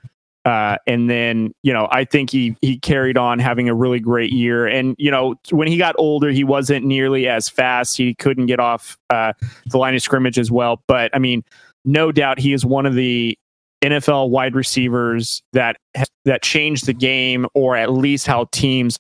[0.44, 4.34] Uh, and then, you know, I think he he carried on having a really great
[4.34, 4.68] year.
[4.68, 7.96] And, you know, when he got older, he wasn't nearly as fast.
[7.96, 9.32] He couldn't get off uh,
[9.68, 10.84] the line of scrimmage as well.
[10.88, 11.46] But I mean,
[11.86, 13.38] no doubt he is one of the
[13.82, 15.78] NFL wide receivers that
[16.26, 18.98] that change the game, or at least how teams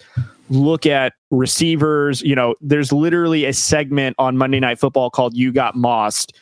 [0.49, 2.21] look at receivers.
[2.21, 6.33] You know, there's literally a segment on Monday Night Football called "You Got Mossed"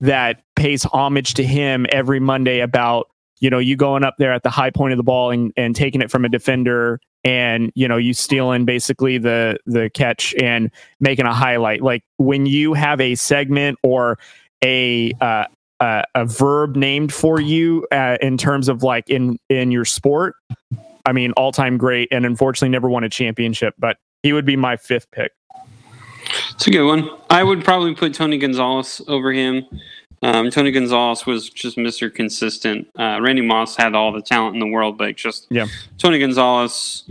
[0.00, 3.08] that pays homage to him every Monday about
[3.40, 5.76] you know you going up there at the high point of the ball and, and
[5.76, 10.70] taking it from a defender and you know you stealing basically the the catch and
[11.00, 14.18] making a highlight like when you have a segment or
[14.64, 15.44] a uh,
[15.80, 20.34] uh, a verb named for you uh, in terms of like in in your sport
[21.04, 24.76] i mean all-time great and unfortunately never won a championship but he would be my
[24.76, 25.32] fifth pick
[26.50, 27.08] It's a good one.
[27.30, 29.64] I would probably put Tony Gonzalez over him.
[30.22, 32.12] Um, Tony Gonzalez was just Mr.
[32.12, 32.88] Consistent.
[32.98, 35.66] Uh, Randy Moss had all the talent in the world, but just Yeah.
[35.98, 37.04] Tony Gonzalez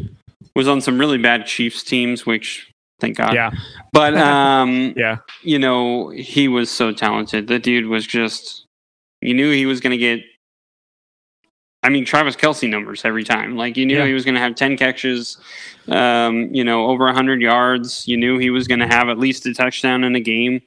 [0.55, 3.33] was on some really bad Chiefs teams, which thank God.
[3.33, 3.51] yeah
[3.93, 7.47] But um, yeah you know, he was so talented.
[7.47, 8.65] The dude was just,
[9.21, 10.21] you knew he was going to get,
[11.83, 13.55] I mean, Travis Kelce numbers every time.
[13.57, 14.07] Like, you knew Yeah.
[14.07, 15.37] he was going to have 10 catches,
[15.87, 18.07] um, you know, over 100 yards.
[18.07, 20.61] You knew he was going to have at least a touchdown in a game.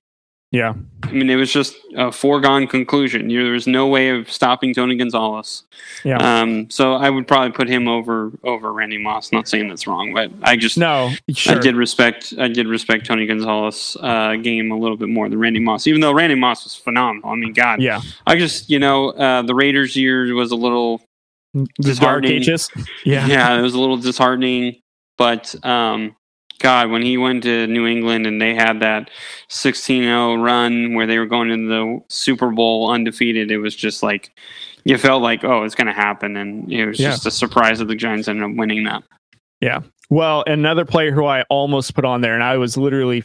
[0.51, 0.75] Yeah
[1.09, 3.31] I mean, it was just a foregone conclusion.
[3.31, 5.63] You, there was no way of stopping Tony Gonzalez.
[6.05, 6.19] Yeah.
[6.19, 9.33] Um, so I would probably put him over over Randy Moss.
[9.33, 11.57] Not saying that's wrong, but I just no sure.
[11.57, 15.39] I did respect I did respect Tony Gonzalez uh, game a little bit more than
[15.39, 17.31] Randy Moss, even though Randy Moss was phenomenal.
[17.31, 21.01] I mean, God, yeah I just you know uh, the Raiders year was a little
[21.55, 22.43] the disheartening.
[23.05, 23.59] yeah yeah.
[23.59, 24.81] it was a little disheartening,
[25.17, 26.15] but um,
[26.59, 29.11] God, when he went to New England and they had that
[29.49, 34.31] 16-0 run where they were going into the Super Bowl undefeated, it was just like
[34.85, 37.11] you felt like oh it's going to happen, and it was Yeah.
[37.11, 39.03] just a surprise that the Giants ended up winning that.
[39.61, 39.81] Yeah.
[40.11, 43.23] Well, another player who I almost put on there, and I was literally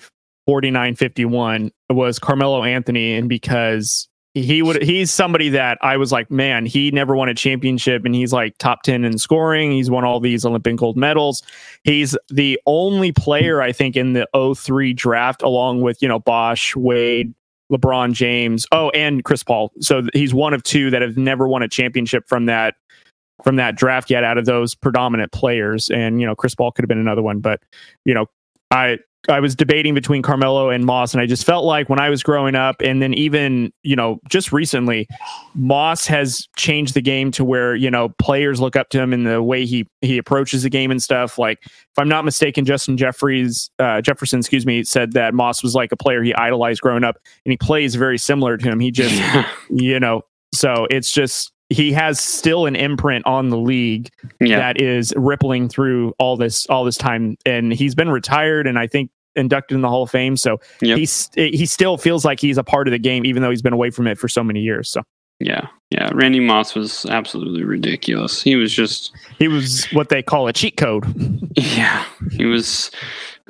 [0.48, 3.14] 49 51, was Carmelo Anthony.
[3.16, 7.36] And because he would, he's somebody that I was like, man, he never won a
[7.36, 9.72] championship and he's like top 10 in scoring.
[9.72, 11.44] He's won all these Olympic gold medals.
[11.84, 16.76] He's the only player, I think, in the 03 draft, along with, you know, Bosh,
[16.76, 17.34] Wade,
[17.72, 18.66] LeBron James.
[18.72, 19.72] Oh, and Chris Paul.
[19.80, 22.76] So he's one of two that have never won a championship from that
[23.44, 25.90] from that draft yet out of those predominant players.
[25.90, 27.40] And, you know, Chris Paul could have been another one.
[27.40, 27.62] But,
[28.06, 28.28] you know,
[28.72, 32.10] I I was debating between Carmelo and Moss, and I just felt like when I
[32.10, 35.08] was growing up, and then even you know just recently,
[35.56, 39.24] Moss has changed the game to where you know players look up to him in
[39.24, 41.38] the way he he approaches the game and stuff.
[41.38, 45.74] Like if I'm not mistaken, Justin Jeffries uh, Jefferson, excuse me, said that Moss was
[45.74, 48.80] like a player he idolized growing up, and he plays very similar to him.
[48.80, 50.24] He just you know
[50.54, 54.10] so it's just he has still an imprint on the league
[54.40, 54.58] yeah.
[54.58, 57.38] that is rippling through all this all this time.
[57.46, 60.38] And he's been retired and i think inducted in the hall of fame.
[60.38, 60.98] So yep.
[60.98, 63.74] he's he still feels like he's a part of the game even though he's been
[63.74, 64.90] away from it for so many years.
[64.90, 65.04] So
[65.40, 65.68] yeah.
[65.90, 66.10] Yeah.
[66.14, 68.42] Randy moss was absolutely ridiculous.
[68.42, 71.06] He was just he was what they call a cheat code.
[71.56, 72.04] Yeah.
[72.32, 72.90] He was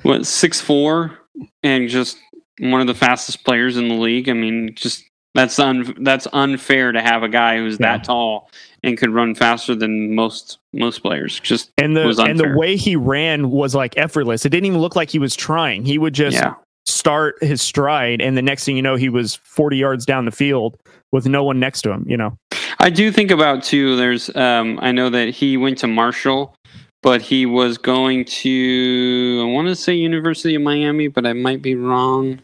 [0.02, 1.18] what six four
[1.64, 2.18] and just
[2.60, 4.28] one of the fastest players in the league?
[4.28, 7.98] I mean just that's un that's unfair to have a guy who's yeah.
[7.98, 8.50] that tall
[8.84, 11.40] and could run faster than most most players.
[11.40, 14.46] Just and the and the way he ran was like effortless.
[14.46, 15.86] It didn't even look like he was trying.
[15.86, 16.56] He would just yeah.
[16.86, 20.32] start his stride, and the next thing you know, he was forty yards down the
[20.32, 20.78] field
[21.12, 22.06] with no one next to him.
[22.08, 22.38] You know.
[22.80, 23.96] I do think about too.
[23.96, 26.56] There's um, I know that he went to Marshall,
[27.02, 31.62] but he was going to I want to say University of Miami, but I might
[31.62, 32.40] be wrong.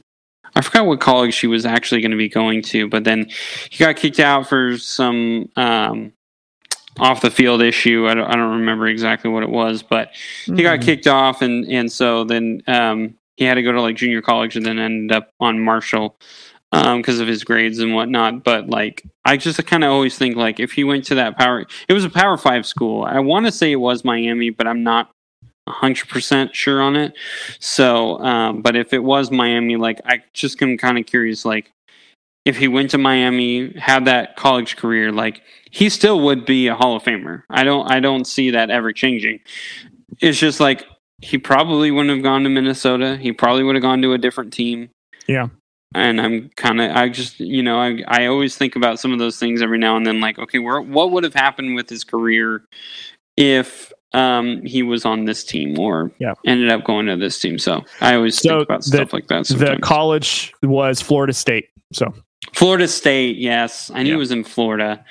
[0.56, 3.30] I forgot what college she was actually going to be going to, but then
[3.70, 6.14] he got kicked out for some um,
[6.98, 8.08] off the field issue.
[8.08, 10.10] I don't, I don't, remember exactly what it was, but
[10.46, 10.62] he mm-hmm.
[10.62, 14.22] got kicked off, and and so then um, he had to go to like junior
[14.22, 16.18] college, and then ended up on Marshall
[16.72, 18.44] because um, of his grades and whatnot.
[18.44, 21.66] But like, I just kind of always think like if he went to that power,
[21.88, 23.04] it was a Power Five school.
[23.04, 25.12] I want to say it was Miami, but I'm not
[25.70, 27.14] 100% sure on it.
[27.60, 31.72] So, um, but if it was Miami, like, I just am kind of curious, like,
[32.46, 35.42] if he went to Miami, had that college career, like,
[35.72, 37.44] he still would be a Hall of Famer.
[37.50, 39.40] I don't, I don't see that ever changing.
[40.20, 40.86] It's just like,
[41.22, 43.18] he probably wouldn't have gone to Minnesota.
[43.18, 44.90] He probably would have gone to a different team.
[45.28, 45.50] Yeah.
[45.94, 49.20] And I'm kind of, I just, you know, I, I always think about some of
[49.20, 52.04] those things every now and then, like, okay, where, what would have happened with his
[52.04, 52.64] career
[53.38, 56.34] if um, he was on this team or yeah.
[56.46, 57.60] ended up going to this team.
[57.60, 59.46] So I always so think about the, stuff like that.
[59.46, 59.78] Sometimes.
[59.78, 61.70] The college was Florida State.
[61.94, 62.14] So
[62.54, 64.16] Florida State, yes, I knew yeah.
[64.16, 65.04] it was in Florida.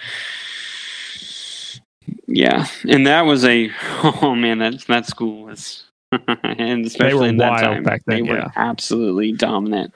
[2.27, 3.71] Yeah, and that was a
[4.23, 5.85] oh man, that that school was,
[6.43, 8.45] and especially in that time, back then, they yeah.
[8.45, 9.95] were absolutely dominant.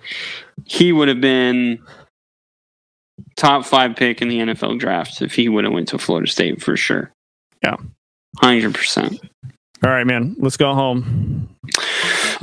[0.64, 1.82] He would have been
[3.36, 6.62] top five pick in the NFL draft if he would have went to Florida State
[6.62, 7.12] for sure.
[7.62, 7.76] Yeah.
[8.38, 9.20] Hundred percent.
[9.84, 10.36] All right, man.
[10.38, 11.48] Let's go home.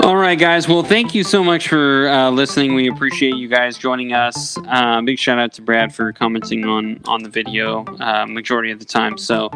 [0.03, 0.67] All right, guys.
[0.67, 2.73] Well, thank you so much for uh, listening.
[2.73, 4.57] We appreciate you guys joining us.
[4.67, 8.79] Uh, big shout out to Brad for commenting on on the video uh, majority of
[8.79, 9.17] the time.
[9.17, 9.49] So,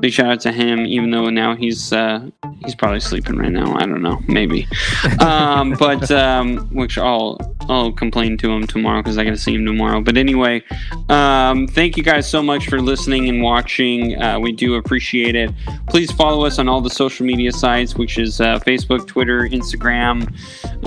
[0.00, 0.86] big shout out to him.
[0.86, 2.28] Even though now he's uh,
[2.64, 3.74] he's probably sleeping right now.
[3.74, 4.66] I don't know, maybe.
[5.20, 7.38] Um, but um, which I'll
[7.70, 10.00] I'll complain to him tomorrow because I got to see him tomorrow.
[10.00, 10.62] But anyway,
[11.08, 14.20] um, thank you guys so much for listening and watching.
[14.20, 15.50] Uh, we do appreciate it.
[15.88, 20.32] Please follow us on all the social media sites, which is uh, Facebook, Twitter, Instagram,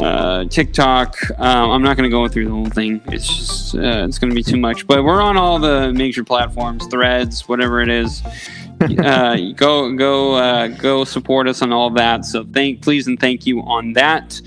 [0.02, 1.18] uh, TikTok.
[1.40, 3.02] Um, I'm not going to go through the whole thing.
[3.08, 4.86] It's just uh, it's going to be too much.
[4.86, 8.22] But we're on all the major platforms, Threads, whatever it is.
[8.82, 12.26] uh, go go uh, go support us on all that.
[12.26, 14.42] So thank please and thank you on that.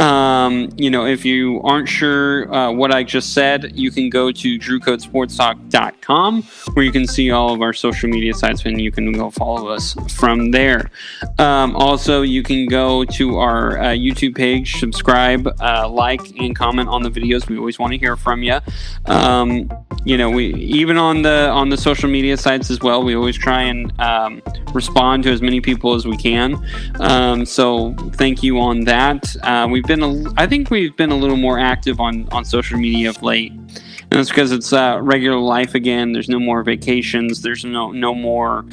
[0.00, 4.32] Um, you know, if you aren't sure uh, what I just said, you can go
[4.32, 9.12] to drewcodesportstalk.com where you can see all of our social media sites and you can
[9.12, 10.90] go follow us from there.
[11.38, 16.88] Um, also, you can go to our uh, YouTube page, subscribe, uh, like, and comment
[16.88, 17.46] on the videos.
[17.46, 18.58] We always want to hear from you.
[19.04, 19.70] Um,
[20.06, 23.02] you know, we even on the on the social media sites as well.
[23.02, 24.40] We always try and um,
[24.72, 26.64] respond to as many people as we can.
[27.00, 29.36] Um, so, thank you on that.
[29.42, 32.78] Uh, we've been, a, I think we've been a little more active on on social
[32.78, 36.12] media of late, and that's because it's uh, regular life again.
[36.12, 37.42] There's no more vacations.
[37.42, 38.64] There's no no more,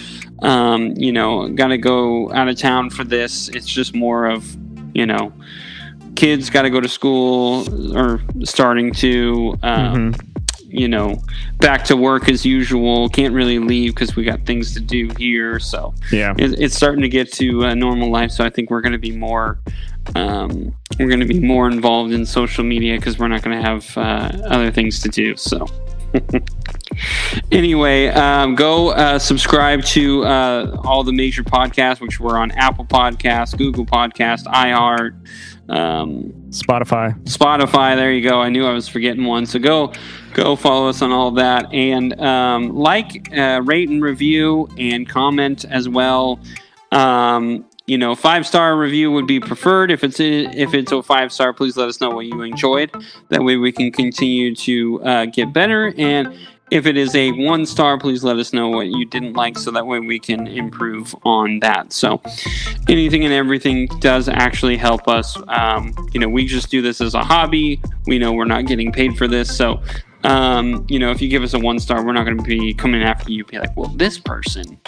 [0.43, 3.49] um, you know, got to go out of town for this.
[3.49, 4.45] It's just more of,
[4.93, 5.33] you know,
[6.15, 7.65] kids got to go to school
[7.97, 9.57] or starting to.
[9.63, 10.27] Um, mm-hmm
[10.69, 11.15] you know,
[11.59, 13.07] back to work as usual.
[13.09, 15.59] Can't really leave because we got things to do here.
[15.59, 16.33] So Yeah.
[16.37, 18.31] it, it's starting to get to a normal life.
[18.31, 19.59] So I think we're going to be more,
[20.15, 23.63] um, we're going to be more involved in social media because we're not going to
[23.63, 25.35] have uh, other things to do.
[25.35, 25.65] So.
[27.51, 32.85] anyway, um, go uh, subscribe to uh, all the major podcasts, which were on Apple
[32.85, 35.15] Podcasts, Google Podcast, iHeart,
[35.69, 37.17] um, Spotify.
[37.25, 37.95] Spotify.
[37.95, 38.41] There you go.
[38.41, 39.45] I knew I was forgetting one.
[39.45, 39.93] So go,
[40.33, 45.65] go follow us on all that and um, like, uh, rate, and review, and comment
[45.65, 46.39] as well.
[46.91, 49.91] Um, you know, five star review would be preferred.
[49.91, 52.91] If it's a, if it's a five star, please let us know what you enjoyed.
[53.29, 55.93] That way we can continue to uh, get better.
[55.97, 56.37] And
[56.69, 59.71] if it is a one star, please let us know what you didn't like, so
[59.71, 61.93] that way we can improve on that.
[61.93, 62.21] So
[62.89, 65.37] anything and everything does actually help us.
[65.47, 67.81] Um, you know, we just do this as a hobby.
[68.05, 69.81] We know we're not getting paid for this, so
[70.23, 72.73] um, you know, if you give us a one star, we're not going to be
[72.73, 73.45] coming after you.
[73.45, 74.79] Be like, well, this person.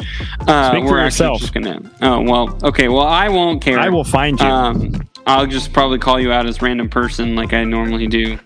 [0.42, 1.82] Uh, Speak for we're actually just gonna.
[2.02, 2.88] Oh well, okay.
[2.88, 3.80] Well, I won't care.
[3.80, 4.46] I will find you.
[4.46, 8.40] Um, I'll just probably call you out as random person, like I normally do.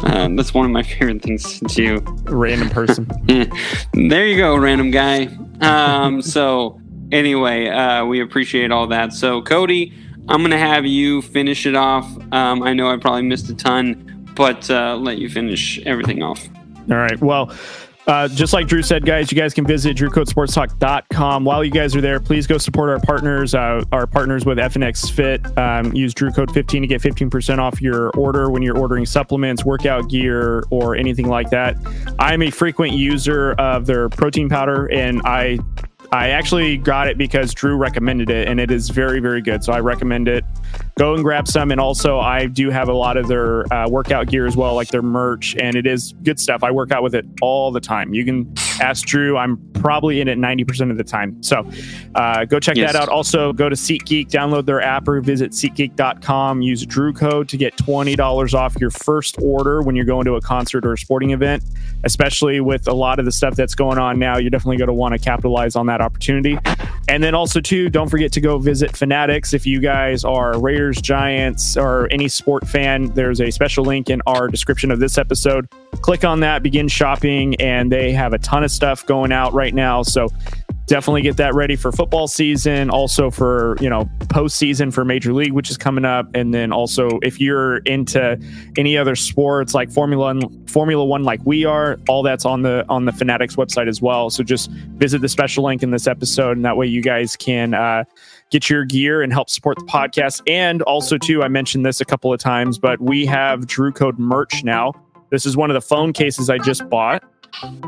[0.00, 2.00] Um, that's one of my favorite things to do.
[2.24, 3.06] Random person.
[3.92, 5.28] there you go, random guy.
[5.60, 6.80] Um, so
[7.12, 9.12] anyway, uh, we appreciate all that.
[9.12, 9.92] So Cody,
[10.28, 12.06] I'm gonna have you finish it off.
[12.32, 16.48] Um, I know I probably missed a ton, but uh, let you finish everything off.
[16.90, 17.20] All right.
[17.20, 17.52] Well,
[18.06, 21.44] uh, just like Drew said, guys, you guys can visit drewcodesportstalk.com.
[21.44, 25.10] While you guys are there, please go support our partners, uh, our partners with FNX
[25.10, 25.46] Fit.
[25.58, 29.64] Um, use Drew Code 15 to get 15% off your order when you're ordering supplements,
[29.64, 31.76] workout gear, or anything like that.
[32.18, 35.58] I'm a frequent user of their protein powder, and I
[36.12, 39.62] I actually got it because Drew recommended it, and it is very, very good.
[39.62, 40.44] So I recommend it.
[40.98, 41.70] Go and grab some.
[41.70, 44.88] And also, I do have a lot of their uh, workout gear as well, like
[44.88, 46.64] their merch, and it is good stuff.
[46.64, 48.12] I work out with it all the time.
[48.12, 49.36] You can ask Drew.
[49.36, 51.40] I'm probably in it 90% of the time.
[51.42, 51.64] So
[52.16, 52.92] uh, go check Yes.
[52.92, 53.08] that out.
[53.08, 56.60] Also, go to SeatGeek, download their app, or visit SeatGeek.com.
[56.60, 60.40] Use Drew code to get $20 off your first order when you're going to a
[60.40, 61.62] concert or a sporting event
[62.04, 64.38] especially with a lot of the stuff that's going on now.
[64.38, 66.58] You're definitely going to want to capitalize on that opportunity.
[67.08, 69.52] And then also, too, don't forget to go visit Fanatics.
[69.52, 74.22] If you guys are Raiders, Giants, or any sport fan, there's a special link in
[74.26, 75.68] our description of this episode.
[76.02, 79.74] Click on that, begin shopping, and they have a ton of stuff going out right
[79.74, 80.02] now.
[80.02, 80.28] So
[80.90, 85.52] definitely get that ready for football season also for you know postseason for major league
[85.52, 86.26] which is coming up.
[86.34, 88.36] And then also if you're into
[88.76, 92.84] any other sports like formula one formula one like we are all that's on the
[92.88, 94.30] on the fanatics website as well.
[94.30, 97.72] So just visit the special link in this episode and that way you guys can
[97.72, 98.02] uh
[98.50, 100.42] get your gear and help support the podcast.
[100.48, 104.18] And also too i mentioned this a couple of times but we have drew code
[104.18, 104.92] merch now.
[105.30, 107.22] This is one of the phone cases i just bought.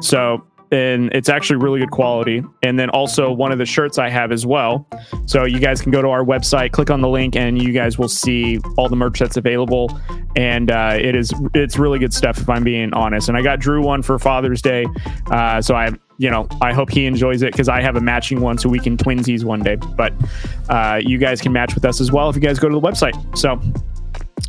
[0.01, 2.43] So and it's actually really good quality.
[2.63, 4.89] And then also one of the shirts I have as well.
[5.27, 7.99] So you guys can go to our website, click on the link, and you guys
[7.99, 10.01] will see all the merch that's available.
[10.35, 13.29] And uh, it is it's really good stuff if I'm being honest.
[13.29, 14.87] And I got Drew one for Father's Day,
[15.31, 18.41] uh, so I you know I hope he enjoys it because I have a matching
[18.41, 19.77] one, so we can twinsies one day.
[19.77, 20.15] But
[20.71, 22.81] uh, you guys can match with us as well if you guys go to the
[22.81, 23.37] website.
[23.37, 23.61] So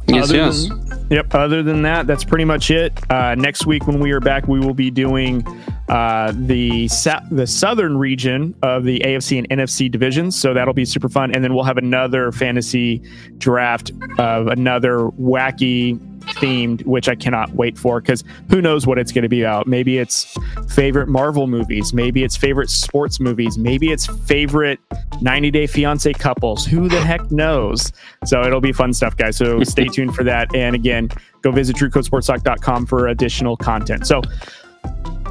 [0.07, 0.67] Yes, other yes.
[0.67, 1.33] Than, yep.
[1.33, 2.99] Other than that, that's pretty much it.
[3.09, 5.45] Uh, next week when we are back, we will be doing
[5.87, 10.39] uh, the sa- the southern region of the AFC and NFC divisions.
[10.39, 11.33] So that'll be super fun.
[11.33, 13.01] And then we'll have another fantasy
[13.37, 19.11] draft of another wacky themed, which I cannot wait for because who knows what it's
[19.11, 19.67] going to be about.
[19.67, 20.37] Maybe it's
[20.69, 21.93] favorite Marvel movies.
[21.93, 23.57] Maybe it's favorite sports movies.
[23.57, 24.79] Maybe it's favorite
[25.21, 26.65] 90 Day Fiance couples.
[26.65, 27.91] Who the heck knows?
[28.25, 29.37] So it'll be fun stuff, guys.
[29.37, 30.53] So stay tuned for that.
[30.55, 31.09] And again,
[31.41, 34.07] go visit drewcodesportstalk.com for additional content.
[34.07, 34.21] So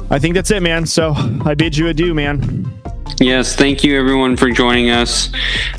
[0.09, 0.85] I think that's it, man.
[0.85, 1.13] So
[1.45, 2.71] I bid you adieu, man.
[3.19, 5.29] Yes, thank you everyone for joining us.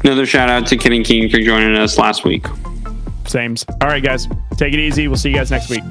[0.02, 2.46] Another shout out to Ken and King for joining us last week.
[3.28, 3.64] Sames.
[3.80, 4.28] All right, guys.
[4.56, 5.08] Take it easy.
[5.08, 5.82] We'll see you guys next week.